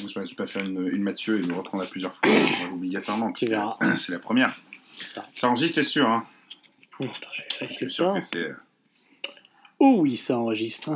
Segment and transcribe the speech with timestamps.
[0.00, 3.32] Je vais pas faire une, une Mathieu et nous reprendre à plusieurs fois, euh, obligatoirement.
[3.32, 3.76] Tu verras.
[3.96, 4.56] C'est la première.
[5.14, 5.26] Ça.
[5.34, 6.26] Ça enregistre, t'es sûr, hein?
[6.98, 7.04] Oh,
[7.86, 8.48] sûr que c'est.
[9.78, 10.92] Oh oui, ça enregistre.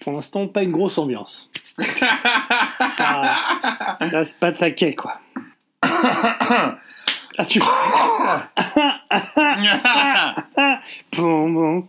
[0.00, 1.50] Pour l'instant, pas une grosse ambiance.
[3.00, 5.20] Ah, là, c'est pas taquet, quoi.
[7.38, 7.60] Ah, tu...
[11.16, 11.86] Bon,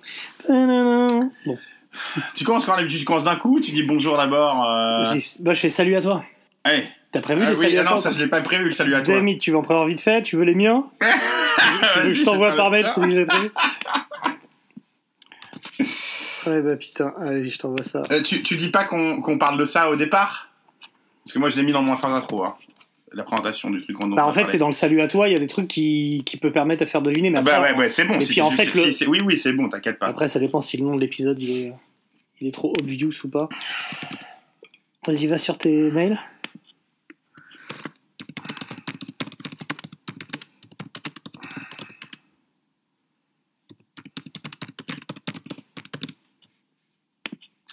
[2.36, 5.16] tu commences quand d'habitude Tu commences d'un coup Tu dis bonjour d'abord euh...
[5.42, 6.24] bah, je fais salut à toi.
[6.64, 6.84] Allez.
[7.12, 8.66] T'as prévu Ah les oui, saluts ah à non, toi ça je l'ai pas prévu
[8.66, 9.16] le salut à toi.
[9.16, 12.56] Dami, tu veux en prévoir vite fait Tu veux les miens Tu veux je t'envoie
[12.56, 13.52] par mail celui que j'ai prévu
[16.46, 18.04] Ouais bah putain, vas-y je t'envoie ça.
[18.12, 20.50] Euh, tu, tu dis pas qu'on qu'on parle de ça au départ?
[21.24, 22.56] Parce que moi je l'ai mis dans mon phrase d'intro, hein.
[23.14, 24.00] La présentation du truc.
[24.00, 25.48] dont Bah on en fait c'est dans le salut à toi, il y a des
[25.48, 28.06] trucs qui, qui peuvent permettre de faire deviner, mais Ah bah après, ouais, ouais, c'est
[28.06, 28.16] bon.
[28.16, 30.08] Et si puis, en fait, le- Oui, oui, c'est bon, t'inquiète pas.
[30.08, 31.74] après ça dépend si le nom de l'épisode il est,
[32.42, 33.50] il est trop obvious ou pas.
[35.08, 36.20] Vas-y va sur tes mails.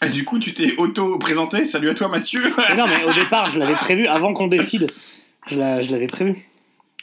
[0.05, 1.65] Et du coup, tu t'es auto-présenté.
[1.65, 2.43] Salut à toi, Mathieu.
[2.69, 4.87] Mais non mais au départ je l'avais prévu, avant qu'on décide,
[5.47, 6.47] je l'a- je l'avais prévu.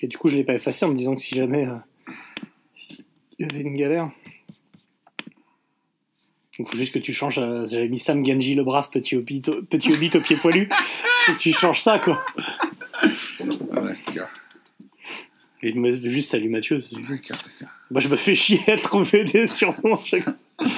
[0.02, 1.76] Et du coup je l'ai pas effacé en me disant que si jamais euh,
[3.40, 4.12] il y avait une galère.
[6.60, 7.40] Il faut juste que tu changes.
[7.40, 10.70] euh, J'avais mis Sam Ganji le brave, petit hobbit, au- petit hobbit au pied poilu.
[11.26, 12.24] Faut que tu changes ça quoi.
[13.02, 13.08] Ah,
[13.82, 14.30] d'accord,
[15.64, 15.74] Et
[16.12, 16.80] juste salut Mathieu.
[17.90, 20.00] Moi je me fais chier à trouver des surnoms.
[20.06, 20.26] chaque-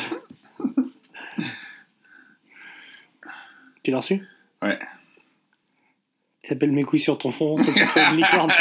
[3.84, 4.22] Tu l'as reçu?
[4.64, 4.80] Ouais.
[6.46, 8.52] Il s'appelle Mes couilles sur ton fond, c'est de licorne.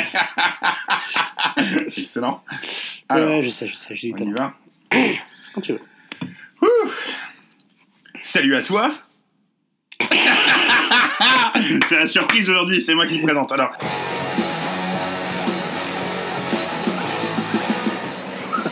[1.99, 2.43] Excellent.
[3.11, 4.55] Alors, ouais, je sais, je sais, j'ai dit on y va.
[5.55, 5.83] quand tu veux.
[8.23, 8.95] Salut à toi.
[11.87, 13.53] c'est la surprise aujourd'hui, c'est moi qui présente.
[13.53, 13.73] Alors,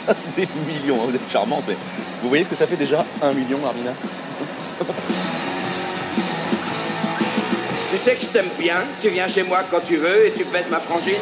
[0.36, 1.76] Des millions, hein, vous êtes charmante, mais
[2.22, 3.92] vous voyez ce que ça fait déjà Un million, Armina?
[7.92, 10.44] Tu sais que je t'aime bien, tu viens chez moi quand tu veux et tu
[10.44, 11.12] baisses ma frangine.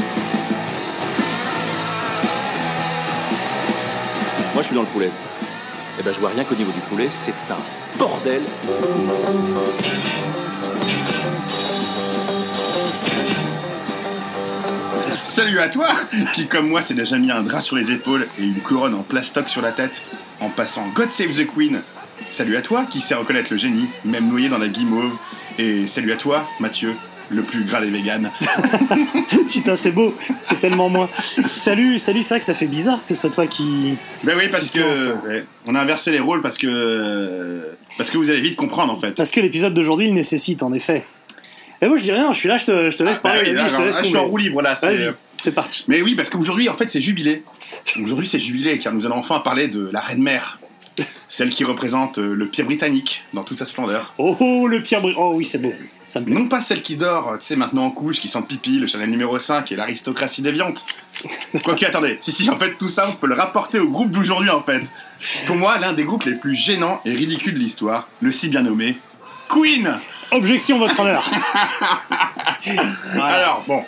[4.55, 5.11] Moi, je suis dans le poulet.
[5.99, 8.41] Eh ben, je vois rien qu'au niveau du poulet, c'est un bordel.
[15.25, 15.89] salut à toi,
[16.35, 19.03] qui comme moi s'est déjà mis un drap sur les épaules et une couronne en
[19.03, 20.03] plastoc sur la tête,
[20.39, 21.81] en passant God Save the Queen.
[22.31, 25.17] Salut à toi, qui sait reconnaître le génie, même noyé dans la guimauve.
[25.61, 26.95] Et salut à toi, Mathieu,
[27.29, 28.31] le plus gras des véganes.
[29.51, 31.07] Putain, c'est beau, c'est tellement moi.
[31.47, 33.95] Salut, salut, c'est vrai que ça fait bizarre que ce soit toi qui.
[34.25, 37.69] Ben oui, parce que ouais, on a inversé les rôles parce que
[37.99, 39.13] parce que vous allez vite comprendre en fait.
[39.13, 41.05] Parce que l'épisode d'aujourd'hui le nécessite, en effet.
[41.83, 43.35] Et moi je dis rien, je suis là, je te, je te laisse Ah, bah
[43.35, 44.79] parler, oui, là, je te laisse là, je suis en roue libre là.
[44.81, 45.11] Vas-y,
[45.43, 45.85] c'est parti.
[45.89, 47.43] Mais oui, parce qu'aujourd'hui, en fait, c'est jubilé.
[48.03, 50.59] Aujourd'hui, c'est jubilé car nous allons enfin parler de la reine mère,
[51.29, 54.13] celle qui représente euh, le pire britannique dans toute sa splendeur.
[54.19, 55.15] Oh, oh, le pire bruit.
[55.17, 55.73] Oh oui, c'est beau.
[56.09, 56.35] Ça me plaît.
[56.35, 59.11] Non pas celle qui dort, tu sais, maintenant en couche, qui sent pipi, le Chanel
[59.11, 60.85] numéro 5 et l'aristocratie déviante.
[61.63, 64.51] Quoique, attendez, si, si, en fait, tout ça, on peut le rapporter au groupe d'aujourd'hui,
[64.51, 64.83] en fait.
[65.47, 68.63] Pour moi, l'un des groupes les plus gênants et ridicules de l'histoire, le si bien
[68.63, 68.99] nommé
[69.49, 70.01] Queen
[70.33, 71.29] Objection, votre honneur.
[73.15, 73.37] Voilà.
[73.37, 73.83] Alors, bon,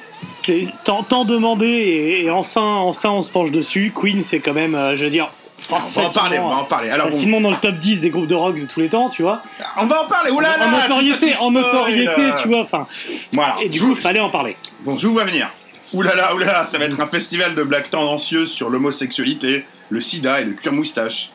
[0.45, 3.93] C'est tant, tant demandé et, et enfin, enfin on se penche dessus.
[3.95, 5.31] Queen, c'est quand même, euh, je veux dire,
[5.71, 6.91] on va en parler, on va en parler.
[6.91, 9.09] Alors, bon, facilement dans le top 10 des groupes de rock de tous les temps,
[9.09, 9.43] tu vois.
[9.79, 12.63] on va en parler, oulala en notoriété, en notoriété, tu vois.
[12.63, 12.87] Enfin,
[13.33, 14.57] Voilà, et du coup, vous- fallait en parler.
[14.81, 15.49] Bon, je vous vois venir.
[15.93, 20.45] Oulala, oulala, ça va être un festival de blagues tendancieuses sur l'homosexualité, le sida et
[20.45, 21.31] le cuir moustache.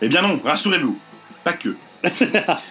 [0.00, 0.98] Eh bien non, rassurez-vous,
[1.44, 1.76] pas que.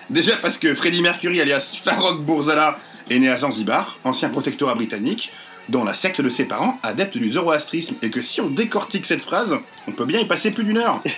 [0.09, 2.77] Déjà parce que Freddie Mercury, alias Farrokh Bourzala,
[3.09, 5.31] est né à Zanzibar, ancien protectorat britannique,
[5.71, 9.23] dont la secte de ses parents, adepte du zoroastrisme, et que si on décortique cette
[9.23, 9.55] phrase,
[9.87, 11.01] on peut bien y passer plus d'une heure.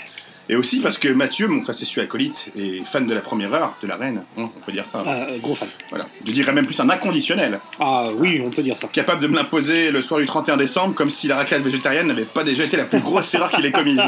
[0.50, 3.88] Et aussi parce que Mathieu, mon facétieux acolyte, est fan de la première heure de
[3.88, 5.00] la reine, Hein, on peut dire ça.
[5.08, 5.70] Euh, gros fan.
[5.90, 6.06] Voilà.
[6.28, 8.88] Je dirais même plus un inconditionnel Ah oui, on peut dire ça.
[8.90, 12.26] capable de me l'imposer le soir du 31 décembre, comme si la raclette végétarienne n'avait
[12.26, 14.02] pas déjà été la plus grosse erreur qu'il ait commise.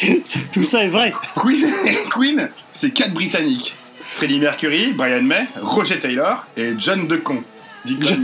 [0.52, 1.12] Tout ça est vrai.
[1.36, 1.72] Queen,
[2.10, 3.76] Queen c'est quatre Britanniques.
[4.14, 7.44] Freddie Mercury, Brian May, Roger Taylor et John Decon.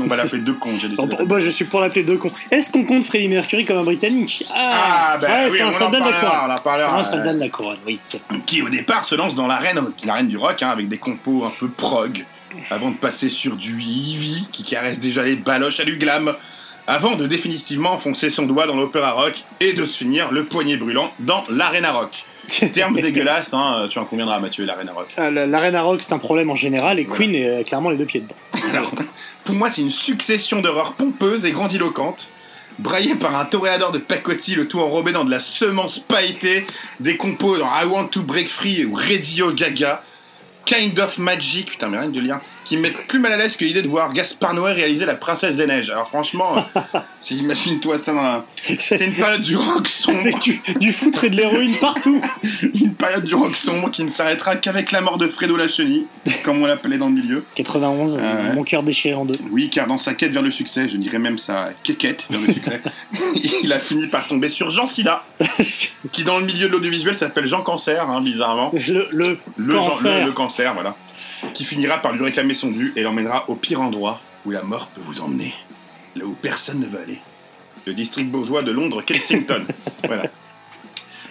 [0.02, 0.40] On va l'appeler
[1.26, 2.30] moi, je suis pour l'appeler deux cons.
[2.50, 4.44] Est-ce qu'on compte Freddie Mercury comme un Britannique?
[4.54, 6.56] Ah, bah ouais, oui, c'est un soldat de la couronne.
[6.64, 7.98] C'est un soldat de la couronne, oui.
[8.46, 11.44] Qui au départ se lance dans l'arène, la reine du rock, hein, avec des compos
[11.44, 12.24] un peu prog,
[12.70, 16.34] avant de passer sur du Ivy, qui caresse déjà les baloches à du glam,
[16.86, 20.76] avant de définitivement enfoncer son doigt dans l'opéra rock et de se finir le poignet
[20.76, 22.24] brûlant dans l'arena rock.
[22.72, 25.08] Terme dégueulasse, hein, tu en conviendras Mathieu, l'arena rock.
[25.16, 27.96] Ah, la- L'Arena Rock, c'est un problème en général, et Queen est euh, clairement les
[27.96, 28.34] deux pieds dedans.
[28.70, 28.90] Alors,
[29.44, 32.28] pour moi, c'est une succession d'horreurs pompeuses et grandiloquentes,
[32.78, 36.66] braillées par un toréador de pacotille, le tout enrobé dans de la semence pailletée,
[37.00, 40.02] des compos dans I Want to Break Free ou Radio Gaga,
[40.64, 43.56] Kind of Magic, putain, mais rien de lire, qui me mettent plus mal à l'aise
[43.56, 45.90] que l'idée de voir Gaspard Noé réaliser La Princesse des Neiges.
[45.90, 46.98] Alors, franchement, euh,
[47.30, 48.44] imagine-toi ça dans la.
[48.78, 52.20] C'est une période du rock sombre, du, du foutre et de l'héroïne partout.
[52.74, 56.06] une période du rock sombre qui ne s'arrêtera qu'avec la mort de Fredo Lachenille,
[56.44, 57.44] comme on l'appelait dans le milieu.
[57.56, 59.34] 91, Ah mon cœur déchiré en deux.
[59.50, 62.52] Oui, car dans sa quête vers le succès, je dirais même sa quéquette vers le
[62.52, 62.80] succès,
[63.62, 65.22] il a fini par tomber sur Jean Sida,
[66.12, 68.70] qui dans le milieu de l'audiovisuel s'appelle Jean Cancer, hein, bizarrement.
[68.72, 70.20] Le, le, Le, Jean- cancer.
[70.20, 70.94] le- le cancer, voilà.
[71.52, 74.88] Qui finira par lui réclamer son dû et l'emmènera au pire endroit où la mort
[74.88, 75.54] peut vous emmener.
[76.16, 77.18] Là où personne ne veut aller.
[77.86, 79.64] Le district bourgeois de Londres, Kensington.
[80.04, 80.24] voilà.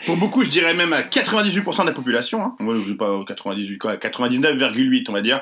[0.06, 2.56] Pour beaucoup, je dirais même à 98% de la population, hein.
[2.60, 5.42] moi je dis pas 98, quoi, 99,8 on va dire,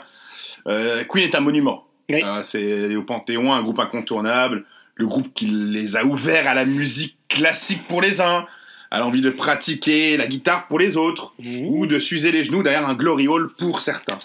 [0.67, 1.87] euh, Queen est un monument.
[2.09, 2.21] Oui.
[2.23, 4.65] Euh, c'est au Panthéon un groupe incontournable,
[4.95, 8.45] le groupe qui les a ouverts à la musique classique pour les uns,
[8.91, 11.65] à l'envie de pratiquer la guitare pour les autres, Mmh.
[11.65, 14.19] ou de s'user les genoux derrière un glory hall pour certains.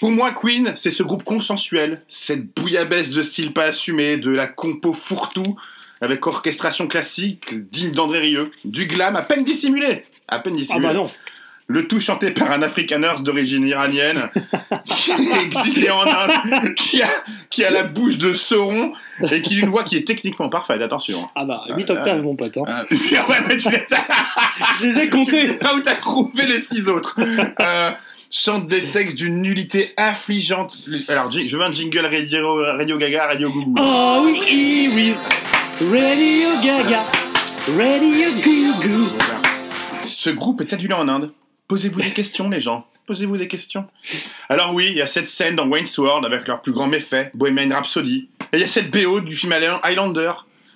[0.00, 4.46] Pour moi, Queen, c'est ce groupe consensuel, cette bouillabaisse de style pas assumé, de la
[4.46, 5.56] compo fourre-tout,
[6.00, 10.86] avec orchestration classique, digne d'André Rieu, du glam à peine dissimulé, à peine Ah dissimulé.
[10.86, 11.10] bah non.
[11.70, 14.30] Le tout chanté par un Afrikaners d'origine iranienne,
[14.86, 17.08] qui est exilé en Inde, qui a,
[17.50, 18.92] qui a la bouche de Sauron,
[19.30, 21.28] et qui a une voix qui est techniquement parfaite, attention.
[21.34, 22.56] Ah bah, 8 Ah, octaves, mon pote.
[22.56, 22.62] hein.
[22.90, 22.96] Euh,
[23.28, 24.06] ouais, mais tu les as-
[24.80, 25.46] Je les ai tu comptés.
[25.48, 27.18] sais pas où t'as trouvé les six autres.
[27.60, 27.90] Euh,
[28.30, 30.78] chante des textes d'une nullité affligeante.
[31.08, 33.74] Alors, je veux un jingle Radio, Radio Gaga, Radio Gougou.
[33.78, 35.14] Oh oui, oui.
[35.80, 37.02] Radio Gaga.
[37.76, 38.28] Radio.
[39.14, 39.40] Voilà.
[40.04, 41.32] Ce groupe est adulé en Inde.
[41.68, 42.86] Posez-vous des questions, les gens.
[43.06, 43.86] Posez-vous des questions.
[44.48, 47.30] Alors oui, il y a cette scène dans Wayne's World avec leur plus grand méfait,
[47.34, 48.28] Bohemian Rhapsody.
[48.52, 49.52] Et il y a cette BO du film
[49.82, 50.32] Highlander,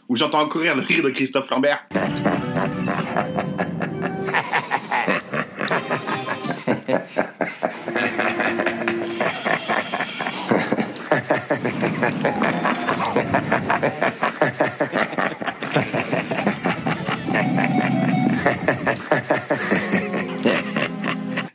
[0.08, 1.86] où j'entends encore rire le rire de Christophe Lambert.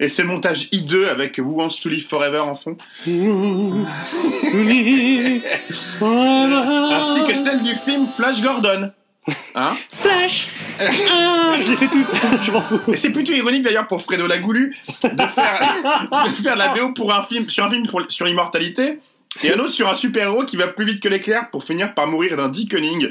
[0.07, 2.77] Et ce montage hideux avec Who Wants to Live Forever en fond.
[6.01, 8.89] Ainsi que celle du film Flash Gordon.
[9.54, 10.48] Hein Flash
[10.80, 12.07] Ah, je l'ai fait toute.
[12.45, 12.94] Je m'en fous.
[12.94, 15.59] Et c'est plutôt ironique d'ailleurs pour Fredo Lagoulu de faire,
[16.25, 19.00] de faire la BO pour un film, sur un film pour- sur l'immortalité
[19.44, 22.07] et un autre sur un super-héros qui va plus vite que l'éclair pour finir par
[22.07, 23.09] mourir d'un dickening.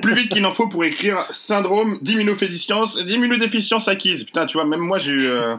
[0.00, 4.22] Plus vite qu'il n'en faut pour écrire syndrome d'immunodéficience, d'immunodéficience acquise.
[4.22, 5.26] Putain, tu vois, même moi j'ai eu.
[5.26, 5.56] euh,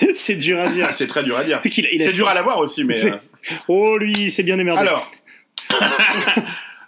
[0.14, 0.86] C'est dur à dire.
[0.88, 1.58] ah, c'est très dur à dire.
[1.62, 2.98] C'est qu'il a- il a C'est fait- dur à l'avoir aussi, mais.
[3.00, 3.16] C'est- euh,
[3.68, 4.80] Oh, lui, c'est bien démerdé.
[4.80, 5.10] Alors.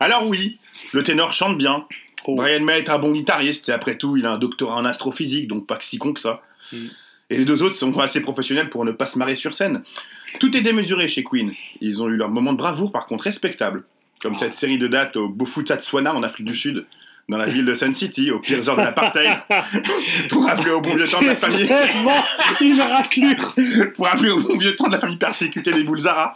[0.01, 0.59] Alors oui,
[0.93, 1.87] le ténor chante bien.
[2.27, 2.35] Oh.
[2.35, 5.49] Brian May est un bon guitariste et après tout, il a un doctorat en astrophysique,
[5.49, 6.43] donc pas si con que ça.
[6.73, 6.77] Mm.
[7.31, 9.83] Et les deux autres sont assez professionnels pour ne pas se marrer sur scène.
[10.39, 11.53] Tout est démesuré chez Queen.
[11.81, 13.85] Ils ont eu leur moment de bravoure, par contre respectable.
[14.21, 16.85] Comme cette série de dates au Bofuta-Tswana en Afrique du Sud,
[17.29, 19.31] dans la ville de Sun City, aux pires heures de l'apartheid,
[20.29, 21.69] pour rappeler au bon vieux temps de la famille,
[22.61, 23.55] une raclure.
[23.95, 26.33] pour rappeler au bon vieux temps de la famille persécutée des Bulzara.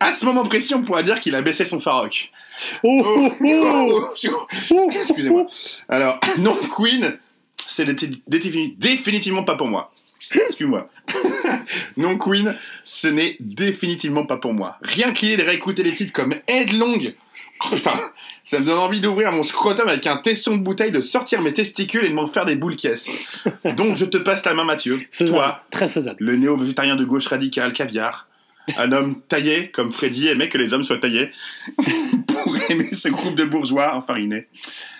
[0.00, 2.30] À ce moment précis, on pourrait dire qu'il a baissé son Farouk.
[2.82, 4.46] Oh, oh, Oh, oh.
[4.70, 5.46] oh, Excusez-moi.
[5.88, 7.18] Alors, non, Queen,
[7.56, 7.86] c'est
[8.26, 9.92] définitivement pas pour moi.
[10.32, 10.88] Excuse-moi.
[11.96, 14.78] non, Queen, ce n'est définitivement pas pour moi.
[14.82, 17.14] Rien que l'idée de réécouter les titres comme Headlong.
[17.72, 17.76] Oh,
[18.42, 21.52] ça me donne envie d'ouvrir mon scrotum avec un tesson de bouteille, de sortir mes
[21.52, 23.08] testicules et de m'en faire des boules caisses.
[23.76, 25.00] Donc, je te passe la main, Mathieu.
[25.10, 25.36] Faisable.
[25.38, 26.24] Toi, Très faisable.
[26.24, 28.28] le néo-végétarien de gauche radical caviar.
[28.78, 31.30] Un homme taillé, comme Freddy aimait que les hommes soient taillés,
[32.26, 34.46] pour aimer ce groupe de bourgeois enfarinés.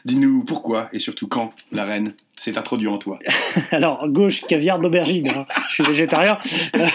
[0.04, 2.12] Dis-nous pourquoi et surtout quand la reine?
[2.38, 3.18] S'est introduite en toi.
[3.70, 5.28] Alors, gauche, caviar d'aubergine.
[5.28, 5.46] hein.
[5.68, 6.38] Je suis végétarien.
[6.76, 6.86] Euh,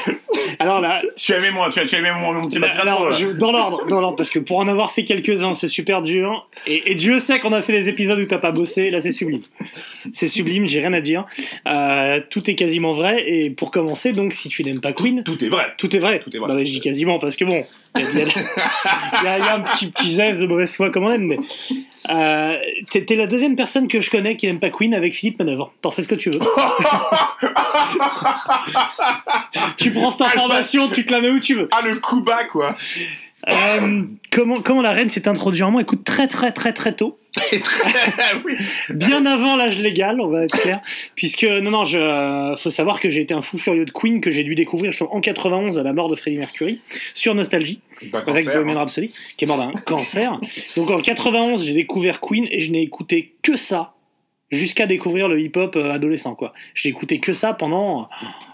[0.59, 4.01] Alors là, Tu aimais moi, tu as aimais mon, petit alors, je- dans l'ordre, dans
[4.01, 6.47] l'ordre, parce que pour en avoir fait quelques-uns, c'est super dur.
[6.67, 8.89] Et, et Dieu sait qu'on a fait des épisodes où t'as pas bossé.
[8.89, 9.41] Là, c'est sublime.
[10.11, 10.67] C'est sublime.
[10.67, 11.25] J'ai rien à dire.
[11.67, 13.23] Euh, tout est quasiment vrai.
[13.29, 15.63] Et pour commencer, donc, si tu n'aimes pas Queen, Tout est vrai.
[15.77, 16.19] tout est vrai.
[16.19, 16.49] Tout est vrai.
[16.49, 17.63] Non, mais je dis quasiment parce que bon,
[17.97, 18.25] il y, a- il y a-
[19.21, 21.11] il y a- il y a un petit, petit zeste de mauvaise foi comme on
[21.11, 21.37] aime, mais
[22.09, 22.57] euh,
[22.91, 25.73] t'es t'es la deuxième personne que je connais qui n'aime pas Queen avec Philippe Manœuvre.
[25.81, 26.39] T'en fais ce que tu veux.
[29.77, 31.67] tu prends cette information, tu te la mets où tu veux.
[31.71, 32.75] Ah, le coup bas, quoi.
[33.49, 35.81] Euh, comment, comment la reine s'est introduite en moi?
[35.81, 37.19] Écoute, très très très très tôt.
[38.89, 40.81] bien avant l'âge légal, on va être clair.
[41.15, 44.31] Puisque, non, non, je, faut savoir que j'ai été un fou furieux de Queen que
[44.31, 46.81] j'ai dû découvrir je trouve, en 91 à la mort de Freddie Mercury
[47.13, 48.79] sur Nostalgie Pas avec cancer, Bohemian hein.
[48.79, 50.39] Rhapsody qui est mort d'un cancer.
[50.75, 53.93] Donc en 91, j'ai découvert Queen et je n'ai écouté que ça
[54.51, 56.53] jusqu'à découvrir le hip-hop euh, adolescent quoi.
[56.73, 58.09] J'ai écouté que ça pendant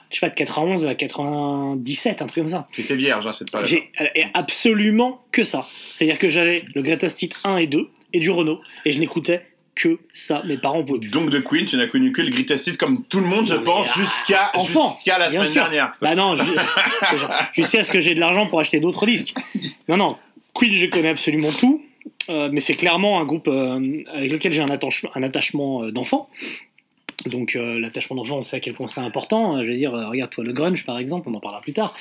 [0.10, 2.68] je sais pas de 91 à 97 un truc comme ça.
[2.74, 3.68] J'étais vierge, hein, cette période.
[3.70, 5.68] J'ai euh, absolument que ça.
[5.94, 9.46] C'est-à-dire que j'avais le Greatest Hit 1 et 2 et du Renault et je n'écoutais
[9.76, 10.42] que ça.
[10.46, 11.12] Mes parents pouvaient plus.
[11.12, 13.56] Donc de Queen, tu n'as connu que le Greatest Hits comme tout le monde, je
[13.56, 15.64] Non, pense, ah, jusqu'à jusqu'à la semaine sûr.
[15.64, 15.92] dernière.
[16.02, 16.36] Bah non,
[17.56, 19.34] jusqu'à ce que j'ai de l'argent pour acheter d'autres disques?
[19.90, 20.16] Non, non,
[20.54, 21.84] Queen, je connais absolument tout,
[22.30, 25.92] euh, mais c'est clairement un groupe euh, avec lequel j'ai un, attachement- un attachement euh,
[25.92, 26.30] d'enfant.
[27.26, 29.64] Donc euh, l'attachement d'enfant, on sait à quel point c'est important.
[29.64, 31.94] Je veux dire, euh, regarde-toi le grunge par exemple, on en parlera plus tard.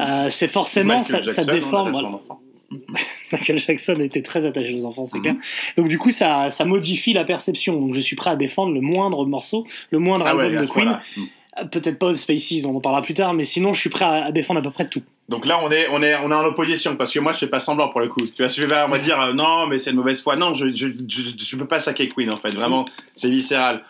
[0.00, 1.92] Euh, c'est forcément, ça, Michael ça Jackson, déforme.
[1.92, 2.08] voilà.
[2.10, 2.40] d'enfant.
[3.32, 5.22] Michael Jackson était très attaché aux enfants, c'est Mhm.
[5.22, 5.34] clair.
[5.76, 7.80] Donc du coup, ça, ça modifie la perception.
[7.80, 10.66] Donc je suis prêt à défendre le moindre morceau, le moindre Ah album ouais, de
[10.66, 11.00] Queen.
[11.16, 11.20] Mm.
[11.60, 14.04] Euh, Peut-être pas Old Spaces, on en parlera plus tard, mais sinon je suis prêt
[14.04, 15.02] à, à défendre à peu près tout.
[15.28, 17.48] Donc là, on est, on est, on est en opposition parce que moi, je fais
[17.48, 18.24] pas semblant pour le coup.
[18.26, 20.36] Tu vois, je vais pas, va dire euh, non, mais c'est de mauvaise foi.
[20.36, 22.50] Non, je, je, je, je peux pas saquer Queen en fait.
[22.52, 22.84] Vraiment,
[23.14, 23.82] c'est viscéral.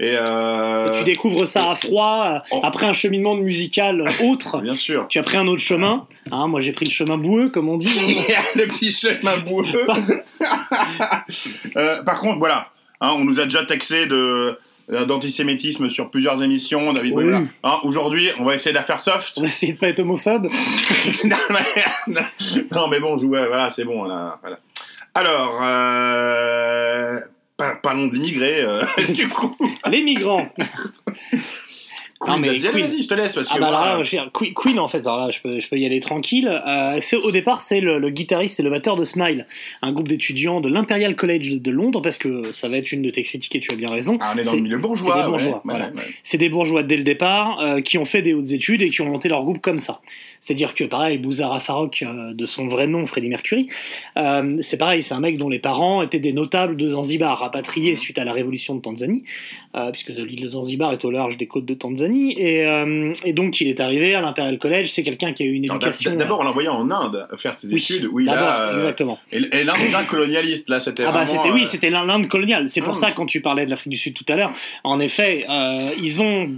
[0.00, 2.60] Et, euh, Et tu découvres ça à froid, euh, Oh.
[2.62, 4.58] après un cheminement musical autre.
[4.62, 5.06] bien sûr.
[5.08, 6.04] Tu as pris un autre chemin.
[6.30, 7.88] Hein, moi j'ai pris le chemin boueux, comme on dit.
[8.54, 9.64] le petit chemin boueux.
[11.76, 12.68] Euh, par contre, voilà,
[13.00, 14.58] hein, on nous a déjà taxé de
[14.90, 17.32] euh, d'antisémitisme sur plusieurs émissions, David Oui.
[17.62, 19.34] Hein, Aujourd'hui, on va essayer de la faire soft.
[19.36, 20.48] On va essayer de pas être homophobe.
[21.24, 22.16] non, mais,
[22.72, 24.04] non, mais bon, je- ouais, voilà, c'est bon.
[24.04, 24.58] là, voilà.
[25.14, 27.18] Alors, euh,
[27.82, 28.82] parlons de l'immigré, euh,
[29.14, 29.56] du coup.
[29.90, 30.48] Les migrants.
[32.20, 32.84] Queen, mais vas-y, Queen.
[32.88, 33.96] vas-y, je te laisse parce que Ah bah alors voilà.
[33.98, 35.86] là, je veux dire, Queen, Queen, en fait, alors là, je peux, je peux y
[35.86, 36.48] aller tranquille.
[36.66, 39.46] Euh, c'est- au départ, c'est le, le guitariste et le batteur de Smile,
[39.82, 43.10] un groupe d'étudiants de l'Imperial College de Londres, parce que ça va être une de
[43.10, 44.18] tes critiques et tu as bien raison.
[44.20, 45.14] Ah, on est dans C'est- le milieu bourgeois.
[45.14, 45.84] c'est des bourgeois, ouais, voilà.
[45.90, 46.02] ouais, ouais.
[46.24, 49.00] C'est des bourgeois dès le départ euh, qui ont fait des hautes études et qui
[49.00, 50.00] ont monté leur groupe comme ça.
[50.40, 53.66] C'est-à-dire que pareil, Bouzara Farok, euh, de son vrai nom, Freddie Mercury,
[54.16, 57.96] euh, c'est pareil, c'est un mec dont les parents étaient des notables de Zanzibar, rapatriés
[57.96, 59.24] suite à la révolution de Tanzanie,
[59.76, 62.66] euh, puisque l'île de Zanzibar est au large des côtes de Tanzanie, et,
[63.24, 66.14] et donc il est arrivé à l'Imperial College, c'est quelqu'un qui a eu une éducation...
[66.16, 68.02] D'abord, on l'a envoyé en Inde faire ses Oui, études.
[68.02, 68.68] D'abord, là.
[68.70, 69.18] euh, exactement.
[69.32, 72.68] Et, et l'Inde colonialiste, là, c'était Ah bah c'était oui, c'était l'Inde coloniale.
[72.70, 73.00] C'est pour Ah.
[73.06, 74.52] ça quand tu parlais de l'Afrique du Sud tout à l'heure,
[74.84, 75.46] en effet,
[76.00, 76.50] ils ont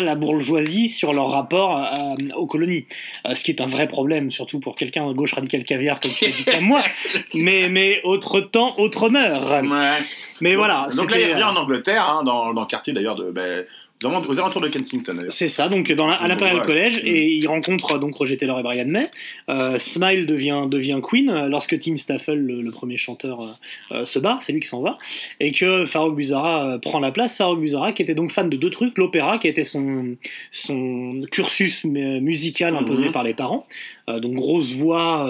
[0.00, 2.86] la bourgeoisie sur leur rapport euh, aux colonies,
[3.26, 6.12] Euh, ce qui est un vrai problème, surtout pour quelqu'un de gauche radical caviar comme
[6.12, 6.82] tu dit comme moi.
[7.34, 9.62] Mais mais autre temps, autre meurt.
[9.62, 9.98] Ouais.
[10.40, 12.92] Mais Donc- voilà, Donc là, il revient euh, en Angleterre, hein, dans, dans le quartier
[12.92, 13.64] d'ailleurs, de, ben,
[14.06, 15.32] alentours- aux alentours de Kensington d'ailleurs.
[15.32, 16.62] C'est ça, donc dans la- à l'Imperial.
[16.62, 19.10] College, et il rencontre donc Roger Taylor et Brian May.
[19.48, 23.58] Euh, Smile devient, devient Queen euh, lorsque Tim Staffel, le, le premier chanteur,
[23.92, 24.98] euh, se barre, c'est lui qui s'en va,
[25.40, 27.36] et que Farouk Buzara prend la place.
[27.36, 30.16] Farouk Buzara, qui était donc fan de deux trucs, l'opéra, qui était son,
[30.52, 33.12] son cursus mu- musical imposé Mhm.
[33.12, 33.66] par les parents,
[34.10, 35.26] euh, donc grosse voix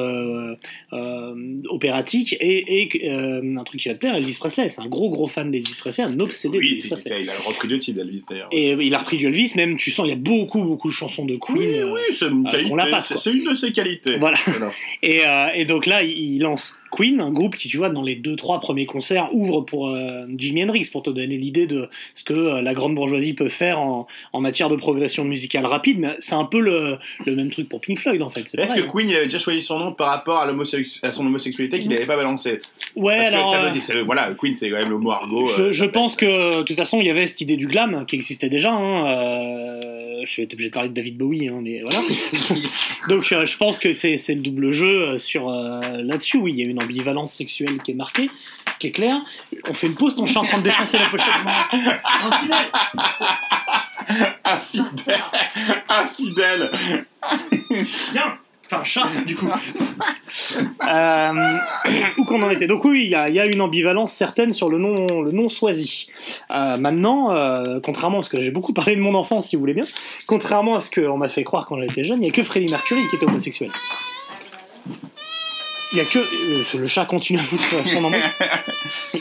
[1.70, 4.68] opératique, et, et un truc qui va te plaire, Elvis Presley.
[4.68, 7.22] C'est un gros gros fan d'Elvis Presley, un obsédé Oui, d'Elvis c'est- Presley.
[7.22, 8.48] il a repris deux types d'Elvis d'ailleurs.
[8.60, 10.92] Et il a repris du Elvis, même tu sens, il y a beaucoup, beaucoup de
[10.94, 11.58] chansons de Queen.
[11.58, 12.74] Oui, oui, c'est une euh, qualité.
[13.16, 14.16] c'est- une de ses qualités.
[14.16, 14.36] Voilà.
[14.46, 14.72] Voilà.
[15.02, 18.16] Et, euh, et donc là, il lance Queen, un groupe qui, tu vois, dans les
[18.16, 22.24] deux, trois premiers concerts, ouvre pour euh, Jimi Hendrix, pour te donner l'idée de ce
[22.24, 25.98] que euh, la grande bourgeoisie peut faire en, en matière de progression musicale rapide.
[25.98, 28.40] Mais c'est un peu le, le même truc pour Pink Floyd, en fait.
[28.40, 31.78] Est-ce que pareil, Queen il avait déjà choisi son nom par rapport à, son homosexualité
[31.78, 32.60] qu'il n'avait pas balancé?
[32.62, 32.90] Hein.
[32.96, 33.52] Ouais, Parce que alors.
[33.52, 35.46] ça veut euh, dire- voilà, Queen c'est quand même le mot argot.
[35.48, 38.16] Je, euh, pense que de toute façon il y avait cette idée du glam qui
[38.16, 38.72] existait déjà.
[38.72, 42.00] Hein, euh, je suis obligé de parler de David Bowie, hein, mais voilà.
[43.08, 46.38] Donc euh, je pense que c'est le double jeu euh, sur euh, là-dessus.
[46.38, 48.30] Oui, il y a une ambivalence sexuelle qui est marquée,
[48.78, 49.16] qui est claire.
[49.68, 51.28] On fait une pause, ton chat est en train de défoncer la pochette.
[54.44, 55.20] Infidèle.
[55.88, 56.70] Infidèle.
[58.12, 58.38] Viens
[58.70, 59.48] Enfin, chat, du coup.
[60.90, 61.56] Euh,
[62.18, 64.52] où qu'on en était Donc oui, il y, a- il y a une ambivalence certaine
[64.52, 66.08] sur le nom, le nom choisi.
[66.50, 69.60] Euh, maintenant, euh, contrairement à ce que j'ai beaucoup parlé de mon enfance, si vous
[69.60, 69.84] voulez bien,
[70.26, 72.70] contrairement à ce qu'on m'a fait croire quand j'étais jeune, il n'y a que Freddie
[72.70, 73.70] Mercury qui était homosexuel.
[75.92, 78.10] Il y a que euh, le chat continue à foutre son nom.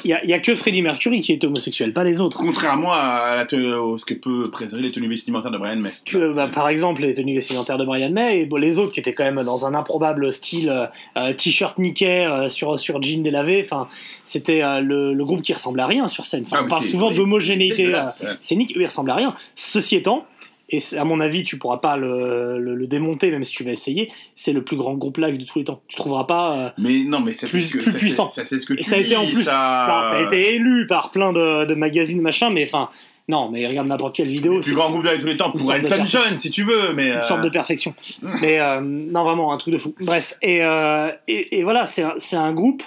[0.04, 2.38] Il y a, il y a que Freddie Mercury qui est homosexuel, pas les autres.
[2.38, 5.90] Contrairement à ce que peut présenter les tenues vestimentaires de Brian May.
[6.06, 9.00] Que, bah, par exemple, les tenues vestimentaires de Brian May et bon, les autres qui
[9.00, 10.86] étaient quand même dans un improbable style euh,
[11.18, 13.62] euh, t-shirt euh, sur, sur jean délavé.
[13.64, 13.88] Enfin,
[14.24, 16.44] c'était le, le groupe qui ressemblait à rien sur scène.
[16.46, 17.94] Enfin, Ah, on parle souvent d'homogénéité
[18.40, 19.36] c'est eux, ils ressemblaient à rien.
[19.56, 20.26] Ceci étant,
[20.70, 23.72] et à mon avis, tu pourras pas le, le- le démonter, même si tu vas
[23.72, 24.12] essayer.
[24.36, 25.82] C'est le plus grand groupe live de tous les temps.
[25.88, 26.54] Tu trouveras pas.
[26.58, 28.30] euh, Mais non, mais ça, c'est Plus- ce que, plus ça, puissant.
[28.30, 29.44] ça, ce que tu Et ça a été en plus.
[29.44, 29.86] ça...
[30.02, 32.90] a été élu par plein de, de magazines, machin, mais enfin.
[33.30, 34.54] Non, mais regarde n'importe quelle vidéo.
[34.56, 36.06] le plus grand groupe de tous les temps pour Elton.
[36.06, 37.08] John, si tu veux, mais.
[37.08, 37.94] une euh, sorte de perfection.
[38.42, 39.94] Mais euh, non, vraiment, un truc de fou.
[40.00, 42.84] Bref, et, euh, et, et voilà, c'est un, c'est un groupe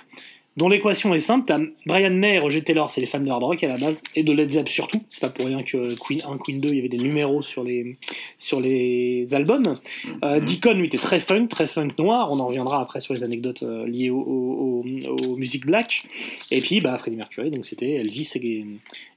[0.60, 1.46] dont l'équation est simple.
[1.46, 4.22] T'as Brian May Roger Taylor, c'est les fans de hard rock à la base, et
[4.22, 5.02] de Led Zepp surtout.
[5.10, 7.64] C'est pas pour rien que Queen 1, Queen 2, il y avait des numéros sur
[7.64, 7.96] les,
[8.38, 9.76] sur les albums.
[10.22, 10.44] Euh, Mhm.
[10.44, 12.30] Deacon, lui, était très funk, très funk noir.
[12.30, 16.04] On en reviendra après sur les anecdotes euh, liées au, au, au- aux musiques black.
[16.50, 18.64] Et puis, bah, Freddie Mercury, donc c'était Elvis et,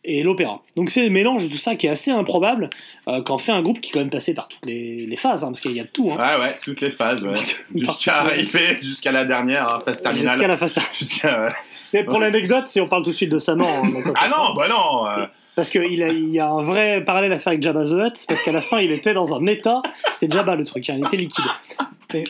[0.06, 0.62] et l'opéra.
[0.76, 2.70] Donc c'est le mélange de tout ça qui est assez improbable
[3.08, 5.16] euh, quand on fait un groupe qui est quand même passé par toutes les, les
[5.18, 6.10] phases, hein, parce qu'il y a de tout.
[6.12, 6.18] Hein.
[6.18, 7.38] Ouais, ouais, toutes les phases, ouais.
[7.76, 10.48] Jusqu'à arriver, jusqu'à la dernière, hein, phase Jusqu'à terminale.
[10.48, 10.76] la phase.
[11.34, 11.54] Jusqu'à.
[11.94, 13.70] Mais pour l'anecdote, si on parle tout de suite de sa mort.
[13.70, 15.26] hein, Ah non, bah non euh,
[15.56, 18.26] Parce qu'il a, il y a un vrai parallèle à faire avec Jabba the Hutt,
[18.28, 19.82] parce qu'à la fin, il était dans un état.
[20.14, 21.46] C'était Jabba le truc, hein, il était liquide.
[22.14, 22.24] Mais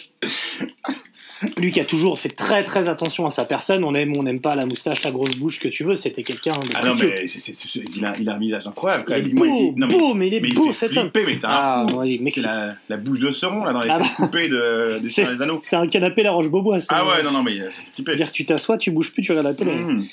[1.58, 4.24] lui qui a toujours fait très très attention à sa personne, on aime ou on
[4.24, 6.96] n'aime pas la moustache, la grosse bouche que tu veux, c'était quelqu'un de Ah non,
[6.96, 9.32] mais il, a, il a un visage incroyable quand Il même.
[9.32, 11.12] est beau, il- non, mais- beau, mais il est mais il beau fait cet homme.
[11.16, 14.06] mais un Ah, ouais, la, la bouche de Sauron, là, dans les Ah bah.
[14.16, 15.62] coupées de, Seigneurs des Anneaux.
[15.64, 16.80] C'est un canapé La Roche-Beaubois.
[16.90, 18.16] Ah ouais, non, non, mais euh, flippé.
[18.16, 19.72] Que tu t'assois, tu bouges plus, tu regardes la télé.
[19.74, 20.04] Mmh.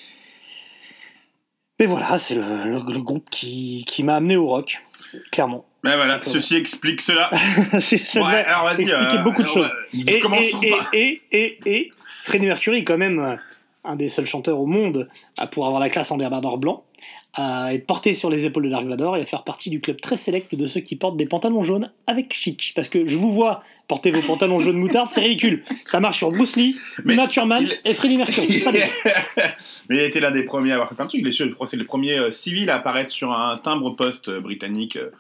[1.79, 4.83] Mais voilà, c'est le, le- le groupe qui, qui m'a amené au rock,
[5.31, 5.65] clairement.
[5.83, 7.31] Ben voilà, ceci explique cela.
[7.81, 8.83] C'est- ça Ouais, alors vas-y.
[8.83, 9.71] expliquer euh, beaucoup de choses.
[9.95, 10.23] euh, Et,
[10.93, 11.93] et, et, et,
[12.25, 13.37] Freddie Mercury est quand même euh,
[13.85, 16.85] un des seuls chanteurs au monde à pour avoir la classe en débardeur blanc,
[17.35, 20.01] à être porté sur les épaules de Dark Vador et à faire partie du club
[20.01, 22.73] très sélect de ceux qui portent des pantalons jaunes avec chic.
[22.75, 25.63] Parce que je vous vois porter vos pantalons jaunes moutarde, c'est ridicule.
[25.87, 27.15] Ça marche sur Bruce Lee, Mais
[27.63, 28.63] il- et Freddie Mercury.
[29.89, 31.21] Mais il a été l'un des premiers à avoir fait plein de trucs.
[31.23, 33.91] Il est, je crois que c'est le premier euh, civil à apparaître sur un timbre
[33.91, 34.97] poste euh, britannique.
[34.97, 35.11] euh.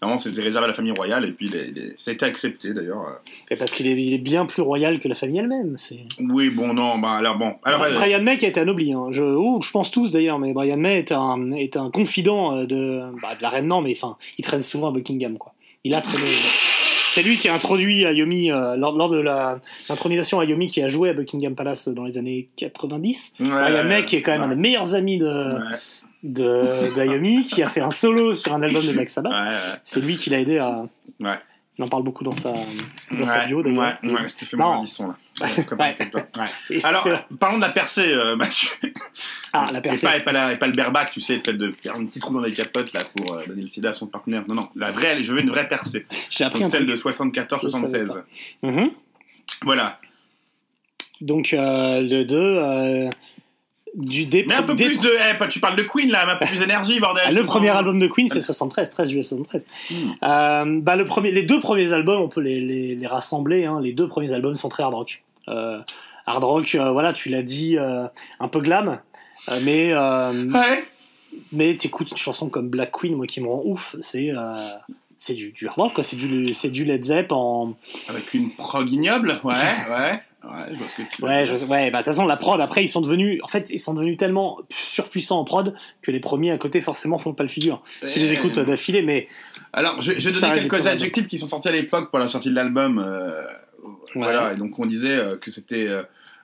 [0.00, 2.14] Vraiment, c'était réservé à la famille royale et puis il est- il est- ça a
[2.14, 3.00] été accepté d'ailleurs.
[3.02, 3.30] euh.
[3.50, 5.76] Et parce qu'il est, il est bien plus royal que la famille elle-même.
[5.76, 5.98] C'est...
[6.20, 7.54] Oui, bon, non, bah alors bon.
[7.64, 8.92] Alors, euh, Brian May qui a été anobli.
[8.92, 9.08] Hein.
[9.10, 12.66] Je, oh, je pense tous d'ailleurs, mais Brian May est un, est un confident euh,
[12.66, 15.36] de, bah, de la reine, non, mais enfin, il traîne souvent à Buckingham.
[15.36, 15.52] Quoi.
[15.82, 16.28] Il a traîné.
[17.10, 19.58] C'est lui qui a introduit Ayomi, euh, lors, lors de la,
[19.88, 23.32] l'intronisation Ayomi qui a joué à Buckingham Palace dans les années 90.
[23.40, 25.76] ouais, Brian May qui est quand même un des meilleurs amis de, Ouais,
[26.22, 29.32] de, d'Ayomi, qui a fait un solo sur un album de Black Sabbath.
[29.32, 29.78] ouais, ouais.
[29.84, 30.84] C'est lui qui l'a aidé à.
[31.20, 31.38] Ouais.
[31.80, 32.52] Il en parle beaucoup dans sa,
[33.12, 33.94] dans sa bio d'ailleurs.
[34.02, 35.48] Ouais, ouais, c'était fait mon Radisson là.
[35.68, 35.96] Comme- Ouais.
[35.96, 37.06] comme Alors,
[37.38, 38.68] parlons de la percée, euh, Mathieu.
[39.52, 40.06] ah, la Et percée.
[40.08, 42.18] pas, et pas, la- et pas le berbac, tu sais, celle de faire un petit
[42.18, 44.42] trou dans les capotes là pour euh, donner le sida à son partenaire.
[44.48, 46.04] Non, non, la vraie, je veux une vraie percée.
[46.30, 46.96] J'ai appris Donc celle truc.
[46.96, 48.24] de 74-76.
[48.64, 48.90] Mhm.
[49.62, 50.00] Voilà.
[51.20, 53.10] Donc euh, le 2 euh,
[53.94, 55.10] du dé- Mais un peu dé- plus de.
[55.10, 57.24] eh, tu parles de Queen là, un peu plus d'énergie, bordel.
[57.26, 59.94] Ah, je le te premier album de Queen c'est 73 13 juillet 73 Hmm.
[60.22, 63.80] Euh, bah, le premier, les deux premiers albums on peut les, les, les rassembler hein.
[63.80, 65.80] les deux premiers albums sont très hard rock euh,
[66.26, 68.06] hard rock euh, voilà tu l'as dit euh,
[68.40, 69.00] un peu glam
[69.48, 70.84] euh, mais euh, Ouais.
[71.52, 74.68] mais t'écoutes une chanson comme Black Queen moi qui me rend ouf c'est euh,
[75.16, 77.74] c'est du, du hard rock quoi c'est du c'est du Led Zepp en
[78.08, 79.40] Avec une prog ignoble.
[79.44, 80.20] Ouais, ouais.
[80.44, 82.36] Ouais, je vois ce que tu veux Ouais, je- ouais, bah de toute façon la
[82.36, 86.10] prod après ils sont devenus, en fait ils sont devenus tellement surpuissants en prod que
[86.12, 87.82] les premiers à côté forcément font pas le figure.
[88.12, 89.26] Tu les écoutes d'affilée, mais
[89.72, 92.54] Alors, je, je donner quelques adjectifs qui sont sortis à l'époque pour la sortie de
[92.54, 92.98] l'album.
[93.04, 93.42] euh,
[94.14, 95.88] Voilà, et donc on disait euh, que c'était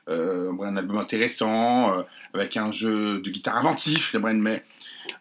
[0.08, 2.02] euh, un album intéressant, euh,
[2.34, 4.62] avec un jeu de guitare inventif, les Brian May,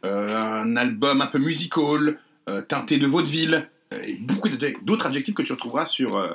[0.04, 2.18] euh, un album un peu musical,
[2.50, 3.70] euh, teinté de vaudeville,
[4.06, 4.50] et beaucoup
[4.82, 6.30] d'autres adjectifs que tu retrouveras sur euh,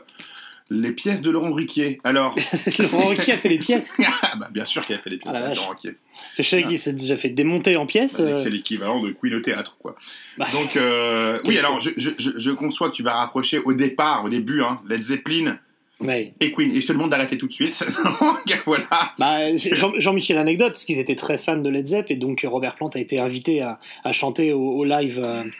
[0.70, 1.98] les pièces de Laurent Ruquier.
[2.04, 2.37] Alors,
[2.78, 3.96] Laurent Ruquier a fait les pièces.
[4.22, 5.54] ah bah, bien sûr qu'il a fait des pièces Ah de.
[5.57, 5.92] Laurent Ruquier.
[6.37, 8.18] Je sais qu'il s'est déjà fait démonter en pièces.
[8.20, 9.96] Bah, euh, C'est l'équivalent de Queen au théâtre, quoi.
[10.37, 13.72] bah, Donc, euh, oui, alors je, je, je, je conçois que tu vas rapprocher au
[13.72, 15.59] départ, au début, hein, Led Zeppelin
[16.00, 16.35] ouais.
[16.40, 16.74] et Queen.
[16.74, 17.83] Et je te demande d'arrêter tout de suite.
[18.66, 18.85] Voilà.
[19.18, 22.44] Bah, c'est Jean- Jean-Michel anecdote parce qu'ils étaient très fans de Led Zepp et donc
[22.48, 25.18] Robert Plant a été invité à, à chanter au, au live.
[25.22, 25.50] euh, ah,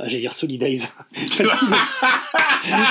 [0.00, 0.82] J'allais dire Solidays.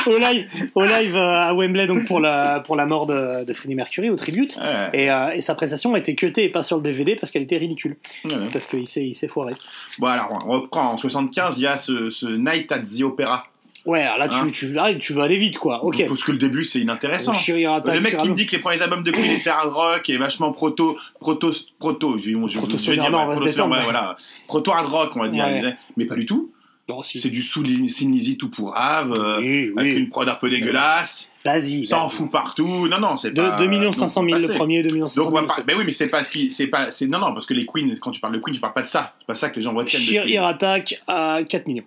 [0.08, 3.54] au live, au live euh, à Wembley donc pour la pour la mort de, de
[3.54, 4.58] Freddie Mercury au tribute.
[4.58, 7.32] Ouais, Et, euh, et sa prestation a été cutée et pas sur le DVD parce
[7.32, 7.98] qu'elle était ridicule.
[8.26, 8.32] ouais.
[8.52, 9.54] Parce qu'il s'est, il s'est foiré.
[10.00, 10.92] Bon, alors, on reprend.
[10.92, 13.46] En 75, il y a ce, ce Night at the Opera.
[13.86, 15.86] Ouais, alors là, tu, Hein tu, ah, tu veux aller vite, quoi.
[15.86, 16.04] Ok.
[16.10, 17.32] Parce que le début, c'est inintéressant.
[17.32, 20.18] Le mec qui me dit que les premiers albums de Queen étaient hard rock et
[20.18, 24.90] vachement proto, proto, proto, je, Proto je vais dire, se proto ouais, voilà, proto hard
[24.90, 25.74] rock, on va dire, Ouais.
[25.96, 26.52] mais pas du tout.
[26.90, 27.20] Non, si.
[27.20, 31.30] C'est du sous Sinlizzy tout pour Ave, euh, Oui, avec une prod un peu dégueulasse,
[31.44, 31.86] Vas-y.
[31.86, 32.12] ça en vas-y.
[32.16, 32.88] fout partout.
[32.88, 33.58] Non, non, c'est pas.
[33.58, 35.48] 2 millions donc, 500 on 000 va le premier, 2 millions 500 Donc on 000
[35.48, 35.64] va le pas.
[35.68, 37.66] Ben oui, mais c'est pas ce qui, c'est pas, c'est non non parce que les
[37.66, 39.16] Queens, quand tu parles de Queen, tu parles pas de ça.
[39.20, 40.02] C'est pas ça que les gens retiennent.
[40.02, 40.34] de Shir Queen.
[40.36, 41.84] Ir Attack à 4 millions.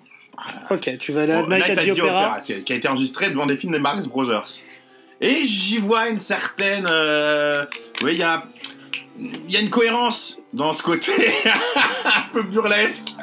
[0.71, 2.41] Ok, tu vas aller à Bon, Night at the Opera.
[2.41, 4.47] qui, a, qui a été enregistré devant des films de Marx Brothers.
[5.23, 6.87] Et j'y vois une certaine.
[6.91, 7.65] euh,
[8.03, 8.45] oui, il y a.
[9.23, 11.13] Il y a une cohérence dans ce côté
[12.07, 13.15] un peu burlesque,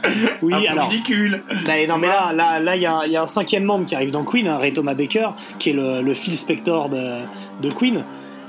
[0.44, 0.90] Oui, un peu alors.
[0.90, 1.42] ridicule.
[1.88, 3.86] Non, mais là, là, là, il y, a un- il y a un cinquième membre
[3.88, 5.30] qui arrive dans Queen, hein, Ray Thomas Baker,
[5.60, 7.22] qui est le, le Phil Spector de,
[7.62, 8.04] de Queen.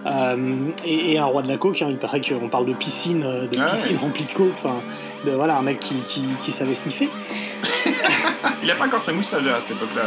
[0.07, 0.37] Euh,
[0.85, 3.47] et, et un roi de la coke, hein, il paraît qu'on parle de piscine, euh,
[3.49, 4.03] de Ah piscine ouais.
[4.03, 4.77] remplie de coke, enfin,
[5.25, 7.09] voilà, un mec qui, qui, qui savait sniffer.
[8.63, 10.03] Il a pas encore sa moustache à cette époque-là.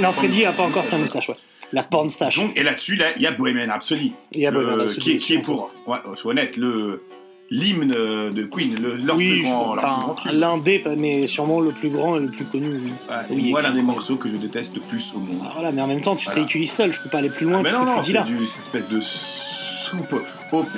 [0.00, 1.34] Non, Freddy a pas encore sa moustache, ouais.
[1.72, 2.36] La porn stache.
[2.38, 4.12] Donc, et là-dessus, là, il y a Bohemian Rhapsody.
[4.32, 7.02] Il y a Bohemian Rhapsody, qui, est- qui est pour, ouais, sois honnête, le
[7.48, 11.90] l'hymne de Queen, le, leur Oui, plus grand, enfin, l'un des, mais sûrement le plus
[11.90, 12.92] grand et le plus connu, oui.
[13.08, 15.38] Ouais, oui, moi, l'un des morceaux que je déteste le plus au monde.
[15.44, 16.40] Ah, voilà, mais en même temps, tu te Voilà.
[16.42, 18.88] réutilises seul, je peux pas aller plus loin mais que non, non, c'est cette espèce
[18.88, 20.14] de soupe.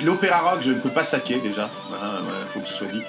[0.03, 1.69] L'opéra rock, je ne peux pas saquer déjà.
[1.89, 3.01] Voilà, voilà, faut que ce soit dit.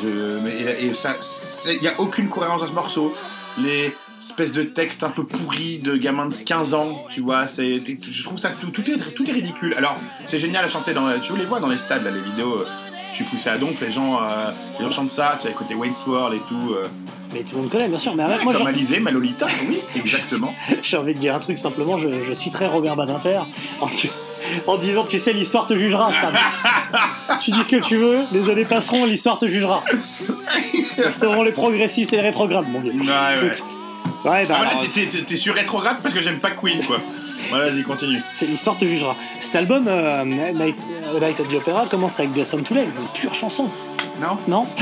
[0.00, 3.12] Je, mais, et, et ça, c'est- il n'y a aucune cohérence dans ce morceau.
[3.60, 7.82] Les espèces de textes un peu pourris de gamins de 15 ans, tu vois, c'est,
[7.84, 9.74] je trouve ça tout, tout est, tout est ridicule.
[9.76, 12.64] Alors, c'est génial à chanter dans, tu les vois dans les stades, là, les vidéos.
[13.14, 15.74] Tu fous ça à donf, les gens, euh, les gens chantent ça, tu as côté
[15.74, 16.72] Wayne's World et tout.
[16.74, 16.84] euh,
[17.34, 18.14] Mais tout le monde connaît, bien sûr.
[18.14, 20.54] Mais moi, comme Alizé, Malolita, oui, exactement.
[20.82, 23.38] J'ai envie de dire un truc simplement, je, je citerai Robert Badinter
[23.80, 23.88] en,
[24.66, 26.10] en disant Tu sais, l'histoire te jugera,
[27.40, 29.82] tu dis ce que tu veux, les années passeront, l'histoire te jugera.
[31.04, 32.92] Ce seront les progressistes et les rétrogrades, mon vieux.
[32.92, 33.56] Ouais, ouais.
[34.24, 36.96] Ouais, bah, Ah, voilà, t'es t'es sur rétrograde parce que j'aime pas Queen, quoi.
[37.50, 38.20] Voilà, vas-y, continue.
[38.34, 39.14] c'est l'histoire te jugera.
[39.40, 40.76] Cet album, euh, Night,
[41.14, 43.68] euh, Night at the Opera, commence avec Des Some to Legs, pure chanson.
[44.20, 44.66] Non Non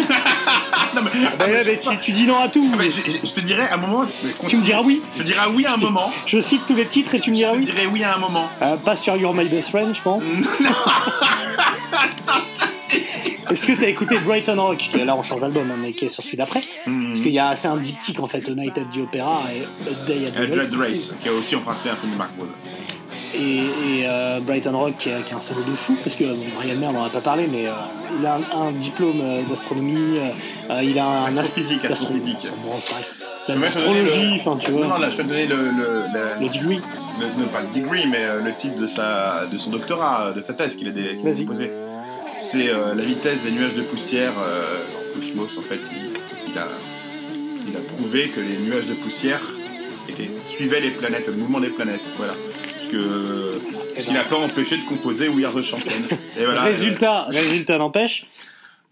[0.95, 2.69] Non, mais, Bah ouais, mais tu, tu dis non à tout.
[2.73, 4.03] Ah, mais je, je- je te dirais à un moment.
[4.49, 5.01] Tu me diras oui.
[5.17, 6.11] Je dirais oui à un moment.
[6.27, 7.65] Je cite tous les titres et tu me Je diras te oui.
[7.65, 8.49] dirais oui à un moment.
[8.63, 10.23] Euh, pas sur You're My Best Friend, je pense.
[13.51, 16.07] Est-ce que t'as écouté Brighton Rock qui est Là, on change d'album, hein, mais qui
[16.07, 16.61] est sur celui d'après.
[16.61, 19.63] Parce qu'il y a c'est un diptyque en fait, A Night at the Opera et
[19.89, 21.17] A Day at Euh, the Dread Race.
[21.23, 22.59] Qui a aussi emprunté un film de Mark Wahlberg.
[23.33, 23.39] Et,
[24.01, 26.37] et, euh, Brighton Rock qui a, qui a un solo de fou, parce que bon,
[26.57, 27.71] Brian May, on n'en a pas parlé, mais euh,
[28.19, 32.39] il a un, un diplôme euh, d'astronomie, euh, euh, il a un Astrophysique, astro- astrophysique.
[33.49, 36.41] Donner L'astrologie, le- enfin tu vois, non, là, je vais te donner le, le, la-
[36.41, 36.81] le degree.
[37.21, 40.33] le- non, pas le degree, mais euh, le titre de, sa, de son doctorat, euh,
[40.33, 41.71] de sa thèse qu'il a, dé- qu'il a déposé.
[42.41, 44.83] C'est euh, la vitesse des nuages de poussière euh,
[45.15, 45.59] le cosmos.
[45.59, 46.67] En fait, il, il a,
[47.69, 49.41] il a prouvé que les nuages de poussière
[50.09, 52.01] étaient, suivaient les planètes, le mouvement des planètes.
[52.17, 52.35] Voilà.
[52.75, 53.53] Parce que
[54.13, 55.93] n'a pas empêché de composer We Are the Champion.
[56.39, 56.63] Et voilà.
[56.63, 58.27] résultat, résultat n'empêche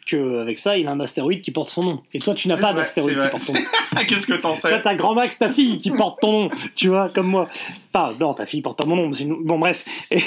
[0.07, 2.03] qu'avec ça, il a un astéroïde qui porte son nom.
[2.15, 3.61] Et toi, tu n'as pas vrai, d'astéroïde qui porte son nom.
[3.61, 6.51] Euh, Qu'est-ce que t'en sais Toi, t'as grand Max, ta fille, qui porte ton nom,
[6.75, 7.49] tu vois, comme moi.
[7.93, 9.11] Enfin, non, ta fille porte pas mon nom.
[9.43, 9.85] Bon, bref.
[10.11, 10.23] Et-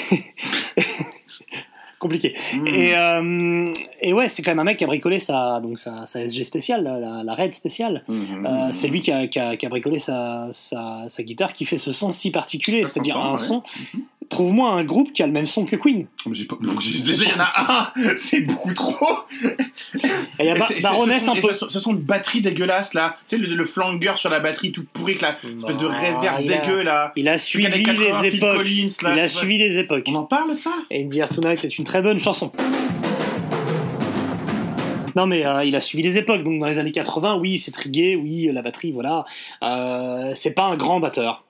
[2.02, 2.34] Compliqué.
[2.52, 2.66] Hmm.
[2.66, 6.04] Et, euh, et ouais, c'est quand même un mec qui a bricolé sa, donc sa,
[6.04, 8.02] sa SG spéciale, la, la, Red spéciale.
[8.08, 8.44] Mhm.
[8.44, 11.64] Euh, c'est lui qui a, qui, a, qui a bricolé sa, sa, sa guitare qui
[11.64, 13.38] fait ce son si particulier, c'est-à-dire un ouais.
[13.38, 13.62] son.
[14.32, 16.06] Trouve-moi un groupe qui a le même son que Queen.
[16.24, 16.30] Pas-
[17.04, 18.96] Déjà, il y en a un, c'est beaucoup trop.
[19.44, 20.06] Et
[20.40, 21.52] il y a Ba- c'est- c'est- Baroness un peu.
[21.52, 23.16] Ce, sont- ce sont de batteries dégueulasses là.
[23.28, 25.94] Tu sais, le, le flanger sur la batterie toute pourrie, avec la espèce de Bah,
[25.98, 27.12] reverb il a- dégueu là.
[27.14, 28.56] Il a suivi 80, les Phil époques.
[28.56, 30.04] Collins, là, Il a suivi les époques.
[30.08, 30.72] On en parle ça?
[30.90, 32.50] Et Dear Tonight est une très bonne chanson.
[35.14, 37.70] Non mais euh, il a suivi les époques, donc dans les années 80, oui c'est
[37.70, 39.26] trigué, oui la batterie, voilà.
[39.62, 41.44] Euh, c'est pas un grand batteur.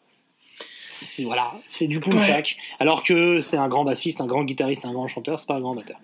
[1.03, 2.57] C'est voilà, c'est du punchak.
[2.81, 5.61] Alors que c'est un grand bassiste, un grand guitariste, un grand chanteur, c'est pas un
[5.61, 5.99] grand batteur.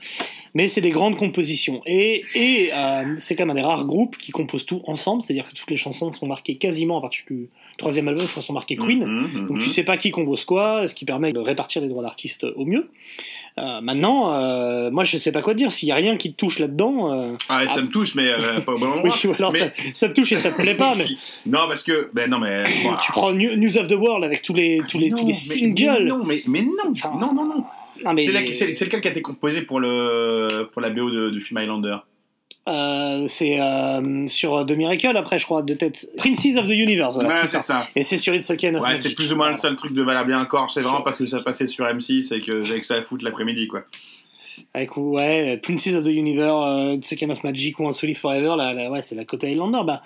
[0.54, 1.82] Mais c'est des grandes compositions.
[1.86, 5.48] Et, et euh, c'est quand même un des rares groupes qui composent tout ensemble, c'est-à-dire
[5.48, 8.76] que toutes les chansons sont marquées quasiment à partir du troisième album, crois, sont marquées
[8.76, 9.04] Queen.
[9.04, 12.02] Mhm, Donc tu sais pas qui compose quoi, ce qui permet de répartir les droits
[12.02, 12.90] d'artiste au mieux.
[13.58, 15.72] Euh, maintenant, euh, moi je sais pas quoi dire.
[15.72, 17.80] S'il y a rien qui te touche là-dedans, euh, Ah, ça Ah.
[17.82, 19.16] me touche, mais euh, pas au bon oui, endroit.
[19.24, 20.94] ou alors Mais- ça, ça te touche et ça te plaît pas.
[20.96, 21.06] Mais
[21.46, 22.10] Non, parce que.
[22.14, 22.64] Ben non, mais.
[23.02, 25.32] tu prends New- News of the World avec tous les tous les Non, tous les
[25.32, 26.04] mais- singles.
[26.04, 27.64] Mais non, mais, mais non, Enfin, non, non, non.
[28.04, 31.40] Non, mais C'est lequel qui a été composé pour, le, pour la BO de- du
[31.40, 31.96] film Highlander?
[32.68, 36.06] Euh, c'est euh, sur The Miracle après, je crois, de tête.
[36.18, 37.16] Princes of the Universe.
[37.20, 37.88] Voilà, Ouais, c'est ça.
[37.96, 39.02] Et c'est sur It's Okay of Ouais, Magic.
[39.02, 40.70] c'est plus ou moins le seul truc de Valabien encore.
[40.70, 43.24] C'est vraiment parce que ça passait sur M6 et que j'avais que ça à foutre
[43.24, 43.82] l'après-midi, quoi.
[44.74, 48.90] Avec ouais, Princes of the Universe, euh, Second of Magic ou Unsolid Forever, là, là,
[48.90, 49.80] ouais, c'est la côte Highlander.
[49.86, 50.02] Bah,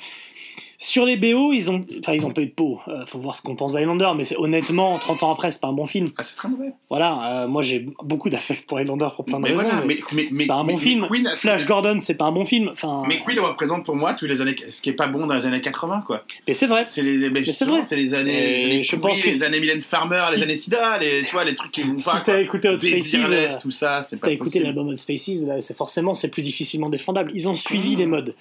[0.84, 2.80] sur les BO, ils ont, enfin, ils ont pas eu de peau.
[2.88, 5.68] Euh, faut voir ce qu'on pense d'Highlander, mais c'est honnêtement, 30 ans après, c'est pas
[5.68, 6.08] un bon film.
[6.16, 6.72] Ah, c'est très mauvais.
[6.90, 9.62] Voilà, euh, moi j'ai beaucoup d'affect pour Highlander pour plein de Mais raisons.
[9.62, 11.06] voilà, mais mais, mais, mais, c'est pas un mais- bon mais film.
[11.08, 12.68] Queen, Flash Gordon, c'est pas un bon film.
[12.72, 15.34] Enfin, Mais Queen représente pour moi tous les années, ce qui est pas bon dans
[15.34, 16.24] les années 80, quoi.
[16.48, 16.82] mais c'est vrai.
[16.86, 17.82] C'est les, mais c'est vrai.
[17.84, 20.42] c'est les années, les années je pense que les si- années Mylène Farmer, si- les
[20.42, 22.20] années SIDA, les, tu vois, les trucs qui vont Si pas.
[22.24, 22.40] t'as quoi.
[22.40, 24.64] écouté Hot Spaces, euh, tout ça, c'est Si pas t'as écouté possible.
[24.64, 27.30] l'album Hot Spaces, là, c'est forcément c'est plus difficilement défendable.
[27.34, 27.98] Ils ont suivi Mmh.
[28.00, 28.34] les modes.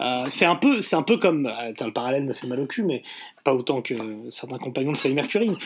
[0.00, 2.66] Euh, c'est un peu, c'est un peu comme, euh, le parallèle me fait mal au
[2.66, 3.02] cul, mais
[3.44, 3.94] pas autant que
[4.30, 5.56] certains compagnons de Freddie Mercury.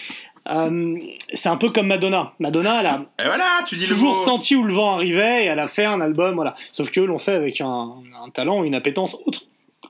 [0.50, 0.96] Euh,
[1.34, 2.32] c'est un peu comme Madonna.
[2.38, 5.46] Madonna, elle a Et voilà, tu dis toujours le senti où le vent arrivait et
[5.46, 6.54] elle a fait un album, voilà.
[6.72, 9.42] Sauf que l'ont fait avec un, un talent, une appétence autre,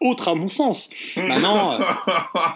[0.03, 0.91] autre à mon sens.
[1.17, 1.85] Maintenant, euh,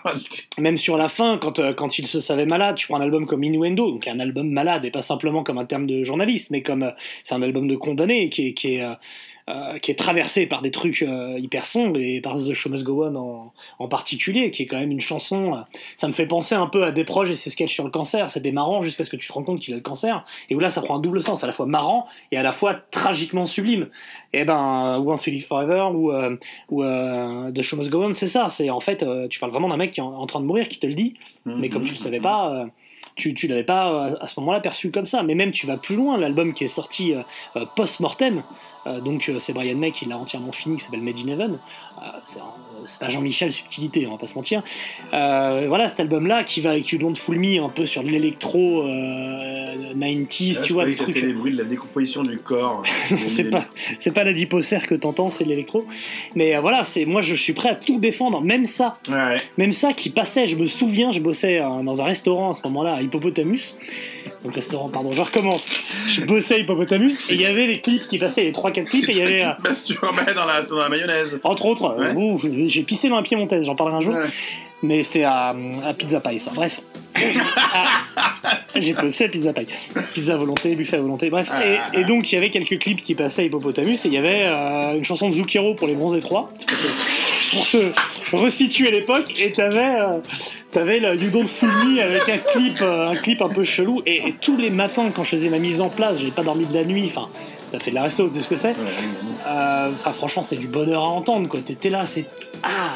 [0.59, 3.27] même sur la fin, quand, euh, quand il se savait malade, tu prends un album
[3.27, 6.63] comme Innuendo, donc un album malade, et pas simplement comme un terme de journaliste, mais
[6.63, 6.91] comme euh,
[7.25, 8.87] c'est un album de condamné qui est, qui est,
[9.49, 12.71] euh, euh, qui est traversé par des trucs euh, hyper sombres, et par The Show
[12.71, 15.55] Must Go On en, en particulier, qui est quand même une chanson.
[15.55, 15.61] euh,
[15.97, 18.31] ça me fait penser un peu à Desproges et ses sketchs sur le cancer.
[18.31, 20.61] C'était marrant jusqu'à ce que tu te rends compte qu'il a le cancer, et où
[20.61, 23.47] là ça prend un double sens, à la fois marrant et à la fois tragiquement
[23.47, 23.89] sublime.
[24.33, 26.37] Et ben, ou Once You Live Forever, ou, euh,
[26.71, 28.49] ou euh, The Show Must Go On, c'est ça.
[28.49, 30.45] C'est en fait, euh, tu parles vraiment d'un mec qui est en, en train de
[30.47, 32.67] mourir, qui te le dit, mais comme tu le savais pas, euh,
[33.17, 35.23] tu, tu l'avais pas euh, à ce moment-là perçu comme ça.
[35.23, 37.23] Mais même tu vas plus loin, l'album qui est sorti euh,
[37.57, 38.43] euh, post-mortem,
[39.05, 41.59] donc c'est Brian May qui l'a entièrement fini, qui s'appelle Made in Heaven.
[42.25, 42.39] C'est
[42.89, 44.63] c'est pas Jean-Michel Subtilité, on va pas se mentir.
[45.15, 48.83] Euh, voilà cet album-là qui va avec You Don't Fool Me un peu sur l'électro
[48.83, 51.15] euh, 90s, tu vois, des trucs.
[51.21, 52.83] les bruits de la décomposition du corps.
[53.27, 53.65] c'est pas
[53.99, 55.87] c'est pas la dipocère que t'entends, c'est l'électro.
[56.35, 58.99] Mais euh, voilà, c'est moi je suis prêt à tout défendre, même ça.
[59.11, 59.37] Ouais.
[59.59, 62.95] Même ça qui passait, je me souviens, je bossais dans un restaurant à ce moment-là,
[62.95, 63.75] à Hippopotamus.
[64.45, 65.71] Donc restaurant, pardon, je recommence.
[66.09, 69.09] Je bossais à Hippopotamus et il y avait les clips qui passaient, les 3-4 clips,
[69.09, 71.41] et il y avait, Bah, si tu remets dans la, dans la mayonnaise.
[71.43, 72.13] entre autres, Ouais.
[72.77, 74.15] J'ai pissé dans un piémontaise, j'en parlerai un jour.
[74.15, 74.27] Ouais.
[74.83, 76.51] Mais c'était à, à Pizza Pie, ça.
[76.55, 76.81] Bref.
[78.49, 79.67] Ah, j'ai bossé à Pizza Pie.
[80.15, 81.51] Pizza à volonté, buffet à volonté, bref.
[81.95, 84.19] Et, et donc, il y avait quelques clips qui passaient à Hippopotamus et il y
[84.19, 86.53] avait euh, une chanson de Zucchero pour les bronzés 3.
[87.53, 87.79] Pour te
[88.33, 89.33] resituer l'époque.
[89.41, 90.01] Et t'avais.
[90.01, 90.19] euh,
[90.73, 94.03] T'avais le You Don't Fool Me avec un clip, euh, un clip un peu chelou.
[94.05, 96.67] Et, et tous les matins, quand je faisais ma mise en place, j'ai pas dormi
[96.67, 97.05] de la nuit.
[97.07, 97.29] Enfin,
[97.73, 98.75] t'as fait de la resto, tu sais ce que c'est
[99.47, 101.61] Euh, Enfin, franchement, c'était du bonheur à entendre, quoi.
[101.61, 102.25] T'étais là, c'est.
[102.63, 102.95] Ah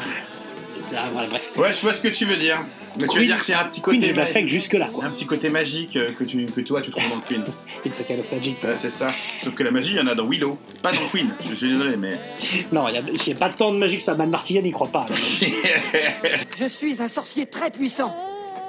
[0.95, 1.51] Ah, voilà, bref.
[1.57, 2.57] Ouais, je vois ce que tu veux dire.
[2.99, 4.11] Mais tu veux dire que c'est un petit côté.
[4.11, 4.33] magique.
[4.33, 5.05] fait que jusque-là, quoi.
[5.05, 7.43] Un petit côté magique euh, que, tu, que toi tu trouves dans le Queen.
[7.85, 8.61] It's a kind of magic.
[8.63, 9.13] Ouais, c'est ça.
[9.43, 10.57] Sauf que la magie, il y en a dans Willow.
[10.81, 11.29] Pas dans Queen.
[11.49, 12.13] Je suis désolé, mais.
[12.73, 14.15] Non, il n'y a, pas tant de magie que ça.
[14.15, 15.05] Man Martigan n'y croit pas.
[15.09, 15.15] là.
[16.57, 18.13] Je suis un sorcier très puissant.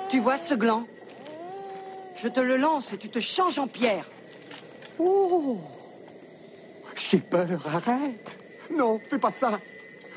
[0.08, 0.86] Tu vois ce gland?
[2.22, 4.04] Je te le lance et tu te changes en pierre.
[5.00, 5.58] Oh
[7.10, 8.38] J'ai peur, arrête
[8.76, 9.58] Non, fais pas ça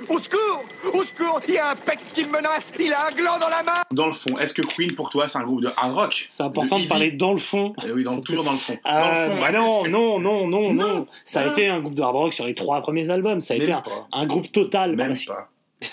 [0.09, 3.11] Au secours Au secours Il y a un pec qui me menace Il a un
[3.11, 5.61] gland dans la main Dans le fond, est-ce que Queen pour toi c'est un groupe
[5.61, 7.73] de hard rock C'est important de, parler dans le fond.
[7.85, 8.77] Eh oui, dans- toujours dans le fond.
[8.85, 11.07] Euh, dans le fond, bah est-ce non, que- non, non, non, non, Non.
[11.25, 11.51] Ça a Ah.
[11.51, 13.41] été un groupe de hard rock sur les trois premiers albums.
[13.41, 13.73] Ça a été
[14.11, 14.95] un, groupe total.
[14.95, 15.49] Même pas.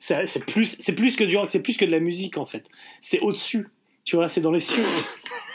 [0.00, 2.46] C'est c'est plus, c'est plus que du rock, c'est plus que de la musique en
[2.46, 2.66] fait.
[3.00, 3.68] C'est au-dessus.
[4.04, 4.82] Tu vois, c'est dans les cieux.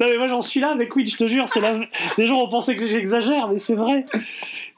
[0.00, 1.48] non mais moi j'en suis là avec Queen, je te jure.
[1.48, 1.72] C'est la...
[2.18, 4.04] Les gens ont pensé que j'exagère, mais c'est vrai.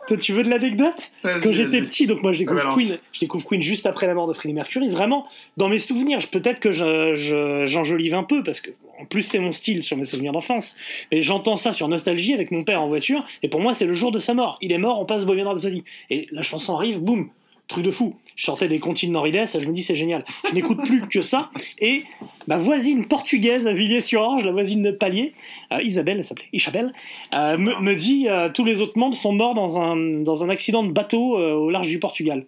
[0.08, 1.10] Toi, tu veux de l'anecdote
[1.42, 2.76] Quand j'étais petit, donc moi je découvre Balance.
[2.76, 4.88] Queen, je découvre Queen juste après la mort de Freddie Mercury.
[4.88, 8.70] Vraiment, dans mes souvenirs, peut-être que je- je- j'enjolive un peu parce que
[9.00, 10.76] en plus c'est mon style sur mes souvenirs d'enfance.
[11.10, 13.94] Mais j'entends ça sur Nostalgie avec mon père en voiture et pour moi c'est le
[13.94, 14.58] jour de sa mort.
[14.62, 17.28] Il est mort, on passe Bohemian Rhapsody et la chanson arrive, boum,
[17.68, 18.14] truc de fou.
[18.36, 20.24] Je sortais des comptines Norides, je me dis c'est génial.
[20.48, 21.50] Je n'écoute plus que ça
[21.80, 22.02] et
[22.46, 25.32] ma voisine portugaise à Villiers-sur-Orge, la voisine de Palier,
[25.72, 26.92] euh, Isabelle, elle s'appelait Isabelle,
[27.34, 31.38] euh, me, dit euh, tous les autres membres sont morts dans un, accident de bateau
[31.38, 32.44] au large du Portugal.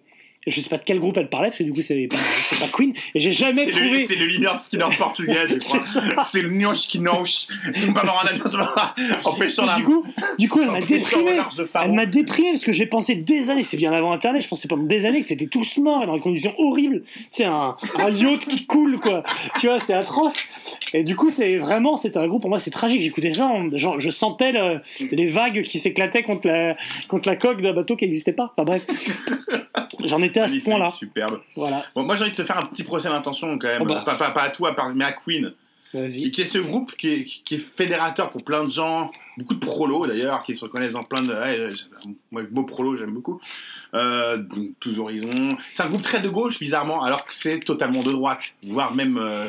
[0.47, 2.15] Je sais pas de quel groupe elle parlait, parce que du coup c'est pas,
[2.49, 4.05] c'est pas Queen, et j'ai jamais C'est trouvé.
[4.07, 5.79] c'est le leader de Skinner portugais, je crois.
[5.81, 5.99] C'est.
[6.25, 7.47] C'est le Nioche qui noche.
[7.73, 9.75] C'est pas avoir un avion, c'est pas empêchant la.
[9.75, 10.03] du coup,
[10.39, 11.31] du coup, elle m'a déprimé.
[11.83, 14.67] Elle m'a déprimé parce que j'ai pensé des années, c'est bien avant Internet, je pensais
[14.69, 17.03] pendant des années que c'était tous morts et dans des conditions horribles.
[17.31, 19.23] Sais, un, un yacht qui coule, quoi.
[19.59, 20.35] Tu vois, c'était atroce.
[20.93, 23.01] Et du coup, c'est vraiment, c'était un groupe, pour moi, c'est tragique.
[23.01, 24.79] J'écoutais ça, on- genre, je sentais le-
[25.11, 26.75] les vagues qui s'éclataient contre la,
[27.09, 28.51] contre la coque d'un bateau qui n'existait pas.
[28.55, 28.85] Enfin bref.
[30.05, 30.91] J'en étais à ce point-là.
[30.91, 31.41] Superbe.
[31.55, 31.83] Voilà.
[31.95, 33.81] Bon, moi j'ai envie de te faire un petit procès d'intention quand même.
[33.81, 34.03] Oh bah.
[34.05, 35.53] pas, pas, pas à toi, mais à Queen.
[35.91, 36.29] Qui, Vas-y.
[36.31, 39.59] qui est ce groupe qui est, qui est fédérateur pour plein de gens, beaucoup de
[39.65, 41.33] prolos d'ailleurs, qui se reconnaissent dans plein de.
[41.33, 41.73] ouais,
[42.31, 43.41] moi, le mot prolo, j'aime beaucoup.
[43.95, 44.37] Euh,
[44.79, 45.57] tous horizons.
[45.73, 49.17] C'est un groupe très de gauche, bizarrement, alors que c'est totalement de droite, voire même
[49.17, 49.47] euh,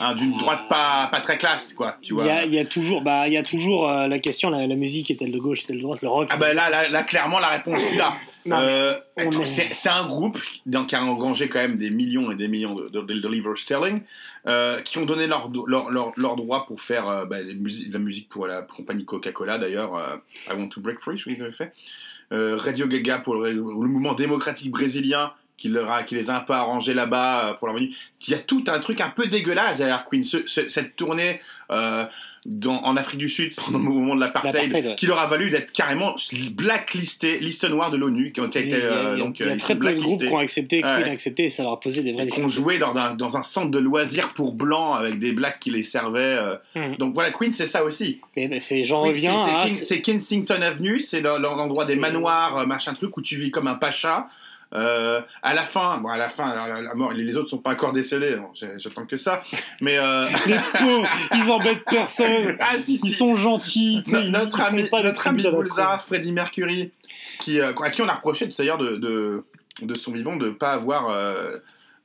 [0.00, 1.96] hein, d'une droite pas, pas très classe, quoi.
[2.02, 2.26] Tu Il vois.
[2.26, 4.66] y a, il y a toujours, bah, il y a toujours euh, la question, la,
[4.66, 6.28] la musique est-elle de gauche, est-elle de droite, le rock.
[6.30, 8.12] Ah bah là, là, là, clairement, la réponse est là.
[8.52, 8.94] Euh,
[9.46, 12.88] c'est un groupe dans- qui a engrangé quand même des millions et des millions de,
[12.88, 14.02] de, de livres sterling,
[14.46, 18.28] euh, qui ont donné leur, leur, leur, leur droit pour faire euh, bah, la musique
[18.28, 20.16] pour la compagnie Coca-Cola d'ailleurs, euh,
[20.48, 21.72] I Want to Break Free, je crois qu'ils avaient fait.
[22.30, 26.40] Radio Gaga pour le, le mouvement démocratique brésilien, qui, leur a, qui les a un
[26.40, 27.90] peu arrangés là-bas euh, pour leur venue.
[28.26, 30.24] Il y a tout un truc un peu dégueulasse derrière Queen.
[30.24, 31.40] Ce- ce- cette tournée
[31.70, 32.06] euh,
[32.46, 34.94] dans, en Afrique du Sud pendant le moment de l'apartheid, ouais.
[34.96, 36.14] qui leur a valu d'être carrément
[36.52, 39.24] blacklisté, liste noire de l'ONU, qui ont été Il y a, euh, il y a-
[39.24, 40.26] donc il y a très peu de groupes blacklistés.
[40.28, 41.08] qui ont accepté, Queen Ouais.
[41.08, 43.36] a accepté, et ça leur a posé des vraies et qu'on jouait dans un, dans
[43.36, 46.20] un centre de loisirs pour blancs avec des blacks qui les servaient.
[46.38, 46.56] euh.
[46.74, 46.96] Mhm.
[46.96, 48.20] Donc voilà, Queen, c'est ça aussi.
[48.36, 49.36] Mais, mais c'est, j'en reviens
[49.68, 53.66] c'est- Kensington Avenue, c'est le- l'endroit des manoirs, euh, machin truc, où tu vis comme
[53.66, 54.26] un pacha.
[54.74, 57.72] Euh, à la fin, bon, à la fin, la, la mort, les autres sont pas
[57.72, 59.42] encore décédés, bon, j'attends que ça.
[59.80, 62.56] Mais euh, Les pauvres, ils embêtent personne.
[62.60, 63.06] ah si, si.
[63.08, 64.02] Ils sont gentils.
[64.08, 65.96] No- ils- notre ami, pas notre ami Boulza.
[65.98, 66.90] Freddie Mercury,
[67.40, 69.44] qui, euh, à qui on a reproché d'ailleurs de, de,
[69.82, 71.56] de son vivant de pas avoir, euh,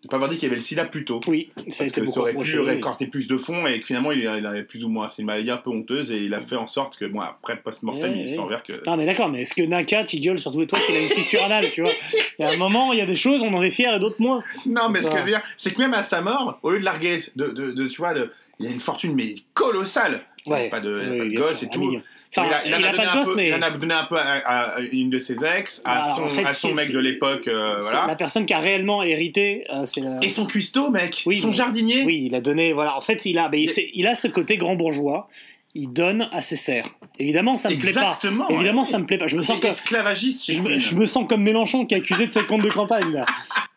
[0.03, 1.21] de pas avoir dit qu'il y avait le sida plus tôt.
[1.27, 4.19] Oui, ça Parce que ça aurait pu récolter plus de fonds et que finalement il,
[4.19, 6.55] il avait plus ou moins c'est une maladie un peu honteuse et il a fait
[6.57, 8.57] en sorte que bon après post-mortem Ouais, il ouais.
[8.67, 10.95] que Non mais d'accord, mais est-ce que Nakat il gueule sur tous les toits qu'il
[10.95, 11.91] a une fissure anale, tu vois?
[12.39, 13.99] Il y a un moment, il y a des choses, on en est fiers et
[13.99, 14.41] d'autres moins.
[14.65, 16.79] non mais ce que je veux dire c'est que même à sa mort au lieu
[16.79, 20.67] de larguer de, de, de- tu vois de, il a une fortune mais colossale Ouais.
[20.69, 22.01] pas de, Oui, pas de gosse et tout million.
[22.35, 23.61] Enfin, il a, il en a donné pas de un gosse, peu, mais il en
[23.61, 26.69] a donné un peu à, une de ses ex, à son, en fait, à son
[26.73, 28.05] c'est- mec de l'époque, euh, voilà.
[28.07, 30.19] la personne qui a réellement hérité, euh, c'est la...
[30.21, 32.03] Et son cuistot, mec, Oui, son mais- jardinier.
[32.05, 32.73] Oui, il a donné.
[32.73, 35.27] Voilà, en fait, il a, il a ce côté grand bourgeois.
[35.75, 36.87] Il donne à ses serfs.
[37.17, 37.99] Évidemment, ça me plaît pas.
[38.01, 38.47] Exactement.
[38.49, 38.87] Évidemment, ouais.
[38.87, 39.25] ça me plaît pas.
[39.27, 41.97] Je me sens comme, esclavagiste chez je, me- je me sens comme Mélenchon qui est
[41.97, 43.11] accusé de ses comptes de campagne.
[43.11, 43.25] Là.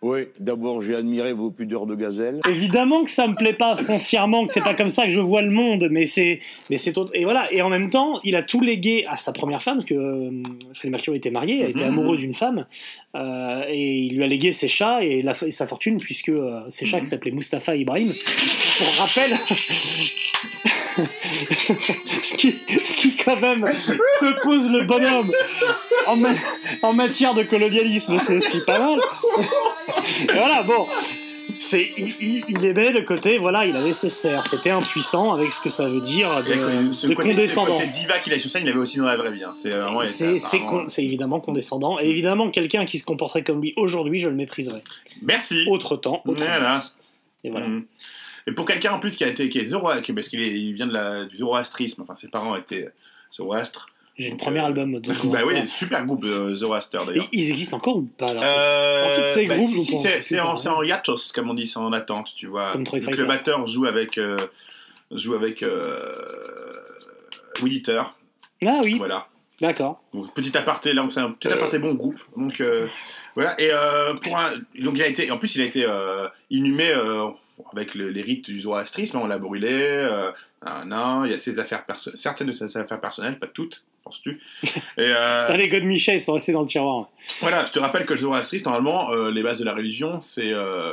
[0.02, 2.40] Oui, d'abord j'ai admiré vos pudeurs de gazelle.
[2.48, 5.40] Évidemment que ça me plaît pas foncièrement, que c'est pas comme ça que je vois
[5.40, 7.50] le monde, mais c'est, mais c'est autre- et voilà.
[7.52, 10.30] Et en même temps, il a tout légué à sa première femme, parce que euh,
[10.74, 11.98] Freddie Mercury était marié, il était Mhm.
[11.98, 12.66] amoureux d'une femme,
[13.16, 16.60] euh, et il lui a légué ses chats et, la- et sa fortune, puisque euh,
[16.68, 17.02] ses chats Mhm.
[17.04, 18.12] qui s'appelaient Mustapha et Ibrahim.
[18.78, 19.32] Pour rappel.
[22.22, 25.30] ce, qui, ce qui quand même te pose le bonhomme
[26.06, 26.34] en, ma-
[26.82, 28.98] en matière de colonialisme, c'est aussi pas mal.
[30.28, 30.86] Et voilà, bon,
[31.58, 35.70] c'est, il, aimait le côté, voilà, il avait ses serfs, c'était impuissant avec ce que
[35.70, 38.68] ça veut dire de, ce de côté, ce côté diva qu'il a sur scène, il
[38.70, 39.44] avait aussi dans la vraie vie.
[39.44, 39.52] hein.
[39.54, 40.38] C'est il était
[40.88, 44.82] C'est, évidemment condescendant, et évidemment quelqu'un qui se comporterait comme lui aujourd'hui, je le mépriserais.
[45.22, 45.64] Merci.
[45.68, 46.56] Autre temps, autre Voilà.
[46.56, 46.94] ambiance.
[47.44, 47.68] Et voilà.
[47.68, 47.84] Mhm.
[48.46, 50.86] Et pour quelqu'un en plus qui a été qui est qui- parce qu'il il vient
[50.86, 52.90] de la, du zoroastrisme, enfin ses parents étaient
[53.34, 53.88] zoroastres.
[54.18, 57.28] J'ai le premier euh, album de bah oui, super groupe euh, Zoroaster d'ailleurs.
[57.32, 60.56] ils existent encore ou pas alors Euh, En fait, ces bah, groupes, si, c'est en,
[60.56, 60.80] c'est en
[61.34, 62.72] comme on dit, c'est en attente, tu vois.
[62.72, 64.38] Comme Donc, le batteur joue avec euh,
[65.10, 65.98] joue avec euh,
[67.62, 68.14] Will Eater,
[68.64, 69.28] Ah oui, voilà.
[69.60, 70.02] d'accord.
[70.14, 72.18] Donc, petit aparté, là, c'est un petit aparté bon groupe.
[72.36, 72.86] Donc euh,
[73.34, 73.60] voilà.
[73.60, 76.88] Et euh, pour un, donc il a été, en plus il a été euh, inhumé
[76.88, 77.28] euh,
[77.72, 79.18] avec le- les rites du zoroastrisme.
[79.18, 79.68] On l'a brûlé.
[79.72, 80.30] Euh,
[80.62, 84.40] un, il y a ses affaires certaines de ses affaires personnelles, pas toutes, penses-tu
[84.98, 87.08] euh, les gars de Michel, ils sont restés dans le tiroir.
[87.40, 90.52] voilà, je te rappelle que le zoroastrisme, normalement, euh, les bases de la religion, c'est
[90.52, 90.92] euh,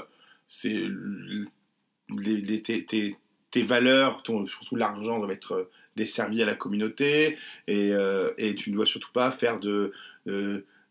[3.52, 7.92] tes, valeurs, ton, surtout l'argent, doivent être euh, desservis à la communauté et,
[8.40, 9.92] et tu ne dois surtout pas faire de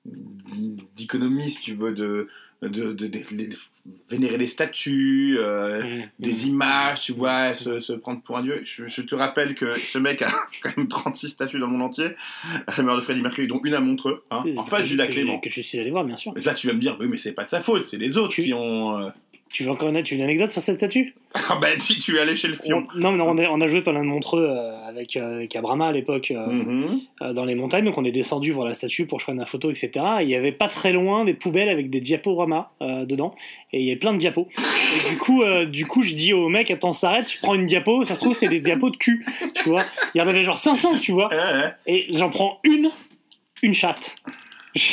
[0.04, 2.28] d'économie, si tu veux, de,
[2.62, 3.48] de, de- de- les-
[4.08, 6.02] vénérer les statues, euh, Mmh.
[6.20, 8.60] des images, tu vois, se, se prendre pour un dieu.
[8.62, 10.30] Je, je te rappelle que ce mec a
[10.62, 12.06] quand même 36 statues dans le monde entier,
[12.68, 15.12] à la mémoire de Freddie Mercury, dont une à Montreux, hein, en face du lac
[15.14, 15.40] Léman.
[15.40, 16.32] Que je suis allé voir, bien sûr.
[16.36, 18.34] Mais là, tu vas me dire, oui, mais c'est pas sa faute, c'est les autres
[18.34, 19.00] Tu- qui ont.
[19.00, 19.10] euh,
[19.52, 21.14] Tu veux encore connaître une anecdote sur cette statue?
[21.48, 22.84] Ah bah, tu, tu es allé chez le fion.
[22.94, 25.56] On- Non, mais on a, on a joué pendant de Montreux euh, avec, euh, avec
[25.56, 27.00] Abrama à l'époque euh, Mhm.
[27.22, 29.70] euh, dans les montagnes, donc on est descendu voir la statue pour prenne la photo,
[29.70, 29.90] etc.
[30.20, 33.34] Et il y avait pas très loin des poubelles avec des diaporamas euh, dedans,
[33.72, 34.46] et il y avait plein de diapos.
[35.06, 38.04] Et du coup, du coup, je dis au mec, attends, s'arrête, je prends une diapo,
[38.04, 39.84] ça se trouve c'est des diapos de cul, tu vois.
[40.14, 41.30] Il y en avait genre 500, tu vois.
[41.86, 42.90] Et j'en prends une,
[43.62, 44.16] une chatte.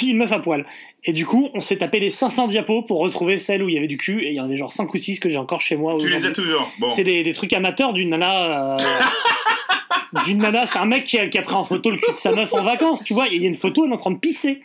[0.04, 0.65] Une meuf à poil.
[1.06, 3.78] Et du coup, on s'est tapé les 500 diapos pour retrouver celle où il y
[3.78, 5.62] avait du cul, et il y en avait genre 5 ou 6 que j'ai encore
[5.62, 5.96] chez moi.
[6.00, 6.70] Tu les as toujours.
[6.80, 6.89] Bon.
[6.96, 8.76] C'est des, des trucs amateurs d'une nana.
[8.76, 8.78] euh,
[10.26, 12.18] d'une nana, c'est un mec qui a, qui a pris en photo le cul de
[12.18, 13.28] sa meuf en vacances, tu vois.
[13.32, 14.62] Il y a une photo, elle est en train de pisser.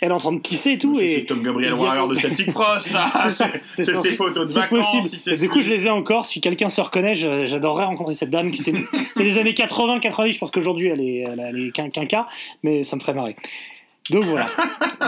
[0.00, 0.98] Elle est en train de pisser et tout.
[0.98, 3.10] C'est Et, Tom Gabriel Warrior de Celtic Frost, ça.
[3.68, 4.90] C'est ses photos de vacances.
[5.08, 5.20] possible.
[5.36, 6.24] si du coup, je les ai encore.
[6.26, 8.52] Si quelqu'un se reconnaît, je- j'adorerais rencontrer cette dame.
[9.16, 10.32] C'est les années 80, 90.
[10.32, 12.26] Je pense qu'aujourd'hui, elle est, elle, est quin- quinca,
[12.62, 13.36] mais ça me ferait marrer.
[14.12, 14.46] Donc voilà.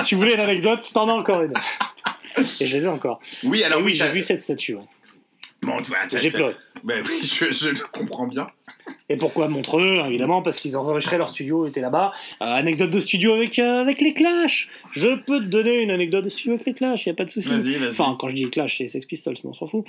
[0.03, 1.53] si vous voulez l'anecdote, t'en as encore une.
[2.38, 3.21] Et je les ai encore.
[3.45, 4.77] Oui, Et alors oui, oui, j'ai vu cette statue.
[5.64, 5.77] Bon,
[6.20, 6.55] J'ai pleuré.
[6.83, 8.46] Ben oui, je, je le comprends bien.
[9.09, 12.12] Et pourquoi Montreux Évidemment, parce qu'ils enregistraient leur studio, étaient là-bas.
[12.42, 14.69] Euh, anecdote de studio avec, euh, avec les Clash.
[14.92, 17.31] Je peux te donner une anecdote de studio avec les Clash, il a pas de
[17.31, 17.50] souci.
[17.88, 19.85] Enfin, quand je dis Clash, c'est Sex Pistols, mais on s'en fout.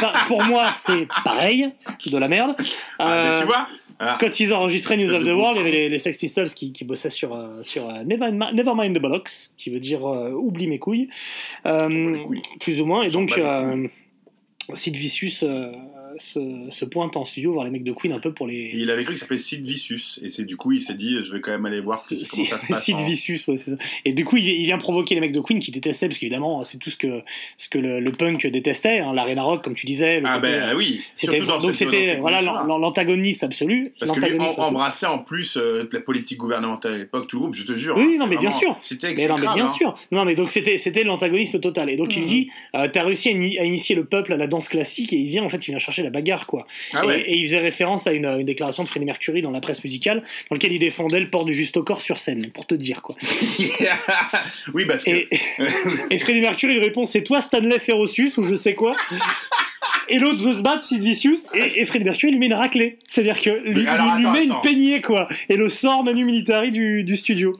[0.00, 1.68] Pas, pour moi, c'est pareil,
[2.06, 2.54] de la merde.
[2.98, 3.68] Ah, mais Euh, tu vois,
[3.98, 4.16] Ah.
[4.20, 6.72] quand ils enregistraient News of the World, il y avait les, les Sex Pistols qui,
[6.72, 11.08] qui bossaient sur, sur euh, Never, Nevermind the Bollocks, qui veut dire oublie mes couilles,
[11.66, 12.42] les couilles.
[12.60, 13.02] plus ou moins.
[13.02, 13.38] Et donc,
[14.74, 15.72] Sid Vicious euh,
[16.18, 18.70] se, se pointe en studio voir les mecs de Queen un peu pour les.
[18.74, 20.18] il avait cru qu'il s'appelait Sid Vicious.
[20.22, 22.30] Et c'est du coup, il s'est dit, je vais quand même aller voir ce que,
[22.30, 22.84] comment ça se passe.
[22.84, 23.76] Sid en- Vicious, ouais, c'est ça.
[24.04, 26.64] Et du coup, il, il vient provoquer les mecs de Queen qui détestaient, parce qu'évidemment,
[26.64, 27.22] c'est tout ce que,
[27.56, 30.20] ce que le, le punk détestait, hein, l'arena rock, comme tu disais.
[30.24, 31.00] Ah côté, ben euh, oui.
[31.14, 32.40] C'était Surtout dans donc c'était voilà
[32.78, 33.92] l'antagoniste absolu.
[33.98, 37.40] Parce que lui en- embrassait en plus euh, la politique gouvernementale à l'époque, tout le
[37.42, 37.96] groupe, je te jure.
[37.96, 38.76] Oui, hein, non, mais bien sûr.
[38.82, 39.68] C'était Mais non, mais bien hein.
[39.68, 39.94] sûr.
[40.12, 41.90] Non, mais donc c'était c'était l'antagonisme total.
[41.90, 42.26] Et donc il Mhm.
[42.26, 45.42] dit, euh, t'as réussi à initier le peuple à la danse classique et il vient
[45.44, 46.66] en fait, il vient chercher la bagarre quoi.
[46.94, 47.20] Ah et, ouais.
[47.20, 50.22] et il faisait référence à une, une déclaration de Freddie Mercury dans la presse musicale,
[50.48, 53.02] dans lequel il défendait le port du juste au corps sur scène, pour te dire
[53.02, 53.16] quoi.
[54.74, 55.10] oui, parce que.
[55.10, 55.28] Et,
[56.10, 58.96] et Freddie Mercury répond, c'est toi Stanley Ferocious ou je sais quoi?
[60.08, 62.98] Et l'autre veut se battre, Sid Vicious, et, et Freddie Mercury lui met une raclée.
[63.06, 65.28] C'est-à-dire que lui, Mais alors, lui- lui attends, met une peignée, quoi.
[65.48, 67.52] Et le sort Manu Militari du, du studio.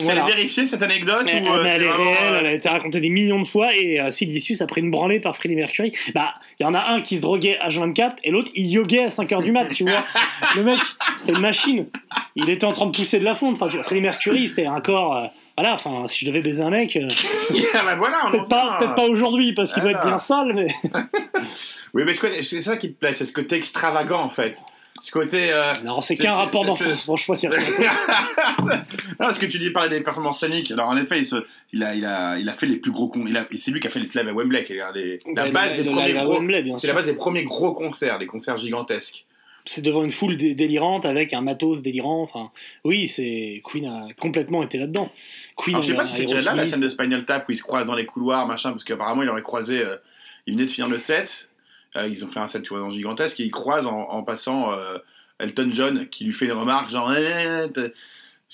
[0.00, 0.24] Voilà.
[0.26, 2.52] vérifié cette anecdote Mais, ou euh, mais elle c'est est vraiment, réelle, euh, elle a
[2.52, 5.36] été racontée des millions de fois et euh, Sid Vicious a pris une branlée par
[5.36, 5.92] Freddie Mercury.
[6.14, 9.08] Bah, il y en a un qui se droguait H24 et l'autre il yoguait à
[9.08, 10.04] 5h du mat, tu vois.
[10.56, 10.78] Le mec,
[11.16, 11.86] c'est une machine.
[12.34, 13.60] Il était en train de pousser de la fonte.
[13.62, 15.16] Enfin, Freddie Mercury, c'était un corps.
[15.16, 15.26] euh,
[15.56, 17.08] voilà, enfin, si je devais baiser un mec, euh,
[17.74, 18.48] Ah bah voilà, peut-être
[18.94, 20.74] pas, aujourd'hui parce qu'il doit être bien sale, mais.
[21.94, 24.58] Oui, mais c'est ça qui te plaît, c'est ce côté extravagant en fait.
[25.00, 25.52] Ce côté.
[25.52, 27.34] euh, Non, c'est qu'un rapport d'enfance, franchement.
[27.34, 30.70] a non, ce que tu dis parler des performances scéniques.
[30.70, 33.08] Alors en effet, il, se- il a, il a, il a fait les plus gros
[33.08, 33.46] concerts.
[33.50, 35.84] Et c'est lui qui a fait les lives à Wembley, qui les- la base des
[35.84, 36.78] premiers gros.
[36.78, 39.26] C'est la base des premiers gros concerts, des concerts gigantesques.
[39.66, 42.22] C'est devant une foule dé- délirante avec un matos délirant.
[42.22, 42.50] Enfin,
[42.84, 45.10] oui, c'est Queen a complètement été là-dedans.
[45.56, 45.74] Queen.
[45.76, 47.62] Alors, je sais pas si c'est là la scène de Spinal Tap où ils se
[47.62, 49.78] croisent dans les couloirs, machin, parce qu'apparemment il aurait croisé.
[49.80, 49.96] euh,
[50.46, 51.50] il venait de finir le set.
[51.96, 54.98] euh, ils ont fait un set vois, gigantesque et ils croisent en, en passant euh,
[55.38, 57.10] Elton John qui lui fait une remarque genre.
[57.16, 57.66] Eh,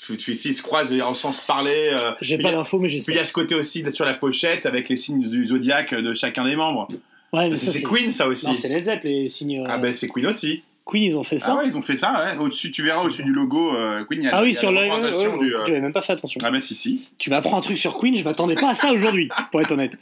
[0.08, 1.90] Ils se croisent en sens parler.
[1.92, 3.22] euh, J'ai pas d'infos, mais Puis il y j'espère.
[3.22, 6.54] a ce côté aussi sur la pochette avec les signes du zodiaque de chacun des
[6.54, 6.86] membres.
[7.32, 8.54] Ouais, C'est Queen ça aussi.
[8.54, 9.64] C'est Led Zepp les signes.
[9.68, 10.62] ah ben c'est Queen aussi.
[10.90, 11.52] Queen, ils ont fait ça.
[11.52, 12.12] Ah ouais, ils ont fait ça.
[12.34, 12.38] Ouais.
[12.42, 14.20] Au-dessus, tu verras au-dessus du logo euh, Queen.
[14.22, 15.38] Il y a, Ah oui, sur le.
[15.38, 16.40] du, euh, J'avais même pas fait attention.
[16.42, 17.02] Ah ben si si.
[17.18, 19.96] Tu m'apprends un truc sur Queen, je m'attendais pas à ça aujourd'hui, pour être honnête.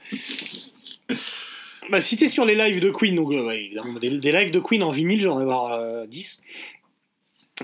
[1.91, 4.51] Bah, si t'es sur les lives de Queen, donc euh, ouais, évidemment, des, des lives
[4.51, 6.43] de Queen en vinyle, j'en ai voir euh, 10.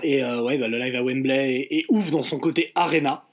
[0.03, 3.25] Et euh, ouais, bah, le live à Wembley est, est ouf dans son côté arena.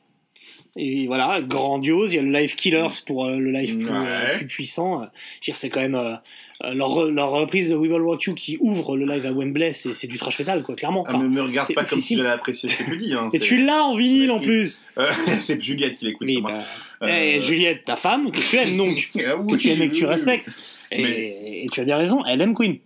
[0.75, 2.13] Et voilà, grandiose.
[2.13, 4.37] Il y a le live Killers pour le live plus, Ouais.
[4.37, 4.99] plus puissant.
[5.01, 5.11] Je veux
[5.43, 6.19] dire, c'est quand même
[6.63, 9.73] euh, leur, leur reprise de We Will Rock You qui ouvre le live à Wembley,
[9.73, 11.03] c'est c'est du trash metal, quoi, clairement.
[11.07, 12.17] Ah, Enfin, me, me regarde pas comme si oufissime.
[12.19, 13.13] j'allais apprécier ce que tu dis.
[13.13, 13.29] Hein.
[13.33, 14.85] et tu l'as en vinyle en plus.
[14.97, 15.07] Euh,
[15.39, 16.27] c'est Juliette qui l'écoute.
[16.27, 16.61] Oui, bah,
[17.03, 19.09] Euh, eh, Juliette, ta femme, que tu aimes donc.
[19.25, 20.49] Ah oui, que tu aimes et que tu respectes.
[20.91, 22.77] Et, Mais- et tu as bien raison, elle aime Queen.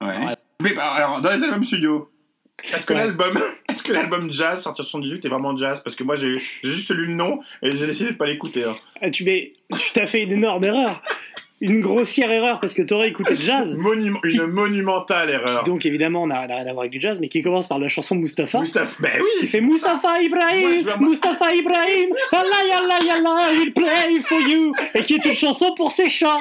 [0.00, 0.34] Ouais.
[0.62, 2.10] Mais bah, alors, dans les albums studio,
[2.74, 2.98] est-ce que Ouais.
[3.00, 3.38] l'album,
[3.70, 5.80] est-ce que l'album jazz sorti en 78 est vraiment jazz?
[5.82, 8.64] Parce que moi j'ai j'ai juste lu le nom et j'ai décidé de pas l'écouter.
[8.64, 8.74] hein.
[9.00, 9.52] Ah, tu tu
[9.94, 11.00] t'as fait une énorme erreur.
[11.60, 13.78] Une grossière erreur parce que t'aurais écouté le jazz.
[14.24, 15.62] Une monumentale erreur.
[15.62, 17.78] Qui donc évidemment n'a n'a rien à voir avec du jazz, mais qui commence par
[17.78, 18.60] la chanson Mustapha.
[18.60, 19.46] Mustapha, ben Qui oui.
[19.46, 25.14] fait Mustafa Moi, Ibrahim, Mustafa Ibrahim, Allah yalla yalla, we'll play for you, et qui
[25.14, 26.38] est une chanson pour ses chats.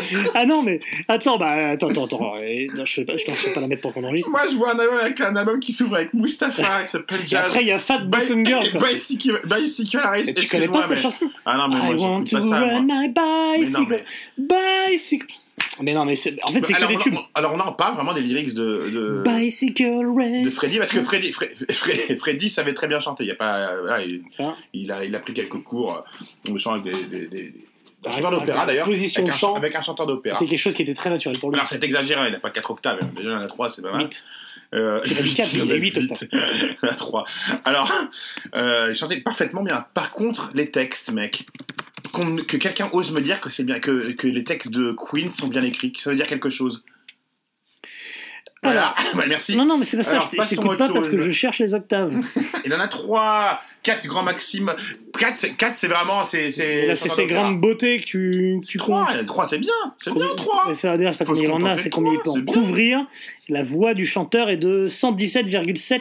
[0.34, 3.60] Ah non mais attends bah attends attends attends, euh, non, je, je t'en fais pas
[3.60, 4.30] la mettre pour qu'on enregistre.
[4.30, 7.44] Moi je vois un album avec un album qui s'ouvre avec Mustapha qui s'appelle Jazz.
[7.46, 8.64] après il y a Fat Bottom Girl.
[8.78, 10.00] Bicycle, Bicycle
[10.36, 12.60] tu connais pas cette chanson Ah non, mais moi I want j'écoute to pas ça.
[12.60, 12.96] run moi.
[13.02, 14.04] my Mais non, bicycle,
[14.38, 15.26] bicycle.
[15.82, 17.14] Mais non mais c'est- en fait c'est que alors, des on- tubes.
[17.14, 20.44] on- alors on en parle vraiment des lyrics de, de, Bicycle race.
[20.44, 23.24] de Freddy parce que Freddy, Fre- Fre- Freddy savait très bien chanter.
[23.24, 24.22] Il, y a pas, euh, voilà, il,
[24.74, 26.02] il a, il a pris quelques cours
[26.48, 27.54] euh, de chant avec des, des, des-
[28.04, 28.86] chanteur d'opéra avec d'ailleurs.
[28.86, 29.54] position avec, de un, chant.
[29.54, 30.38] avec un chanteur d'opéra.
[30.38, 31.56] C'était quelque chose qui était très naturel pour lui.
[31.56, 32.98] Alors c'est exagéré, il n'a pas 4 octaves.
[33.02, 33.10] hein.
[33.16, 34.02] Déjà il en a 3, c'est pas mal.
[34.02, 34.24] Huit.
[34.72, 36.24] Euh, Il a dit quatre, il en il a a huit huit.
[36.82, 37.24] Il a 3.
[37.64, 37.90] Alors,
[38.54, 39.84] euh, il chantait parfaitement bien.
[39.94, 41.44] Par contre, les textes, mec,
[42.12, 45.32] qu'on- que quelqu'un ose me dire que c'est bien, que, que les textes de Queen
[45.32, 46.84] sont bien écrits, que ça veut dire quelque chose.
[48.62, 49.56] Voilà, Bah, merci.
[49.56, 50.10] Non non mais c'est pas ça.
[50.12, 52.14] Alors, je t'écoute pas parce que je cherche les octaves.
[52.66, 54.74] Il en a 3, 4 grands maximes.
[55.18, 56.26] 4, c'est, quatre, c'est vraiment.
[56.26, 59.26] C'est, c'est, là c'est ces grandes beautés que tu que tu 3, comptes.
[59.26, 60.64] 3 c'est bien, c'est bien 3.
[60.68, 62.40] Mais ça veut dire, c'est pas combien il en a, c'est combien il trois, peut
[62.40, 63.06] en couvrir.
[63.48, 66.00] La voix du chanteur est de 117,7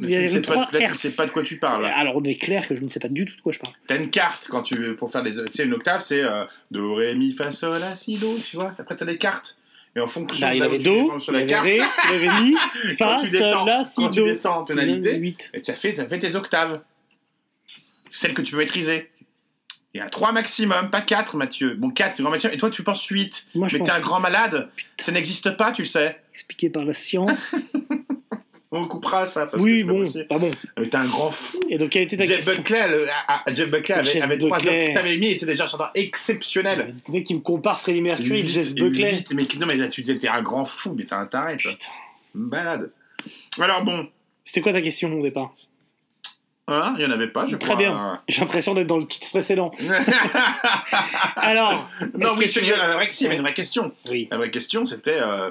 [0.00, 1.16] Mais tu ne sais pas, 1,3 peut-être que tu sais Hz.
[1.16, 1.86] pas de quoi tu parles.
[1.86, 3.74] Alors on est clair que je ne sais pas du tout de quoi je parle.
[3.86, 5.30] T'as une carte quand tu veux, pour faire des.
[5.30, 8.56] Tu sais, une octave, c'est euh, Do, Ré, Mi, Fa, Sol, La, Si, Do, tu
[8.56, 8.74] vois.
[8.76, 9.56] Après, t'as des cartes.
[9.96, 10.84] Et en fonction Bah, de là avait tu
[11.20, 11.80] sur il la avait carte, Ré,
[12.10, 12.54] il avait Mi,
[12.98, 14.26] quand Fa, tu descends, La, Si, quand tu Do.
[14.26, 15.50] descends en tonalité, 8.
[15.54, 16.82] et tu as fait, tu fait tes octaves.
[18.12, 19.10] Celles que tu peux maîtriser.
[19.94, 21.74] Il y a 3 maximum, pas 4, Mathieu.
[21.74, 22.54] Bon, 4, c'est grand maximum.
[22.54, 23.46] Et toi, tu penses 8.
[23.54, 24.68] Moi, je Mais t'es un grand malade.
[25.00, 26.20] Ça n'existe pas, tu le sais.
[26.34, 27.54] expliqué par la science.
[28.72, 30.72] On coupera ça parce Oui, que c'est pas bon, pas bon.
[30.82, 31.58] Mais t'es un grand fou.
[31.70, 34.38] Et donc, quelle était ta Jeff question Buckley, le- ah, ah, Jeff Buckley avait, avait
[34.38, 34.88] trois Buckley.
[34.88, 34.94] heures.
[34.94, 36.94] T'avais mis, et c'est déjà un chanteur exceptionnel.
[37.06, 39.24] Le mec qui me compare Freddie Mercury et Jeff Buckley.
[39.34, 41.70] mais non, mais là, tu disais, t'es un grand fou, mais t'es un taré, toi.
[41.72, 41.86] Putain.
[42.34, 42.90] Malade.
[43.60, 44.08] Alors bon,
[44.44, 45.54] C'était quoi ta question au départ?
[46.68, 47.76] Hein, il y en avait pas, je Très crois.
[47.78, 48.18] bien.
[48.28, 49.70] J'ai l'impression d'être dans le titre précédent.
[51.36, 51.88] Alors,
[52.18, 53.92] non, oui, que c'est tu vraie, avait une vraie question.
[54.10, 54.28] Oui.
[54.30, 55.50] La vraie question, c'était euh,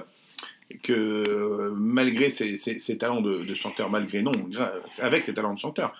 [0.83, 4.31] que euh, malgré ses, ses- ses talents de, de chanteur, malgré non,
[4.99, 5.93] avec ses talents de chanteur,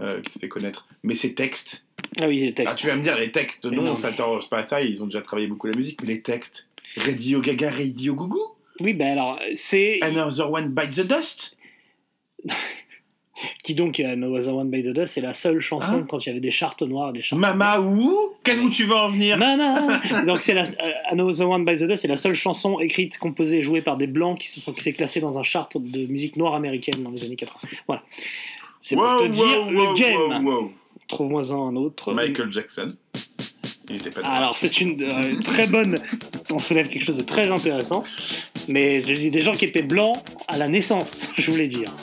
[0.00, 1.84] euh, qui se fait connaître, mais ses textes.
[2.20, 2.78] Ah oui, les Ah, textes.
[2.78, 4.80] tu vas me dire, les textes, Mais non, non, ça mais- t'arrange pas à ça,
[4.82, 6.68] ils ont déjà travaillé beaucoup la musique, mais les textes.
[6.96, 8.38] Radio Gaga, Radio Gugu,
[8.80, 9.98] Oui, ben alors, c'est.
[10.02, 11.56] Another One Bites the Dust?
[13.62, 16.24] Qui donc, euh, No Other One by the Dust, c'est la seule chanson Hein quand
[16.24, 17.40] il y avait des chartes noires, des chartes.
[17.40, 20.62] Mama ou Qu'est-ce où tu vas en venir Mama Donc, c'est la.
[20.62, 23.96] euh, Another One by the Dust, c'est la seule chanson écrite, composée et jouée par
[23.96, 27.24] des blancs qui se sont classer dans un chart de musique noire américaine dans les
[27.24, 27.68] années 80.
[27.86, 28.02] Voilà.
[28.80, 30.68] C'est pour Wow, te wow, dire wow, le game.
[31.08, 32.12] Trouve-moi un autre.
[32.14, 32.94] Michael Jackson.
[33.88, 34.32] Il était pas dedans.
[34.32, 35.98] Alors, c'est une euh, très bonne.
[36.50, 38.02] On soulève quelque chose de très intéressant.
[38.68, 40.16] Mais je dis des gens qui étaient blancs
[40.48, 41.94] à la naissance, je voulais dire.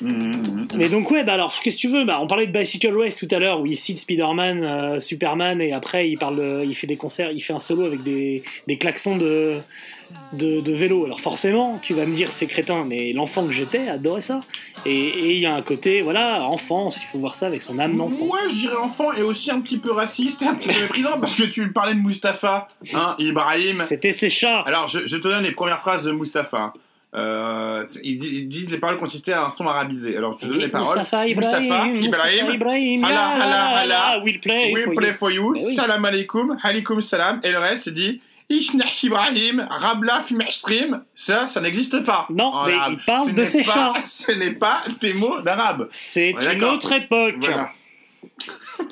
[0.00, 0.68] Mhm, mhm.
[0.76, 3.16] Mais donc, ouais, bah alors, qu'est-ce que tu veux bah, On parlait de Bicycle Race
[3.16, 6.86] tout à l'heure, où il cite Spider-Man, euh, Superman, et après, il, parle, il fait
[6.86, 9.60] des concerts, il fait un solo avec des, des klaxons de,
[10.32, 11.04] de, de vélo.
[11.04, 14.40] Alors, forcément, tu vas me dire, c'est crétin, mais l'enfant que j'étais adorait ça.
[14.86, 17.96] Et il y a un côté, voilà, enfance, il faut voir ça avec son âme
[17.96, 18.24] d'enfant.
[18.24, 21.18] Ouais, je dirais enfant et aussi un petit peu raciste et un petit peu méprisant
[21.20, 23.84] parce que tu parlais de Mustapha, hein, Ibrahim.
[23.86, 26.72] C'était ses chats Alors, je, je te donne les premières phrases de Mustapha.
[27.14, 30.14] Euh, ils, di- ils disent les paroles consistaient à un son arabisé.
[30.14, 30.98] Alors, je te donne les paroles.
[30.98, 33.04] Mustafa Ibrahim, Mustafa Ibrahim.
[33.04, 33.86] Hala, la, hala.
[33.86, 35.14] la, we'll play for play you.
[35.14, 35.52] for you.
[35.54, 35.74] Ben oui.
[35.74, 36.56] Salam alaikum.
[36.62, 37.40] Alaikum salam.
[37.42, 38.20] Et le reste, c'est dit.
[38.50, 42.26] Ishnah Ibrahim, Rabla Fimestrim, ça, ça n'existe pas.
[42.30, 42.94] Non, en mais arabe.
[42.98, 43.92] il parle Ce de ses pas- chats.
[44.06, 45.86] Ce n'est pas des mots d'arabe.
[45.90, 47.34] C'est Ouais, une autre époque.
[47.40, 47.70] Voilà.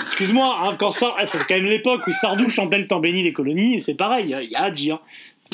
[0.00, 3.22] Excuse-moi, hein, quand ça, ah, c'est quand même l'époque où Sardou chantait le temps béni
[3.22, 5.00] des colonies, c'est pareil, il y a- à dire.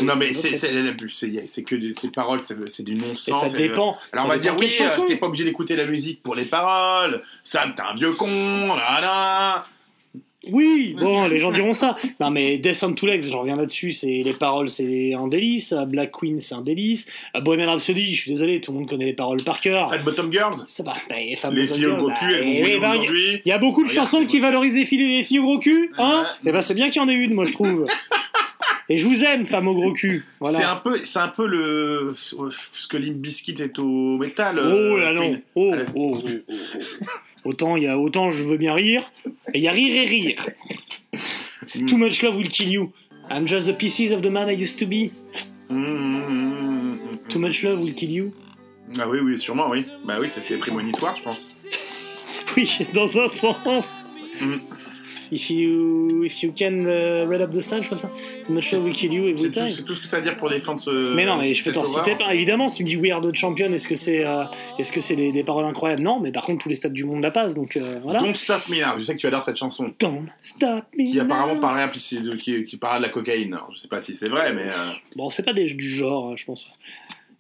[0.03, 3.51] Non, mais c'est que des- ces paroles, c'est du Et non-sens.
[3.51, 3.97] ça dépend.
[4.13, 6.45] Alors ça on va dire oui, euh, t'es pas obligé d'écouter la musique pour les
[6.45, 7.23] paroles.
[7.43, 8.29] Sam, t'es un vieux con.
[8.75, 9.65] Là, là.
[10.51, 11.97] Oui, bon, les gens diront ça.
[12.21, 15.75] Non, mais Death on Two Legs, j'en reviens là-dessus, c'est les paroles, c'est un délice.
[15.87, 17.07] Black Queen, c'est un délice.
[17.43, 19.91] Bohemian Rhapsody, je suis désolé, tout le monde connaît les paroles par cœur.
[19.91, 20.57] Fat Bottom Girls.
[20.67, 22.79] Ça va, bah, les femmes Les Bottom filles au gros bah, cul, elles vont eh,
[22.79, 23.43] bah, aujourd'hui.
[23.45, 25.93] Il y a beaucoup de chansons qui valorisent les filles, les filles au gros cul,
[25.99, 26.25] hein.
[26.45, 27.87] Et ben c'est bien qu'il y en ait une, moi je trouve.
[28.89, 30.25] Et je vous aime, femme au gros cul.
[30.39, 30.59] Voilà.
[30.59, 34.61] C'est un peu, c'est un peu le ce que Limp Bizkit est au métal.
[34.61, 35.23] Oh euh, là non.
[35.23, 35.41] Queen.
[35.57, 36.55] Oh, oh, oh, oh,
[37.03, 37.05] oh.
[37.47, 39.03] Autant il y a autant je veux bien rire
[39.55, 40.51] et il y a rire et rire.
[41.75, 41.87] Mm.
[41.87, 42.93] Too much love will kill you.
[43.31, 45.11] I'm just the pieces of the man I used to be.
[45.69, 47.29] Mmh, mmh.
[47.29, 48.33] Too much love will kill you.
[48.99, 49.85] Ah oui, oui, sûrement, oui.
[50.05, 51.51] Bah oui, c'est- c'est prémonitoire, je pense.
[52.57, 53.95] Oui, dans un sens.
[54.41, 54.55] Mm.
[55.33, 58.09] If you if you can uh, read up the sign, je crois ça.
[58.47, 59.71] Too much love will kill you every C'est tout, time.
[59.71, 61.15] c'est tout ce que t'as à dire pour défendre ce.
[61.15, 62.17] Mais non, mais je peux t'en citer.
[62.33, 64.45] Évidemment, si tu me dis We Are the Champion, est-ce que c'est euh,
[64.79, 66.03] est-ce que c'est des, des paroles incroyables?
[66.03, 68.21] Non, mais par contre, tous les stades du monde la passent, donc euh, voilà.
[68.21, 68.99] Don't Stop Me Now.
[68.99, 69.93] Je sais que tu adores cette chanson.
[69.99, 73.55] Don't stop me Qui apparemment parlerait implicite, qui, qui parle de la cocaïne.
[73.55, 74.63] Alors, je sais pas si c'est vrai, mais.
[74.63, 76.69] euh, Bon, c'est pas des, du genre, hein, je pense.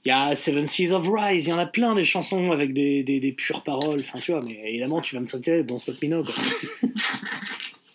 [0.05, 2.73] Il y a Seven Seas of Rise, il y en a plein des chansons avec
[2.73, 5.79] des, des, des pures paroles, enfin tu vois, mais évidemment tu vas me sauter dans
[5.81, 6.35] Stop Me Now, quoi.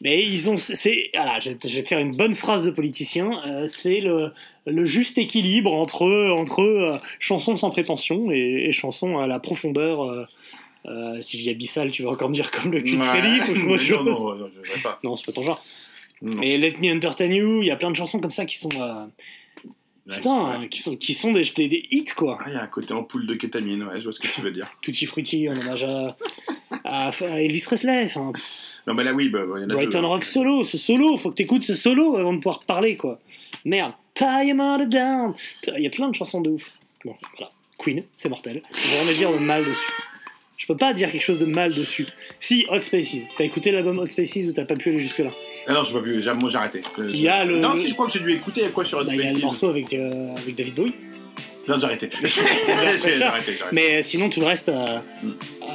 [0.01, 2.63] mais ils ont, c'est, voilà, je, vais te- je vais te faire une bonne phrase
[2.65, 4.31] de politicien, euh, c'est le,
[4.65, 10.03] le juste équilibre entre, entre euh, chansons sans prétention et, et chansons à la profondeur.
[10.87, 13.39] euh, si je dis abyssal, tu vas encore me dire comme le cul de ouais.
[13.45, 14.21] Que je trouve autre chose.
[14.21, 14.99] non, non, non, je pas.
[15.03, 15.61] Non, c'est pas ton genre.
[16.23, 16.35] Non.
[16.37, 18.69] Mais Let Me Entertain You, il y a plein de chansons comme ça qui sont.
[20.07, 20.15] Ouais.
[20.15, 22.39] Putain, hein, qui sont, qui sont des, des, des hits quoi.
[22.41, 24.41] Ah, il y a un côté ampoule de kétamine, ouais, je vois ce que tu
[24.41, 24.67] veux dire.
[24.81, 26.17] Tutti Frutti, on hommage à,
[26.83, 28.05] à, à Elvis Presley.
[28.05, 28.31] Enfin,
[28.87, 30.07] Non, mais là, oui, bah, il y en a Brighton deux.
[30.07, 33.19] Rock solo, ce solo, faut que t'écoutes ce solo avant de pouvoir parler quoi.
[33.65, 33.93] Merde.
[34.13, 35.33] Tie your mother down.
[35.77, 36.71] Il y a plein de chansons de ouf.
[37.05, 37.49] Bon, voilà.
[37.77, 38.61] Queen, c'est mortel.
[38.73, 39.91] Je vais jamais dire de mal dessus.
[40.57, 42.05] Je peux pas dire quelque chose de mal dessus.
[42.39, 43.27] Si, Hot Spaces.
[43.37, 45.31] T'as écouté l'album Hot Spaces ou t'as pas pu aller jusque-là?
[45.65, 46.81] Ah non, je vois plus, j'ai moi j'ai arrêté.
[46.99, 48.99] Il y a le- Non, le- si, je crois que j'ai dû écouter quoi sur
[48.99, 49.43] Hot Bah, Il y a le Spaces.
[49.43, 50.93] morceau avec, euh, avec David Bowie.
[51.71, 52.09] Non, j'ai arrêté.
[52.23, 53.57] j'ai arrêté, j'ai arrêté.
[53.71, 54.99] Mais sinon, tout le reste, euh.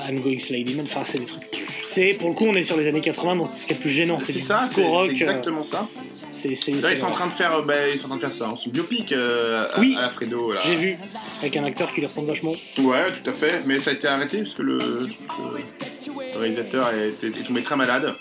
[0.08, 0.38] I'm Going
[0.76, 1.42] Man, enfin, c'est des trucs.
[1.84, 3.90] C'est, pour le coup, on est sur les années 80, donc ce qui est plus
[3.90, 5.06] gênant, c'est ça, c'est rock.
[5.06, 5.88] c'est euh, exactement ça.
[6.30, 8.08] c'est, c'est, Là, c'est- ils sont en train de faire, euh, bah, ils sont en
[8.10, 9.96] train de faire ça, son biopic euh, à, Oui.
[9.98, 10.52] à Fredo.
[10.52, 10.60] Là.
[10.66, 10.96] J'ai vu,
[11.40, 12.52] avec un acteur qui lui ressemble vachement.
[12.78, 17.24] Ouais, tout à fait, mais ça a été arrêté parce que le, le réalisateur est,
[17.24, 18.14] est tombé très malade.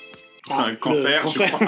[0.50, 1.60] Ah, un cancer, je crois.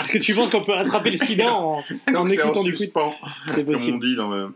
[0.00, 1.82] Est-ce que tu penses qu'on peut attraper le sida en,
[2.16, 3.14] en écoutant en du coup suspens,
[3.48, 4.00] C'est comme on possible.
[4.00, 4.54] dit dans le.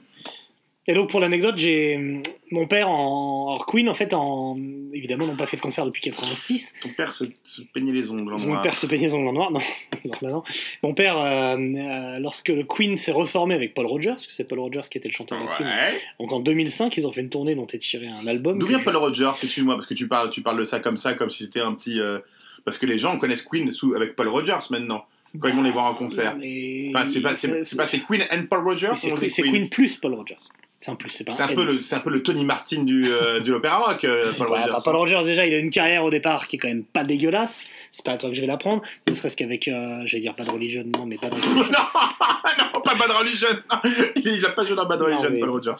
[0.89, 2.21] Et donc pour l'anecdote, j'ai
[2.53, 4.55] mon père en alors, Queen en fait en
[4.93, 6.75] évidemment n'ont pas fait de concert depuis 86.
[6.81, 8.63] Ton père se, se peignait les ongles en Mon noir.
[8.63, 9.51] père se peignait les ongles en noir.
[9.51, 9.59] Non,
[10.05, 10.43] non, non, non.
[10.85, 14.45] Mon père, euh, euh, lorsque le Queen s'est reformé avec Paul Rogers, parce que c'est
[14.47, 15.67] Paul Rogers qui était le chanteur de Queen.
[15.69, 16.01] Ouais.
[16.21, 18.59] Donc en 2005, ils ont fait une tournée dont est tiré un album.
[18.59, 21.15] D'où vient Paul Rogers Excuse-moi, parce que tu parles, tu parles de ça comme ça,
[21.15, 21.99] comme si c'était un petit.
[22.01, 22.19] euh,
[22.65, 25.05] Parce que les gens connaissent Queen sous, avec Paul Rogers maintenant,
[25.41, 26.37] quand ils vont les voir en concert.
[26.39, 30.15] Mais- Enfin, c'est pas, c'est, Queen and Paul Rogers c'est Queen, c'est Queen plus Paul
[30.15, 30.37] Rogers.
[30.79, 33.51] C'est un plus, pas peu le, c'est un peu le Tony Martin du, euh, de
[33.51, 34.73] l'opéra rock, euh, Paul Ouais, Rogers.
[34.75, 37.03] enfin, Paul Rogers, déjà, il a une carrière au départ qui est quand même pas
[37.03, 37.67] dégueulasse.
[37.91, 38.83] C'est pas à toi que je vais l'apprendre.
[39.09, 41.55] Ne serait-ce qu'avec, euh, j'allais dire Bad Religion, non, mais Bad Religion.
[41.55, 43.49] non, pas Bad Religion.
[44.17, 45.77] Il a pas joué dans Bad Non, Religion, mais- Paul Rogers.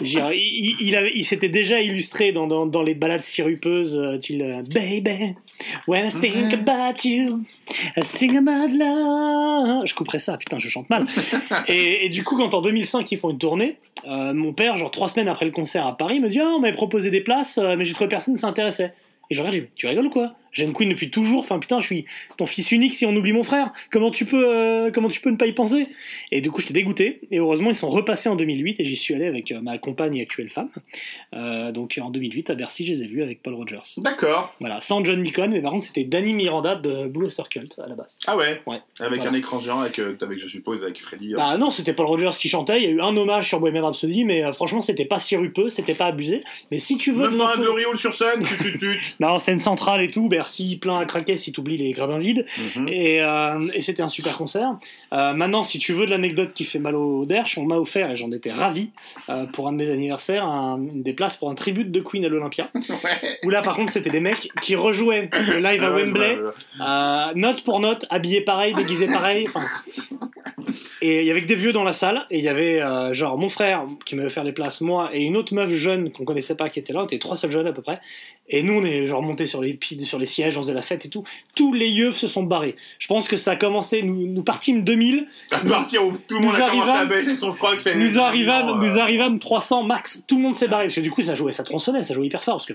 [0.00, 4.18] Dire, il, il, il il s'était déjà illustré dans, dans, dans les balades sirupeuses, euh,
[4.18, 5.34] style euh, Baby,
[5.86, 7.44] when I think about you,
[7.96, 9.86] I sing about love.
[9.86, 11.04] Je couperais ça, putain, je chante mal.
[11.68, 13.76] et, et du coup, quand en 2005 ils font une tournée,
[14.06, 16.60] euh, mon père, genre trois semaines après le concert à Paris, me dit Ah, on
[16.60, 18.94] m'avait proposé des places, euh, mais j'ai trouvé personne qui s'intéressait.
[19.30, 20.32] Et je regarde, je dis Tu rigoles ou quoi?
[20.52, 22.04] J'aime Queen depuis toujours, enfin putain, je suis
[22.36, 23.72] ton fils unique si on oublie mon frère.
[23.90, 25.86] Comment tu peux, euh, comment tu peux ne pas y penser?
[26.32, 27.20] Et du coup, j'étais dégoûté.
[27.30, 30.16] Et heureusement, ils sont repassés en 2008 et j'y suis allé avec euh, ma compagne
[30.16, 30.68] et actuelle femme.
[31.34, 33.78] Euh, donc en 2008, à Bercy, je les ai vus avec Paul Rogers.
[33.98, 34.54] D'accord.
[34.60, 37.88] Voilà, sans John Deacon, mais par contre, c'était Danny Miranda de Blue Oyster Cult à
[37.88, 38.18] la base.
[38.26, 38.78] Ah ouais, Ouais.
[39.00, 39.30] Avec Voilà.
[39.30, 41.34] un écran géant, avec, euh, avec, je suppose, avec Freddy.
[41.34, 41.38] euh.
[41.38, 42.78] Bah non, c'était Paul Rogers qui chantait.
[42.78, 45.68] Il y a eu un hommage sur Bohemian Rhapsody, mais euh, franchement, c'était pas sirupeux,
[45.68, 46.42] c'était pas abusé.
[46.70, 47.28] Mais si tu veux.
[47.30, 49.00] Même pas un Glory Hall sur scène, tut, tut, tut.
[49.20, 52.46] Non, scène centrale et tout, Bercy plein à craquer si t'oublies les gradins vides.
[52.76, 52.88] Mhm.
[52.88, 54.70] Et, euh, et c'était un super concert.
[55.12, 58.10] Euh, maintenant, si tu veux de l'anecdote qui fait mal au derche, on m'a offert,
[58.10, 58.90] et j'en étais ravi,
[59.28, 62.28] euh, pour un de mes anniversaires, un- des places pour un tribute de Queen à
[62.28, 62.70] l'Olympia.
[62.90, 63.38] Ouais.
[63.44, 66.38] Où là, par contre, c'était des mecs qui rejouaient le live à Ah Wembley,
[67.34, 69.46] note pour note, habillés pareil, déguisés pareil.
[71.02, 73.14] Et il y avait que des vieux dans la salle, et il y avait euh,
[73.14, 76.24] genre mon frère qui m'avait offert les places, moi, et une autre meuf jeune qu'on
[76.26, 78.00] connaissait pas qui était là, on était trois seuls jeunes à peu près.
[78.50, 81.04] Et nous, on est genre montés sur les, sur les sièges, on faisait la fête
[81.04, 81.24] et tout.
[81.54, 82.76] Tous les yeux se sont barrés.
[82.98, 86.40] Je pense que ça a commencé, nous, nous partîmes 2000, À partir où tout le
[86.46, 87.94] monde nous a commencé arrivâmes- à baisser son froc, c'est.
[87.96, 91.10] nous arrivâmes, Euh, nous arrivâmes 300 max, tout le monde s'est barré, parce que du
[91.10, 92.74] coup, ça jouait, ça tronçonnait, ça jouait hyper fort, parce que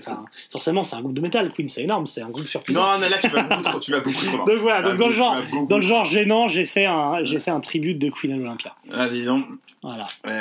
[0.52, 2.80] forcément, c'est un groupe de métal, Queen, c'est énorme, c'est un groupe surpuissant.
[2.82, 4.46] Non, mais là, tu vas beaucoup trop, tu vas beaucoup trop loin.
[4.46, 6.86] Donc voilà, Ah, donc dans le genre, vas beaucoup dans le genre gênant, j'ai fait
[6.86, 8.74] un, j'ai fait un tribute de Queen à l'Olympia.
[8.92, 9.44] Ah, dis donc.
[9.82, 10.04] Voilà.
[10.26, 10.32] Ouais.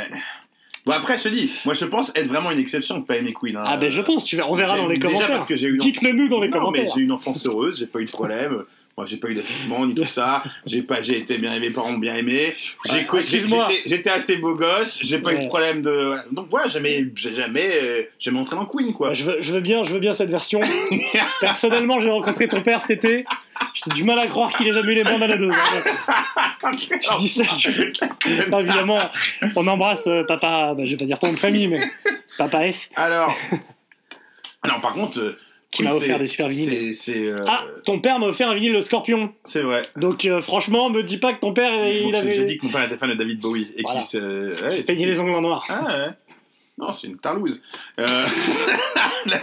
[0.86, 3.34] Bon, après, je te dis, moi, je pense être vraiment une exception de pas aimer
[3.34, 3.58] Queen.
[3.58, 3.64] hein.
[3.66, 5.32] Ah ben je pense, tu verras, on verra dans les déjà commentaires.
[5.36, 6.92] parce que j'ai eu Dites-le nous dans les non, mais commentaires.
[6.94, 8.64] j'ai eu une enfance heureuse, j'ai pas eu de problème.
[8.98, 10.41] Moi, j'ai pas eu d'attachement ni tout ça.
[10.66, 12.56] J'ai pas, j'ai été bien aimé, parents m'ont bien aimé.
[12.86, 13.68] J'ai, excuse-moi.
[13.86, 15.00] j'étais, assez beau gosse.
[15.02, 16.16] J'ai pas eu de problème de.
[16.32, 19.12] Donc voilà, jamais, j'ai jamais, euh, jamais entré dans Queen quoi.
[19.12, 20.62] Je veux, je veux bien, je veux bien cette version.
[21.41, 23.26] Personnellement, j'ai rencontré ton père cet été.
[23.74, 25.54] J'ai du mal à croire qu'il ait jamais eu les bandes à la dose.
[26.72, 27.43] Je dis ça.
[27.43, 29.10] je- Non, évidemment,
[29.58, 30.74] on embrasse euh, papa.
[30.74, 31.82] bah, je vais pas dire ton nom de famille, mais
[32.38, 32.88] papa F.
[32.96, 33.36] Alors,
[34.64, 35.38] alors par contre, euh,
[35.76, 36.95] Qui m'a offert des super vinyles.
[36.95, 39.32] C'est, c'est, euh, Ah, ton père m'a offert un vinyle le Scorpion.
[39.45, 39.82] c'est vrai.
[39.97, 42.45] Donc euh, franchement, me dis pas que ton père il, J'ai avait.
[42.45, 44.01] dit que mon père était fan de David Bowie et Voilà.
[44.01, 44.17] qui se.
[44.17, 45.65] ouais, Il les ongles en noir.
[45.69, 46.09] Ah ouais.
[46.78, 47.61] Non, c'est une tarlouse.
[47.99, 48.26] Euh,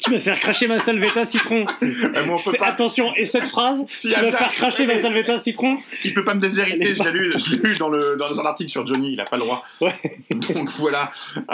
[0.00, 1.66] Tu vas faire cracher ma salvetta citron.
[1.82, 2.66] euh, moi, on peut C'est- pas.
[2.66, 5.76] Attention, et cette phrase, Si, tu vas faire cracher ma salvetta citron.
[6.04, 8.44] Il peut pas me déshériter, je l'ai lu, je l'ai lu dans, le, dans un
[8.46, 9.64] article sur Johnny, il a pas le droit.
[9.80, 9.92] Ouais.
[10.30, 11.10] Donc voilà.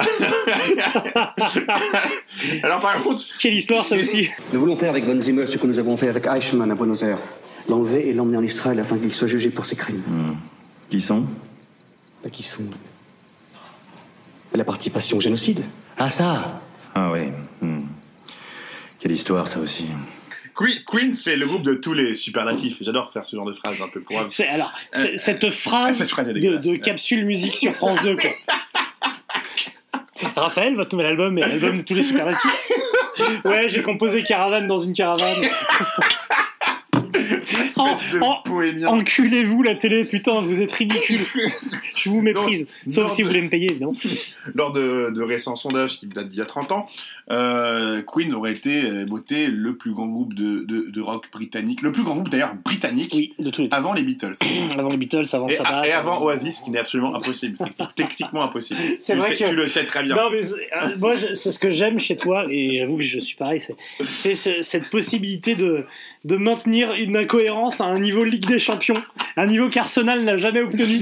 [2.63, 4.29] Alors par contre, Quelle histoire ça aussi.
[4.53, 7.03] Nous voulons faire avec Von Zimmer ce que nous avons fait avec Eichmann à Buenos
[7.03, 7.19] Aires.
[7.69, 10.03] L'enlever et l'emmener en Israël afin qu'il soit jugé pour ses crimes.
[10.91, 11.25] Qui sont?
[12.23, 12.65] Bah, qui sont?
[14.55, 15.65] La participation au génocide.
[15.99, 16.61] Ah ça
[16.95, 17.23] Ah oui.
[17.61, 17.83] hmm.
[19.01, 19.87] Quelle histoire ça aussi.
[20.55, 22.77] Queen, Queen, c'est le groupe de tous les superlatifs.
[22.81, 26.09] J'adore faire ce genre de phrase un peu pour C'est alors c'est- cette phrase, cette
[26.09, 28.31] phrase est de, de capsule musique sur France 2 quoi.
[30.37, 32.71] Raphaël, votre nouvel album est l'album de tous les superlatifs.
[33.45, 35.35] Ouais, j'ai composé Caravane dans une caravane.
[37.77, 38.43] En-.
[38.87, 41.21] Enculez-vous la télé, putain, vous êtes ridicule.
[41.97, 42.69] Je vous méprise.
[42.89, 43.95] Sauf si vous voulez me payer, évidemment.
[44.55, 46.87] Lors de, de récents sondages qui datent d'il y a 30 ans,
[47.31, 51.93] euh, Queen aurait été euh, voté le plus grand groupe de, de, rock britannique, le
[51.93, 53.77] plus grand groupe d'ailleurs britannique Oui, de tous les temps.
[53.77, 54.33] avant les Beatles.
[54.79, 55.87] Avant les Beatles, avant Et, Sabbath.
[55.87, 57.57] et avant Oasis, ce qui n'est absolument impossible,
[57.97, 58.81] techniquement- impossible.
[59.01, 60.17] C'est tu, le vrai sais, que- tu le sais très bien.
[60.17, 63.37] Non, mais euh, moi, c'est ce que j'aime chez toi, et j'avoue que je suis
[63.37, 65.85] pareil, c'est- c'est ce- cette possibilité de,
[66.25, 69.01] de maintenir une incohérence à un niveau Ligue des Champions,
[69.37, 71.01] un niveau qu'Arsenal n'a jamais obtenu,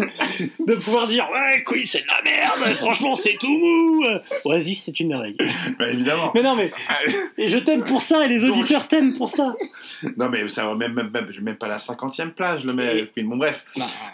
[0.67, 4.05] de pouvoir dire ouais, oui, c'est de la merde, franchement, c'est tout mou.
[4.45, 5.37] Oasis, c'est une merveille.
[5.79, 6.33] Bah, évidemment.
[6.35, 6.71] Mais non, mais
[7.39, 9.55] et je t'aime pour ça et les auditeurs t'aiment pour ça.
[10.17, 13.09] Non, mais ça va même, même, même, même pas la cinquantième place, je le mets.
[13.23, 13.65] Bon, bref.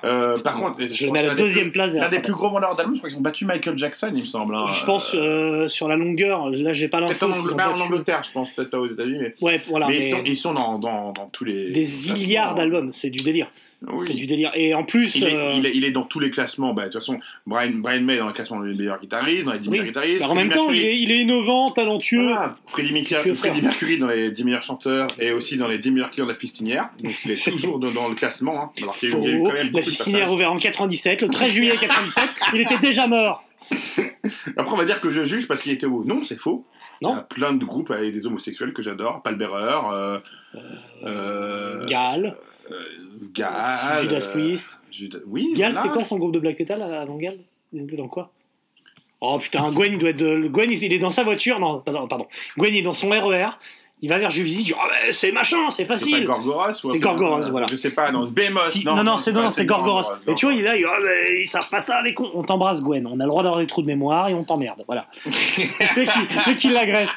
[0.05, 1.94] Euh, par contre, je mets la deuxième place.
[1.94, 4.26] L'un des plus gros vendeurs d'albums, je crois qu'ils ont battu Michael Jackson, il me
[4.26, 4.55] semble.
[4.55, 4.66] hein.
[4.72, 7.40] Je pense euh, sur la longueur, là j'ai pas Peut-être l'info.
[7.40, 7.80] Angleterre, en.
[7.80, 9.34] Angleterre, je pense, peut-être pas aux États-Unis, mais.
[9.40, 9.86] Ouais, voilà.
[9.88, 11.70] mais mais ils sont, ils sont dans, dans, dans tous les.
[11.70, 11.84] Des.
[12.41, 13.51] Milliards d'albums, c'est du délire.
[13.86, 14.05] Oui.
[14.07, 14.51] C'est du délire.
[14.55, 16.74] Et en plus, Il est, euh, il, est, il est dans tous les classements.
[16.74, 19.53] Bah, de toute façon, Brian, Brian May est dans le classement des meilleurs guitaristes, dans
[19.53, 19.70] les 10 oui.
[19.70, 20.22] meilleurs guitaristes.
[20.22, 22.24] Alors, en même temps, il est, il est innovant, talentueux.
[22.24, 22.57] Voilà.
[22.66, 26.11] Freddie, Mercury, Freddie Mercury dans les 10 meilleurs chanteurs et aussi dans les 10 meilleurs
[26.11, 26.91] clients de la fistinière.
[27.03, 28.64] Donc il est toujours dans, dans le classement.
[28.64, 28.70] Hein.
[28.82, 31.76] Alors qu'il y a eu- quand même La Fistinière ouvert en 97, le 13 juillet
[31.80, 32.24] 97,
[32.55, 33.45] il était déjà mort.
[34.57, 36.03] Après, on va dire que je juge parce qu'il était haut.
[36.05, 36.64] Non, c'est faux.
[37.03, 37.11] Non.
[37.11, 39.22] Il y a plein de groupes avec des homosexuels que j'adore.
[39.22, 40.18] Palbearer, euh,
[41.05, 42.34] euh, euh, Gal,
[44.01, 44.80] Judas euh, Priest.
[44.90, 45.82] Judas- Oui, Gal, voilà.
[45.82, 47.38] c'était quoi son groupe de black metal avant Gal?
[47.72, 48.32] Il était dans quoi?
[49.20, 50.16] Oh putain, Gwen, il doit être.
[50.18, 51.59] de- Gwen, il est dans sa voiture.
[51.59, 52.26] Non, pardon, pardon.
[52.57, 53.49] Gwen, il est dans son RER.
[54.01, 56.24] Il va vers Juvisy, il dit Oh, mais c'est machin, c'est C'est facile.
[56.24, 57.66] Gorgoros ou C'est euh, voilà.
[57.68, 58.68] Je sais pas, non, c'est Behemoth.
[58.68, 60.05] Si- non, non, c'est non, c'est Gorgoros.
[60.26, 62.30] Mais tu vois, il est là, il Ah, mais ils savent pas ça, les cons.
[62.34, 63.07] On t'embrasse, Gwen.
[63.07, 64.84] On a le droit d'avoir des trous de mémoire et on t'emmerde.
[64.86, 65.07] Voilà.
[66.46, 67.11] Dès qu'il l'agresse.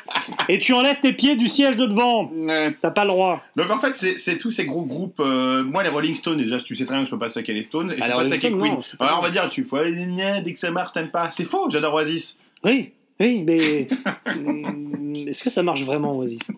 [0.50, 2.32] Et tu enlèves tes pieds du siège de devant.
[2.34, 2.74] Ouais.
[2.82, 3.42] T'as pas le droit.
[3.56, 5.20] Donc en fait, c'est c'est tous ces gros groupes.
[5.20, 7.54] euh, moi, les Rolling Stones, déjà, tu sais très bien que je peux pas saquer
[7.54, 7.92] les Stones.
[7.92, 8.78] Et je Ah, peux pas saquer Queen.
[8.82, 11.30] c'est Alors on va dire, tu fais, gna, dès que ça marche, t'aimes pas.
[11.32, 12.40] C'est faux, j'adore Oasis.
[12.64, 12.92] Oui,
[13.22, 13.88] oui, mais.
[14.36, 16.52] Hum, Est-ce que ça marche vraiment, Oasis?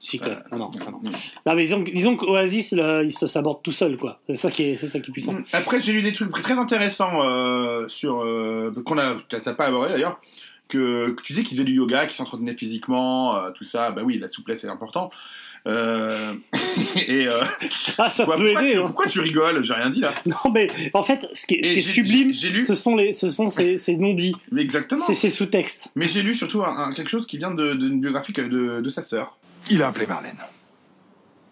[0.00, 0.38] Si, quoi.
[0.50, 1.10] Non, non, non, non.
[1.46, 4.20] Non, mais disons, qu'Oasis, il se s'aborde tout seul, quoi.
[4.28, 5.36] C'est ça qui est, c'est ça qui est puissant.
[5.52, 8.22] Après, j'ai lu des trucs très intéressants euh, sur.
[8.24, 9.16] euh, qu'on a.
[9.28, 10.20] T'as pas abordé d'ailleurs.
[10.68, 13.90] Que, que tu disais qu'ils faisaient du yoga, qu'ils s'entretenaient physiquement, euh, tout ça.
[13.90, 15.10] Bah oui, la souplesse est important.
[15.66, 16.32] Euh,
[17.06, 17.42] et euh,
[17.98, 18.72] Ah, ça quoi, peut pourquoi, aider.
[18.72, 18.82] tu, hein.
[18.86, 19.62] pourquoi tu rigoles?
[19.62, 20.14] J'ai rien dit là.
[20.26, 22.74] Non, mais en fait, ce qui est, ce Et qui est j'ai- sublime, lu- ce
[22.74, 25.04] sont, les, ce sont ces, ces non-dits, Mais exactement.
[25.06, 25.88] c'est ces sous-textes.
[25.96, 29.02] Mais j'ai lu surtout un- un- quelque chose qui vient de- d'une biographie de sa
[29.02, 29.38] sœur.
[29.70, 30.38] Il a appelé Marlène.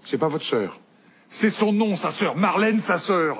[0.04, 0.80] C'est pas votre sœur.
[1.28, 2.34] C'est son nom, sa sœur.
[2.36, 3.36] Marlène, sa sœur.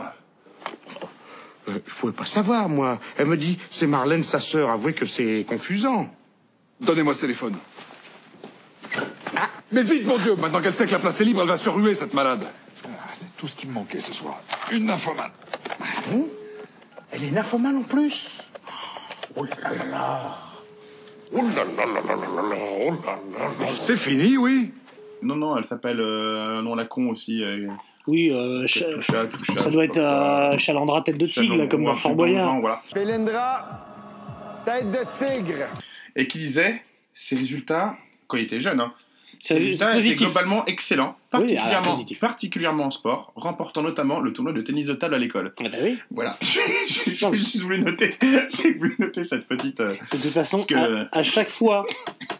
[1.68, 2.98] Euh, je pouvais pas savoir, moi.
[3.16, 4.70] Elle me dit, c'est Marlène, sa sœur.
[4.70, 6.12] Avouez que c'est confusant.
[6.80, 7.54] Donnez-moi ce téléphone.
[9.70, 11.68] Mais vite, mon Dieu Maintenant qu'elle sait que la place est libre, elle va se
[11.68, 12.44] ruer, cette malade.
[12.84, 14.40] Ah, c'est tout ce qui me manquait ce soir.
[14.72, 15.30] Une nymphomane.
[15.80, 16.26] Ah bon?
[17.10, 18.30] Elle est nymphomane en plus?
[19.36, 20.38] Oh là là là
[21.32, 24.72] Oh là là là là là là là Oh là là là C'est fini, oui
[25.22, 27.42] Non, non, elle s'appelle euh, un nom à la con aussi.
[27.42, 27.68] euh,
[28.06, 31.66] Oui, euh, Cha- Toucha, Toucha, ça doit je être euh, Chalandra tête de tigre, là,
[31.66, 32.58] comme dans un Fort Boyard.
[32.60, 32.80] voilà.
[32.94, 33.84] Pélindra,
[34.64, 35.66] tête de tigre.
[36.16, 37.96] Et qui disait, ses résultats,
[38.26, 38.92] quand il était jeune, hein,
[39.40, 40.74] C'est- globalement Oui,
[41.30, 45.52] particulièrement, ah, particulièrement en sport, remportant notamment le tournoi de tennis de table à l'école.
[45.60, 45.98] Ah bah oui.
[46.10, 48.14] Voilà, j'ai juste voulu noter,
[48.62, 49.80] j'ai voulu noter cette petite...
[49.80, 51.86] euh, De toute façon, que- à, à chaque fois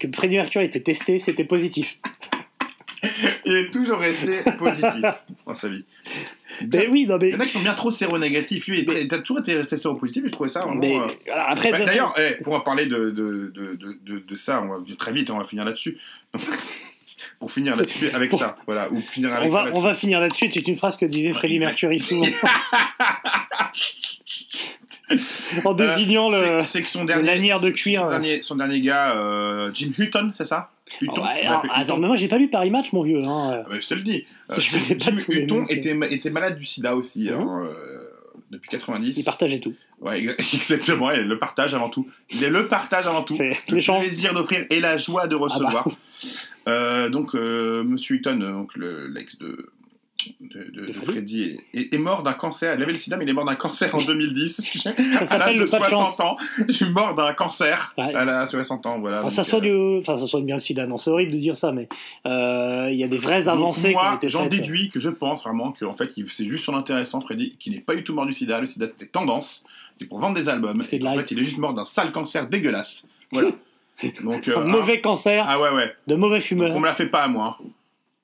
[0.01, 1.99] que Freddie Mercury était testé, c'était positif.
[3.47, 5.05] Il est toujours resté positif
[5.47, 5.85] dans sa vie.
[6.73, 7.29] Mais oui, non, mais.
[7.29, 8.67] Il y en a qui sont bien trop séronégatifs.
[8.67, 10.81] Lui, très- t'as toujours été resté séropositif et je trouvais ça vraiment...
[10.81, 14.37] mais euh, après, Bah, D'ailleurs, eh, pour en parler de, de, de, de, de- de
[14.37, 15.97] ça, on va très vite, on va finir là-dessus.
[17.39, 20.21] Pour finir là-dessus avec ça, voilà, ou finir avec on ça va, on va finir
[20.21, 20.51] là-dessus.
[20.53, 21.59] C'est une phrase que disait Freddie.
[21.59, 22.27] Mercury souvent.
[25.65, 26.63] en désignant Euh, le.
[26.65, 28.11] c'est- que son dernier, lanière de cuir, Son euh.
[28.11, 30.71] dernier, son dernier gars, euh, Jim Hutton, c'est ça?
[31.01, 31.13] Hutton?
[31.15, 31.97] Ouais, On alors, l'appelle attends, Hutton.
[31.99, 33.23] mais moi j'ai pas lu Paris Match, mon vieux.
[33.25, 33.63] hein.
[33.65, 34.25] Ah bah, je te le dis.
[34.51, 38.01] Euh, Je connais pas Jim Hutton était, était malade du sida aussi, hein, euh,
[38.51, 39.17] depuis 90.
[39.19, 39.75] Il partageait tout.
[40.01, 40.25] Ouais,
[40.55, 42.07] exactement, et le partage avant tout.
[42.31, 43.37] Il est le partage avant tout.
[43.39, 45.85] Le plaisir d'offrir et la joie de recevoir.
[45.87, 46.27] Ah
[46.69, 49.71] Euh, donc, euh, Monsieur Hutton, euh, donc le- l'ex de,
[50.41, 51.57] de, de- de Freddy.
[51.73, 52.75] Est, est mort d'un cancer.
[52.77, 54.57] Il avait le sida, mais il est mort d'un cancer en 2010.
[54.83, 56.21] Ça à l'âge s'appelle de le de 60 chance.
[56.21, 56.37] ans.
[56.69, 58.13] Il est mort d'un cancer Ouais.
[58.15, 58.99] à la 60 ans.
[58.99, 59.23] Voilà.
[59.23, 60.87] Donc, ça soigne, euh, enfin, ça soigne bien le sida.
[60.87, 61.89] Non, c'est horrible de dire ça, mais
[62.27, 65.95] euh, il y a des vraies avancées moi, j'en déduis que je pense vraiment qu'en
[65.95, 68.59] fait, c'est juste son intéressant, Freddy, qui n'est pas du tout mort du sida.
[68.61, 69.65] Le sida, c'était tendance.
[69.95, 70.79] C'était pour vendre des albums.
[70.81, 73.07] C'était Et de en fait, il est juste mort d'un sale cancer dégueulasse.
[73.33, 73.51] Voilà.
[74.23, 75.93] Donc, euh, Un mauvais cancer, Ah ouais, ouais.
[76.07, 76.77] de mauvais Donc, fumeurs.
[76.77, 77.57] on me la fait pas à moi.
[77.61, 77.65] hein.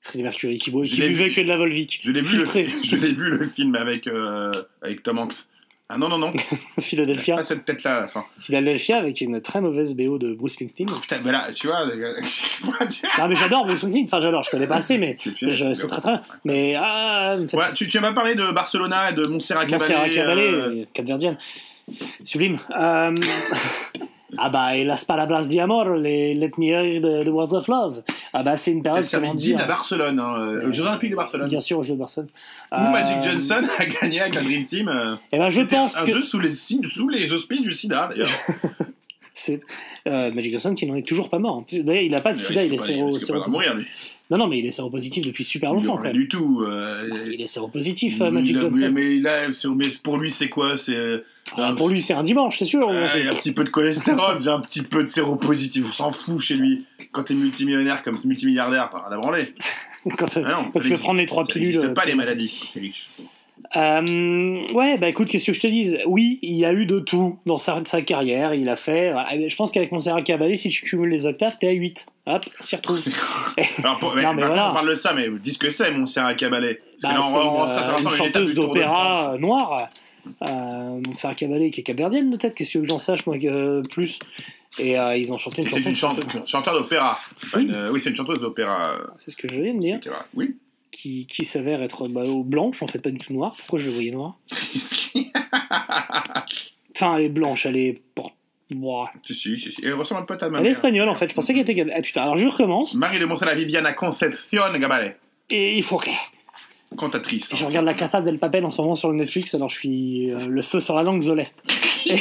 [0.01, 1.99] Freddie Mercury qui, qui buvait vu- que de la Volvic.
[2.03, 2.43] Je l'ai vu, le,
[3.37, 4.51] vu film avec, euh,
[4.81, 5.33] avec Tom Hanks.
[5.89, 6.31] Ah non, non, non.
[6.79, 7.35] Philadelphia.
[7.35, 8.23] Pas cette tête-là à la fin.
[8.39, 10.87] Philadelphia avec une très mauvaise BO de Bruce Springsteen.
[10.87, 11.85] Putain, mais là, tu vois.
[13.19, 15.31] Non mais j'adore Bruce Springsteen, enfin j'adore, je connais pas assez mais c'est
[15.87, 16.21] très très bien.
[16.43, 19.93] Mais ah, Ouais, tu, tu m'as parlé de Barcelona et de Montserrat Caballé.
[19.93, 21.37] Montserrat Caballé, euh, capverdienne.
[22.23, 22.59] Sublime.
[22.79, 23.13] Euh,
[24.37, 27.67] Ah bah, et Las Palabras de Amor, les Let Me Hear de, de Words of
[27.67, 28.03] Love.
[28.33, 31.15] Ah bah, c'est une période, Dean dire, à Barcelone, hein, euh, aux Jeux Olympiques de
[31.15, 31.47] Barcelone.
[31.49, 32.29] bien sûr, au jeu de Barcelone.
[32.71, 34.87] Où Euh, Magic Johnson a gagné avec la Dream Team.
[34.89, 37.71] euh, Eh ben, je c'était pense un que jeu sous les, sous les auspices du
[37.71, 38.29] sida, d'ailleurs.
[39.33, 39.61] c'est
[40.07, 41.63] euh, Magic Johnson qui n'en est toujours pas mort.
[41.71, 43.51] D'ailleurs, il a pas de sida, il est séro, Il risque pas séropositif.
[43.53, 43.87] mourir, lui.
[44.31, 46.11] Non, non, mais il est séropositif depuis super longtemps, même.
[46.13, 46.63] du tout.
[46.67, 48.91] euh, Il est séropositif, euh, Magic Johnson.
[48.91, 49.19] mais,
[49.75, 50.77] mais pour lui, c'est quoi?
[50.79, 51.19] C'est euh,
[51.55, 52.89] Ah, pour lui, c'est un dimanche, c'est sûr.
[53.15, 55.07] Il y a un petit peu de cholestérol, il y a un petit peu de
[55.07, 56.85] séropositif, on s'en fout chez lui.
[57.11, 59.53] Quand t'es multimillionnaire comme ce multimilliardaire, t'as rien à branler.
[60.17, 61.77] quand, Ah non, quand ça tu peux n'existe- prendre les trois ça pilules.
[61.79, 63.07] euh, pas les maladies, les riches.
[63.75, 65.97] Euh, ouais, bah écoute, qu'est-ce que je te dise?
[66.07, 68.53] Oui, il y a eu de tout dans sa, sa carrière.
[68.53, 69.11] Il a fait.
[69.11, 72.05] voilà, Je pense qu'avec Montserrat Caballé, si tu cumules les octaves, t'es à 8.
[72.27, 73.01] Hop, s'y retrouve.
[73.83, 74.71] Alors, pour- mais, Non, mais par contre, voilà.
[74.71, 76.81] on parle de ça, mais dis ce que c'est, mon Serra Cabalet.
[77.01, 79.33] Parce Bah, que là, on c'est va- on- une, ça, ça euh, chanteuse de d'opéra
[79.33, 79.89] euh, noire.
[80.47, 82.55] Euh, Montserrat Caballé, qui est capverdienne, peut-être.
[82.55, 84.17] Qu'est-ce que j'en sache, moi, que- plus?
[84.79, 86.15] Et euh, ils ont chanté une C'est chanson.
[86.19, 87.11] une chan- chanteur d'opéra.
[87.43, 87.63] Enfin, Oui.
[87.65, 88.93] une- euh, Oui, c'est une chanteuse d'opéra.
[88.95, 89.99] euh, C'est ce que je viens de dire.
[90.33, 90.57] Oui.
[90.91, 93.53] Qui, qui s'avère être bah, blanche, en fait, pas du tout noire.
[93.57, 94.35] Pourquoi je le voyais noir?
[96.95, 98.01] Enfin, elle est blanche, elle est.
[98.15, 98.29] Bon,
[98.73, 99.11] Ouah.
[99.21, 99.81] si, si, si, si.
[99.83, 100.59] Elle ressemble un peu à ta maman.
[100.59, 101.29] Elle est espagnole, en fait.
[101.29, 101.85] Je pensais qu'elle était.
[101.95, 102.95] Ah putain, alors je recommence.
[102.95, 105.17] Marie de Montserrat Viviana Concepción Gabalet.
[105.49, 106.09] Et il faut que.
[106.95, 107.53] Cantatrice.
[107.55, 110.31] Je regarde la Casa del Papel en ce moment sur le Netflix, alors je suis
[110.31, 111.23] euh, le feu sur la langue.
[112.07, 112.19] Et,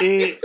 [0.00, 0.38] et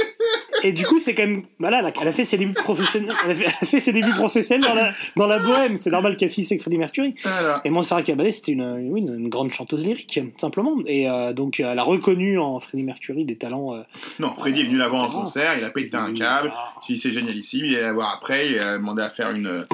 [0.72, 1.44] du coup, c'est quand même.
[1.60, 3.80] Voilà, elle a- elle a fait ses débuts professionnels, elle a fait, elle a fait
[3.80, 5.76] ses débuts professionnels dans la, dans la bohème.
[5.78, 7.14] C'est normal qu'elle fisse avec Freddie Mercury.
[7.24, 7.62] Voilà.
[7.66, 10.76] Et Montserrat Caballé, c'était une, oui, une, une grande chanteuse lyrique, simplement.
[10.86, 13.76] Et euh, donc, elle a reconnu en Freddie Mercury des talents.
[13.76, 13.82] euh,
[14.20, 16.54] Non, Freddy est venu la voir en concert, il a pété un câble.
[16.82, 19.66] Si c'est génialissime, il est allé la voir après, il a demandé à faire une.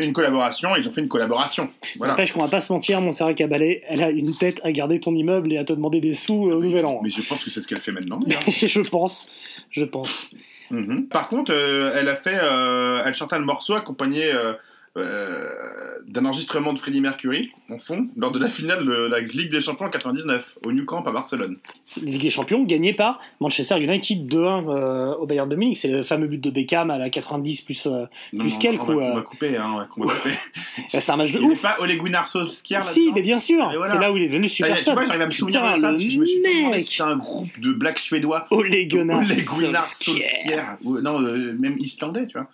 [0.00, 1.70] Une collaboration, ils ont fait une collaboration.
[1.96, 2.12] Voilà.
[2.12, 5.14] N'empêche qu'on va pas se mentir, Montserrat Caballé, elle a une tête à garder ton
[5.14, 7.00] immeuble et à te demander des sous euh, au nouvel an.
[7.02, 8.20] Mais je pense que c'est ce qu'elle fait maintenant.
[8.48, 9.26] je pense,
[9.70, 10.30] je pense.
[10.70, 11.08] Mhm.
[11.08, 14.54] Par contre, euh, elle a fait, euh, elle chantait le morceau accompagné euh, euh,
[14.96, 19.60] d'un enregistrement de Freddie Mercury en fond lors de la finale de la Ligue des
[19.60, 21.56] Champions en 99 au New Camp à Barcelone.
[22.00, 25.76] Ligue des Champions gagnée par Manchester United 2-1 euh, au Bayern de Munich.
[25.78, 28.88] C'est le fameux but de Beckham à la 90 plus, euh, Non, plus quelques.
[28.88, 30.30] on, va, euh, on va couper, hein, couper.
[30.88, 31.62] c'est un match de Il ouf.
[31.62, 33.68] pas Ole Gunnar Solskjaer là Si, mais bien sûr.
[33.76, 33.94] Voilà.
[33.94, 34.92] C'est là où il est est, super tu sub.
[34.92, 36.76] vois, j'arrive à me souvenir de ça, le parce que je me suis toujours demandé
[36.76, 36.84] mec.
[36.84, 38.46] si c'était un groupe de black suédois.
[38.50, 39.26] Ole Gunnar Ole
[39.60, 40.22] Gunnar Solskjaer.
[40.22, 40.76] Solskjaer.
[40.84, 42.48] Ou, non, euh, même islandais, tu vois.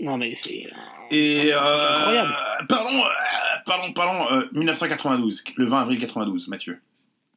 [0.00, 0.66] Non mais c'est.
[1.10, 2.36] Et euh, Incroyable.
[2.68, 3.02] Parlons,
[3.66, 4.32] parlons, parlons.
[4.32, 6.80] euh, 1992, le 20 avril 92, Mathieu.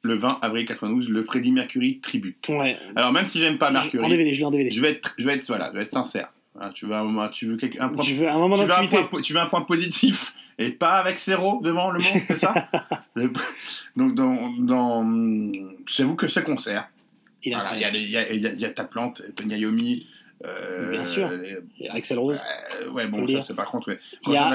[0.03, 2.47] Le 20 avril 92, le Freddie Mercury tribute.
[2.49, 2.77] Ouais.
[2.95, 4.71] Alors même si j'aime pas Mercury, En DVD, je en DVD.
[4.71, 6.29] je vais être, je vais être, voilà, je vais être sincère.
[6.59, 8.61] Hein, tu veux un, moment- tu veux quelque- un point, Tu veux un moment tu
[8.63, 8.97] veux un d'activité.
[8.97, 12.35] point, po- tu veux un point positif et pas avec zéro devant le mot, c'est
[12.35, 12.53] ça
[13.15, 13.31] Le-
[13.95, 15.51] Donc dans, dans,
[15.87, 16.89] j'avoue que ce concert,
[17.43, 20.07] Il voilà, y a, y, a, il y a- y a ta plante, Tony Iommi.
[20.45, 21.29] Euh, Bien sûr.
[21.79, 22.39] les- Axel Rose.
[22.83, 23.99] euh, ouais, bon, ça c'est par contre, ouais.
[24.25, 24.47] Il y a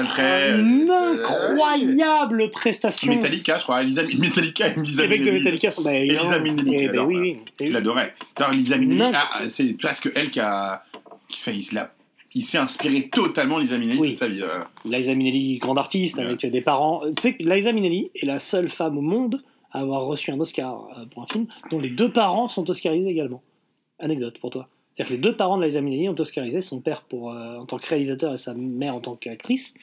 [0.57, 3.09] une euh, incroyable prestation.
[3.13, 3.81] Metallica, je crois.
[3.83, 5.31] Elisa, Metallica et Elisa Les mecs de.
[5.31, 5.81] Metallica sont.
[5.83, 6.39] Bah, Elisa.
[6.39, 7.37] Minnelli, l'adore, oui, oui.
[7.67, 8.13] Je l'adorais.
[8.51, 10.83] Elisa Minnelli, ah, c'est presque elle qui a.
[11.29, 11.87] Qui fait, il,
[12.35, 14.09] il s'est inspiré totalement Elisa Minnelli Oui.
[14.09, 14.41] toute sa vie.
[14.43, 14.59] euh.
[14.85, 16.23] Liza Minnelli, grande artiste, Ouais.
[16.25, 17.01] avec des parents.
[17.15, 20.39] Tu sais que Liza Minnelli est la seule femme au monde à avoir reçu un
[20.39, 23.41] Oscar euh, pour un film dont les deux parents sont oscarisés également.
[23.99, 24.69] Anecdote pour toi.
[24.97, 27.65] C'est-à-dire que les deux parents de Liza Minnelli ont oscarisé, son père pour, euh, en
[27.67, 29.75] tant que réalisateur et sa mère en tant qu'actrice.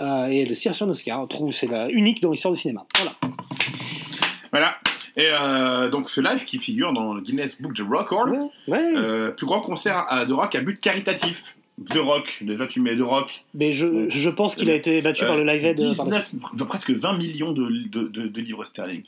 [0.00, 1.26] Euh, et elle aussi reçu un Oscar.
[1.52, 2.84] C'est la unique dans l'histoire du cinéma.
[2.96, 3.14] Voilà.
[4.50, 4.74] Voilà.
[5.16, 8.38] Et euh, donc ce live qui figure dans le Guinness Book of Record, Ouais,
[8.68, 8.92] ouais.
[8.96, 11.54] euh, plus grand concert de rock à but caritatif.
[11.78, 13.44] De rock, déjà tu mets de rock.
[13.54, 15.78] Mais je, je pense qu'il a été battu par le Live Aid.
[15.80, 16.34] euh, par la 19,
[16.66, 19.02] presque 20 millions de, de, de- de livres sterling.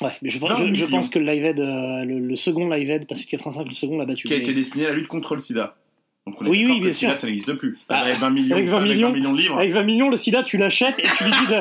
[0.00, 2.90] Ouais, mais je, 20 je- pense que le Live Aid, euh, le, le second Live
[2.90, 4.28] Aid, pas celui de 85, le second l'a battu.
[4.28, 5.76] Qui a Mais- été destiné à la lutte contre le sida.
[6.26, 7.18] Donc on est Oui, oui, que bien le sida, sûr.
[7.20, 7.78] ça n'existe plus.
[7.88, 9.56] Bah, avec 20 millions, avec 20 avec millions, de livres.
[9.58, 11.58] Avec 20 millions, le sida, tu l'achètes et tu lui dis de...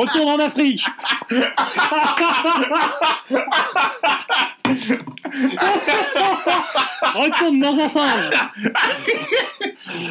[0.00, 0.82] Retourne en Afrique
[7.14, 8.30] Retourne dans un singe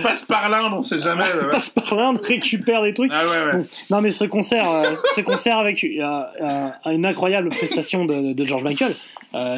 [0.03, 1.25] Passe par l'Inde, on sait jamais.
[1.35, 3.11] euh, Passe par l'Inde, récupère des trucs.
[3.13, 3.65] Ah ouais, ouais.
[3.89, 8.43] Non mais ce concert, euh, ce concert avec euh, euh, une incroyable prestation de, de
[8.45, 8.95] George Michael,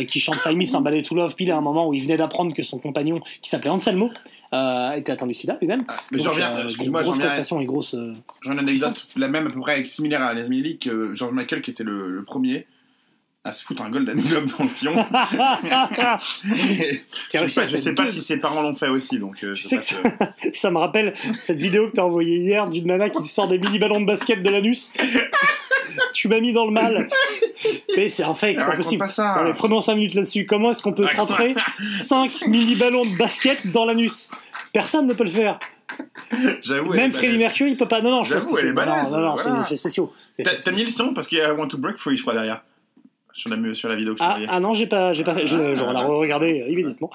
[0.08, 2.54] qui chante Find Me Somebody to Love pile à un moment où il venait d'apprendre
[2.54, 4.10] que son compagnon, qui s'appelait Anselmo,
[4.52, 5.84] était atteint du sida lui-même.
[5.88, 7.96] Ah, mais j'en reviens, excuse-moi, grosse prestation et grosse.
[8.42, 11.62] j'en ai une anecdote, la même à peu près similaire à Les que George Michael
[11.62, 12.66] qui était le, le premier
[13.46, 14.94] à se foutre un Golden Globe dans le fion.
[17.32, 19.78] Je sais pas, je sais si ses parents l'ont fait aussi, donc euh, je sais
[19.78, 23.24] pas que ça, ça me rappelle cette vidéo que t'as envoyée hier d'une nana qui
[23.26, 24.92] sort des mini ballons de basket de l'anus.
[26.14, 27.08] tu m'as mis dans le mal.
[27.96, 29.00] Mais c'est un fake, c'est pas possible.
[29.00, 29.54] pas ça.
[29.56, 30.46] Prenons 5 minutes là-dessus.
[30.46, 31.56] Comment est-ce qu'on peut rentrer
[32.02, 34.30] 5 mini-ballons de basket dans l'anus?
[34.74, 35.60] Personne ne peut le faire.
[36.62, 36.94] J'avoue.
[36.94, 37.38] Même Freddie.
[37.38, 38.02] Mercury, il peut pas.
[38.02, 40.14] Non, non, je J'avoue, que elle est balèze, Non, non, non, c'est des effets spéciaux.
[40.38, 42.64] T'as mis le son parce qu'il y a Want to Break Free, je crois, derrière.
[43.40, 45.48] Sur la, sur la vidéo que je Ah, ah non, j'ai pas, j'ai pas fait.
[45.48, 47.10] Je, je la regardé immédiatement.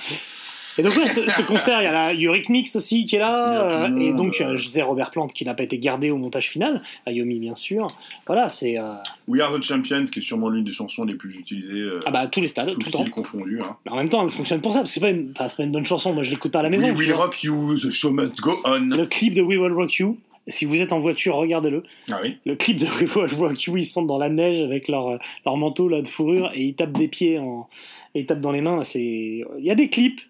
[0.76, 3.84] Et donc, ouais, ce, ce concert, il y a la Eurythmics aussi qui est là.
[3.86, 4.44] euh, et donc, euh.
[4.44, 6.82] euh, je disais Robert Plant qui n'a pas été gardé au montage final.
[7.06, 7.86] Ayomi, bien sûr.
[8.26, 8.76] Voilà, c'est.
[8.76, 8.94] euh,
[9.28, 11.78] We Are the Champions, qui est sûrement l'une des chansons les plus utilisées.
[11.78, 13.10] euh, Ah bah, tous les stades, tout tout le temps.
[13.10, 13.60] confondu.
[13.62, 13.76] Hein.
[13.84, 15.32] Mais en même temps, elle fonctionne pour ça, parce que c'est pas, une...
[15.32, 16.12] pas une bonne chanson.
[16.12, 16.88] Moi, je l'écoute pas à la maison.
[16.88, 17.12] We Will.
[17.12, 18.80] Rock You, The Show Must Go On.
[18.80, 21.82] Le clip de We Will Rock You, si vous êtes en voiture, regardez-le.
[22.10, 22.38] Ah oui.
[22.44, 25.56] Le clip de Will Rock You, ils sont dans la neige avec leur, euh, leur
[25.56, 27.68] manteau là, de fourrure et ils tapent des pieds en...
[28.14, 28.82] et ils tapent dans les mains.
[28.94, 30.20] Il y a des clips.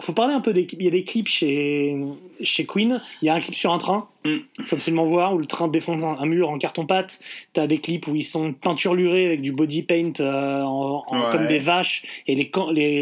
[0.00, 0.80] Faut parler un peu des clips.
[0.80, 1.96] Il y a des clips chez,
[2.40, 3.00] chez Queen.
[3.20, 4.08] Il y a un clip sur un train.
[4.24, 4.36] Mm.
[4.66, 7.20] faut absolument voir où le train défonce un, un mur en carton-pâte.
[7.52, 11.30] T'as des clips où ils sont peinturlurés avec du body paint euh, en, en- Ouais.
[11.30, 12.50] comme des vaches et les,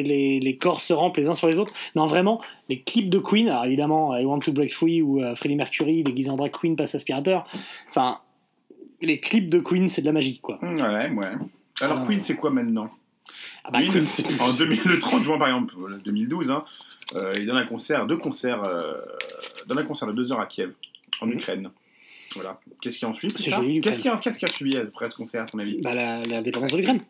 [0.03, 1.75] les, les corps se rampent les uns sur les autres.
[1.97, 5.35] Non, vraiment, les clips de Queen, alors évidemment, I Want to Break Free ou euh,
[5.35, 7.47] Freddie Mercury déguisé en drag queen passe aspirateur.
[7.89, 8.19] Enfin,
[9.01, 10.59] les clips de Queen, c'est de la magie, quoi.
[10.63, 10.75] Ouais,
[11.11, 11.27] ouais.
[11.81, 12.05] Alors Ah.
[12.07, 12.91] Queen, c'est quoi maintenant?
[13.65, 13.79] Ah bah,
[14.41, 16.65] en 2000 le 30 juin par exemple, euh, 2012, hein,
[17.17, 18.95] euh, il donne un concert, deux concerts, euh,
[19.67, 20.73] donne un concert de deux heures à Kiev,
[21.21, 21.33] en Mhm.
[21.35, 21.71] Ukraine.
[22.35, 22.61] Voilà.
[22.81, 23.27] Qu'est-ce qui en suit.
[23.29, 23.43] Qu'est-ce
[24.01, 25.81] qui, a- qu'est-ce qui a suivi après ce concert, à ton avis?
[25.83, 27.01] Bah, la, la dépendance de l'Ukraine.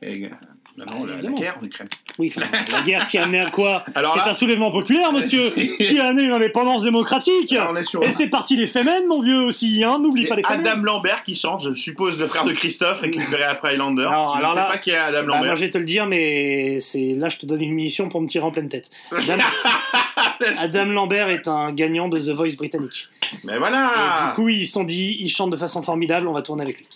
[0.78, 1.88] Et, euh, non, non, Bah, la, guerre en Ukraine.
[2.18, 5.12] Oui, enfin, la guerre qui a amené à quoi Alors C'est là- un soulèvement populaire,
[5.12, 7.54] monsieur, qui a amené une indépendance démocratique.
[7.84, 9.98] Sur Et c'est parti les Femen, mon vieux aussi, hein.
[10.00, 10.66] N'oublie C'est pas les Femen.
[10.66, 14.02] Adam Lambert qui chante, je suppose le frère de Christophe, récupéré après Highlander.
[14.04, 15.56] Alors- je alors ne sais là- pas qui est Adam Bah, moi, Lambert.
[15.56, 18.28] je vais te le dire, mais c'est là, je te donne une munition pour me
[18.28, 18.90] tirer en pleine tête.
[19.12, 19.34] Adam,
[20.58, 23.08] Adam Lambert est un gagnant de The Voice britannique.
[23.44, 23.92] Mais Et voilà
[24.28, 26.86] du coup, ils sont dit, il chante de façon formidable, on va tourner avec lui.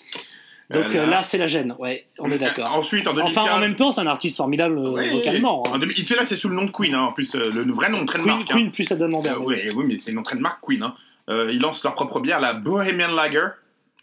[0.70, 1.74] Donc euh, là, c'est la gêne.
[1.78, 2.72] Ouais, on est d'accord.
[2.74, 3.36] Ensuite, en 2015...
[3.44, 5.10] Enfin, en même temps, c'est un artiste formidable euh, Ouais.
[5.10, 5.62] vocalement.
[5.66, 5.72] hein.
[5.74, 7.02] En 2000 il fait là, c'est sous le nom de Queen, hein.
[7.02, 8.50] en plus, euh, le vrai nom de Queen, trademark.
[8.50, 8.54] hein.
[8.54, 9.34] Queen plus Adam Lambert.
[9.36, 10.82] Euh, oui, oui, mais c'est une entraîne de marque Queen.
[10.82, 10.94] Hein.
[11.28, 13.46] Ils lancent leur propre bière, la Bohemian Lager.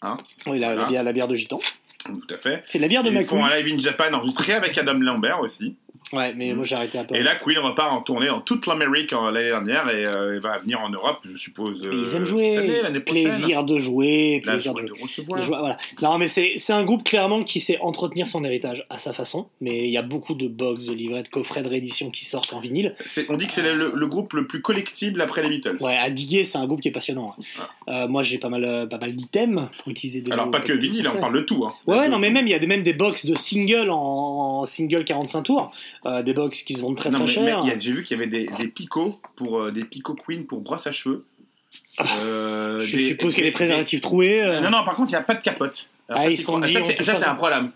[0.03, 1.59] Hein, Oui, la, bière, la bière de gitan.
[2.05, 2.64] tout à fait.
[2.68, 5.76] C'est la bière de Ils font un live in Japan enregistré avec Adam Lambert aussi.
[6.14, 7.16] Ouais, mais moi j'ai arrêté un peu.
[7.16, 10.57] Et là, Queen repart en tournée dans toute l'Amérique en- l'année dernière et euh, va
[10.59, 11.80] venir en Europe, je suppose.
[11.84, 12.82] Ils euh, aiment jouer.
[12.82, 13.30] L'année prochaine.
[13.30, 15.39] plaisir de jouer, La plaisir de recevoir.
[15.39, 15.78] De jouer, voilà.
[16.01, 19.47] Non, mais c'est un groupe clairement qui sait entretenir son héritage à sa façon.
[19.62, 22.53] Mais il y a beaucoup de box, de livrets, de coffrets de réédition qui sortent
[22.53, 22.95] en vinyle.
[23.30, 25.78] On dit que c'est le, le groupe le plus collectible après les Beatles.
[25.82, 27.36] Ouais, à diguer, c'est un groupe qui est passionnant.
[27.59, 27.68] hein.
[27.88, 30.32] Euh, moi, j'ai pas mal, pas mal d'items pour utiliser des.
[30.32, 31.64] Alors, pas que vinyle, on parle de tout.
[31.66, 31.74] Hein.
[31.88, 34.66] Ouais, non, mais même, il y a des, même des box de singles en, en
[34.66, 35.72] single 45 tours.
[36.06, 37.64] Euh, des box qui se vendent très Non, très mais- cher.
[37.64, 40.62] mais j'ai vu qu'il y avait des, des picots pour euh, des picots Queen pour
[40.62, 41.26] brosse à cheveux.
[41.99, 44.41] Euh, Je des- suppose qu'il y a des préservatifs troués.
[44.62, 45.89] Non, non, par contre, il n'y a pas de capote.
[46.10, 46.36] Alors Ah,
[47.04, 47.72] ça, c'est un problème.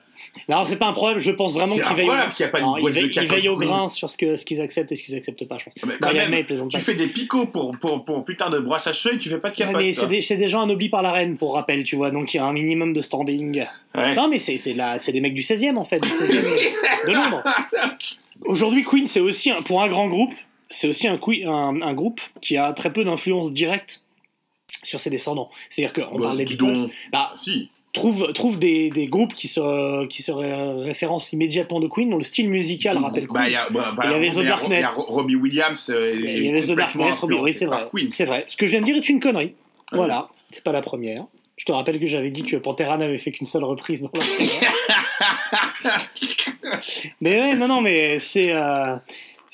[0.49, 1.19] Non, c'est pas un problème.
[1.19, 4.35] Je pense vraiment qu'il a pas une Non, boîte veillent au grain sur ce que-
[4.35, 5.73] ce qu'ils acceptent et ce qu'ils acceptent pas, je pense.
[6.01, 6.79] Quand même, tu pas.
[6.79, 9.49] fais des picots pour, pour, pour putain de brosse à cheveux et tu fais pas
[9.49, 9.81] de Ouais, capote.
[9.95, 10.07] toi.
[10.21, 12.39] c'est des, des gens anoblis par la reine, pour rappel, tu vois, donc il y
[12.39, 13.65] a un minimum de standing.
[13.95, 14.15] Ouais.
[14.15, 17.43] Non, mais c'est c'est des mecs du 16e, en fait, du 16e de Londres.
[18.45, 20.33] Aujourd'hui, Queen, c'est aussi, un- pour un grand groupe,
[20.69, 21.17] c'est aussi un,
[21.47, 24.01] un, un groupe qui a très peu d'influence directe
[24.83, 25.49] sur ses descendants.
[25.69, 27.69] C'est-à-dire qu'on Bah, parle des Beatles, bah, Si.
[27.95, 32.17] Trouve, trouve des, des groupes qui se, qui se ré- référencent immédiatement de Queen, dont
[32.17, 33.33] le style musical rappelle Queen.
[33.33, 34.79] Bah, il y a, bah, bah, Il y avait The Darkness.
[34.79, 35.89] Il y a Ro- Robbie Williams.
[35.93, 37.87] euh, Il y avait The Darkness, Robbie, oui, c'est vrai.
[37.91, 38.11] Queen.
[38.11, 38.43] C'est vrai.
[38.47, 39.53] Ce que je viens de dire est une connerie.
[39.91, 41.25] Voilà, c'est pas la première.
[41.57, 44.25] Je te rappelle que j'avais dit que Pantera n'avait fait qu'une seule reprise dans la
[47.21, 48.51] Mais ouais, non, non, mais c'est.
[48.51, 48.95] euh,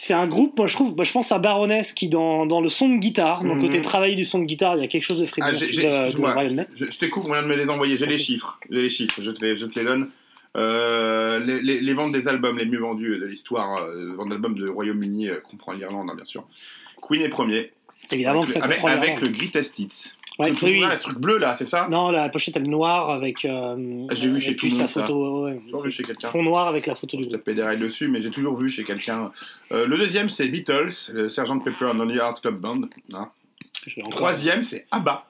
[0.04, 2.70] C'est un groupe, moi je trouve, moi, je pense à Baroness qui dans, dans le
[2.70, 3.62] son de guitare, dans le Mhm.
[3.62, 5.66] côté travail du son de guitare, il y a quelque chose de Freddie Ah, je,
[5.68, 7.96] je te coupe, on vient de me les envoyer.
[7.98, 8.60] J'ai les chiffres.
[8.72, 10.10] J'ai les chiffres, je te les, je te les donne.
[10.58, 14.56] Euh, les, les- les ventes des albums les mieux vendus de l'histoire, euh, ventes d'albums
[14.58, 16.46] de Royaume-Uni, euh, comprend l'Irlande, hein, bien sûr.
[17.00, 17.72] Queen est premier.
[18.12, 20.14] Évidemment avec que ça le, avec, avec le Greatest Hits.
[20.42, 21.88] Ouais, tout- oui, ce truc bleu là, c'est ça?
[21.90, 23.46] Non, la pochette elle est noire avec.
[23.46, 25.02] euh, Ah, j'ai vu chez tout le la monde, ça.
[25.02, 25.44] photo.
[25.46, 26.30] ouais, Toujours vu chez quelqu'un.
[26.30, 28.70] Fond noir avec la photo du Je tapais des rails dessus, mais j'ai toujours vu
[28.70, 29.32] chez quelqu'un.
[29.72, 32.82] Euh, le deuxième, c'est Beatles, le Sgt Pepper and Lonely Heart Club Band.
[33.14, 33.30] hein.
[34.12, 35.26] Troisième, c'est ABBA.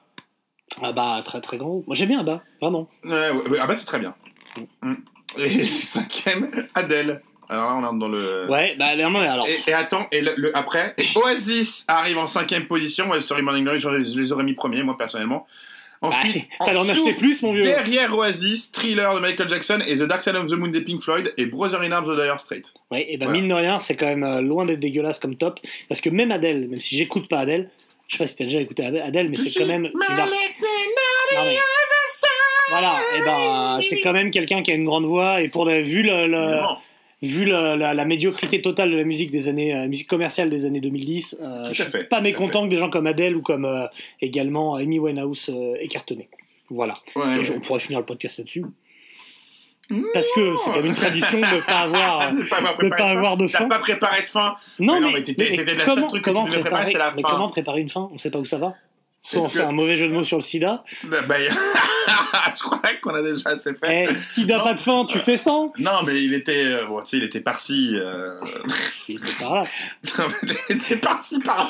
[0.82, 1.82] Ah bah, très très grand.
[1.86, 2.88] Moi j'aime bien Abba, vraiment.
[3.04, 4.14] Ouais, ABBA, c'est très bien.
[4.82, 4.94] Mm.
[5.38, 7.22] Et cinquième, Adele.
[7.52, 8.46] Alors là, on entre dans le.
[8.48, 9.46] Ouais, bah non, mais alors.
[9.46, 13.10] Et, et attends, et le, le- après, et Oasis arrive en cinquième position.
[13.10, 15.46] Ouais, Sorry Morning Glory, je, je les aurais mis premiers, moi personnellement.
[16.00, 17.62] Ensuite, Bah, en dessous, acheter plus, mon vieux.
[17.62, 21.00] Derrière Oasis, Thriller de Michael Jackson et The Dark Side of the Moon des Pink
[21.00, 22.74] Floyd et Brother in Arms de Dire Straits.
[22.90, 23.40] Ouais, et ben Voilà.
[23.40, 25.60] mine de rien, c'est quand même euh, loin d'être dégueulasse comme top.
[25.88, 27.70] Parce que même Adèle, même si j'écoute pas Adèle,
[28.08, 31.44] je sais pas si t'as déjà écouté Adèle, mais c'est quand même une art- Non,
[31.44, 31.56] mais-
[32.70, 35.80] Voilà, et ben c'est quand même quelqu'un qui a une grande voix et pour le,
[35.82, 36.58] vu le, le-.
[37.22, 40.80] Vu la, la médiocrité totale de la musique des années euh, musique commerciale des années
[40.80, 43.86] 2010, euh, je suis fait, pas mécontent que des gens comme Adele ou comme euh,
[44.20, 45.76] également Amy Winehouse euh.
[46.70, 46.94] Voilà.
[47.16, 47.44] Ouais, Et ouais.
[47.44, 48.64] je- on pourrait finir le podcast là-dessus.
[50.14, 53.02] Parce que c'est comme une tradition de pas avoir De pas avoir de pas de
[53.02, 53.08] fin.
[53.10, 53.68] avoir de T'as fin.
[53.68, 54.54] pas préparé de fin.
[54.78, 56.86] Non Mais non, mais, mais c'était- la comment, seule truc que tu comment préparer, préparer,
[56.86, 57.28] c'était la mais fin.
[57.28, 58.08] comment préparer une fin?
[58.12, 58.74] On sait pas où ça va.
[59.34, 60.82] On fait que- un mauvais jeu de mots sur le sida.
[61.04, 61.36] Bah, bah,
[62.56, 64.06] je crois qu'on a déjà assez fait.
[64.10, 67.22] Eh, sida pas de fin, tu fais 100 Non, mais il était, euh, bon, il
[67.22, 67.90] était par-ci.
[67.94, 68.40] euh,
[69.08, 69.62] Il était par là.
[70.18, 71.68] non, mais il était par-ci par-là.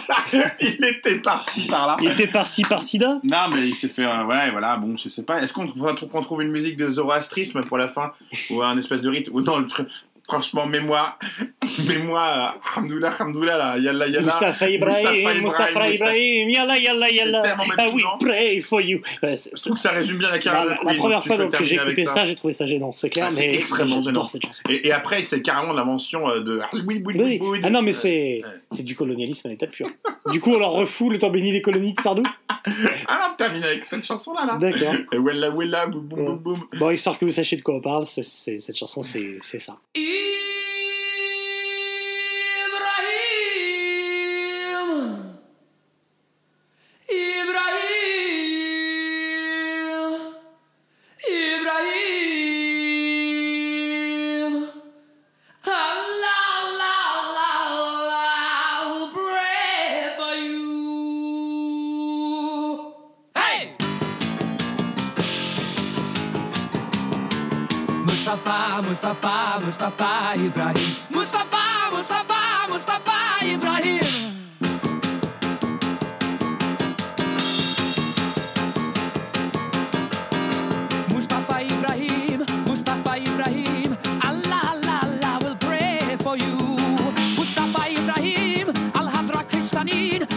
[0.60, 1.96] Il était par-ci par-là.
[2.00, 4.04] Il était par-ci par sida Non, mais il s'est fait.
[4.04, 5.42] un- ouais, voilà, bon, je sais pas.
[5.42, 8.12] Est-ce qu'on trouve une musique de zoroastrisme pour la fin?
[8.50, 9.28] Ou un espèce de rite?
[9.32, 9.88] Ou non, le truc.
[10.28, 11.18] Franchement, mets-moi.
[11.86, 12.22] Mets-moi.
[12.22, 12.46] euh,
[12.76, 13.78] Hamdoullah, Hamdoullah, là.
[13.78, 14.22] Yalla, yalla.
[14.26, 17.40] Mustafa Ibrahim, Mustafa Ibrahim, yalla yalla yalla.
[17.40, 19.00] tellement Ah oui, pray for you.
[19.20, 20.98] C'est- Je trouve que ça résume bien la la, carrière la- de la Queen.
[20.98, 23.50] première Tu fois que j'ai écouté ça, j'ai trouvé ça gênant, c'est clair, Ah, c'est
[23.54, 24.26] extrêmement gênant.
[24.68, 26.60] Et, après, c'est carrément l'invention euh, de.
[26.72, 27.38] Oui, oui, oui, Oui.
[27.42, 27.60] oui.
[27.62, 28.38] Ah non, mais c'est
[28.80, 29.88] du colonialisme à l'état pur.
[30.30, 32.22] Du coup, on leur refoule le temps béni des colonies de Sardou
[33.08, 34.56] Ah non, termine avec cette chanson-là, là.
[34.56, 34.94] D'accord.
[35.12, 36.60] Et Wella, Wella, boum, boum, boum, boum.
[36.78, 39.58] Bon, histoire que vous sachiez de quoi on parle, cette chanson, c'est c'est
[40.22, 40.52] ça.
[47.52, 47.71] Mustafa,
[68.80, 70.96] Mustafa, Mustafa Ibrahim.
[71.10, 74.00] Mustafa, Mustafa, Mustafa Ibrahim.
[81.12, 83.96] Mustafa Ibrahim, Mustafa Ibrahim.
[84.24, 86.56] Allah, Allah, Allah will pray for you.
[87.36, 90.31] Mustafa Ibrahim, Al Hadra Kristanin.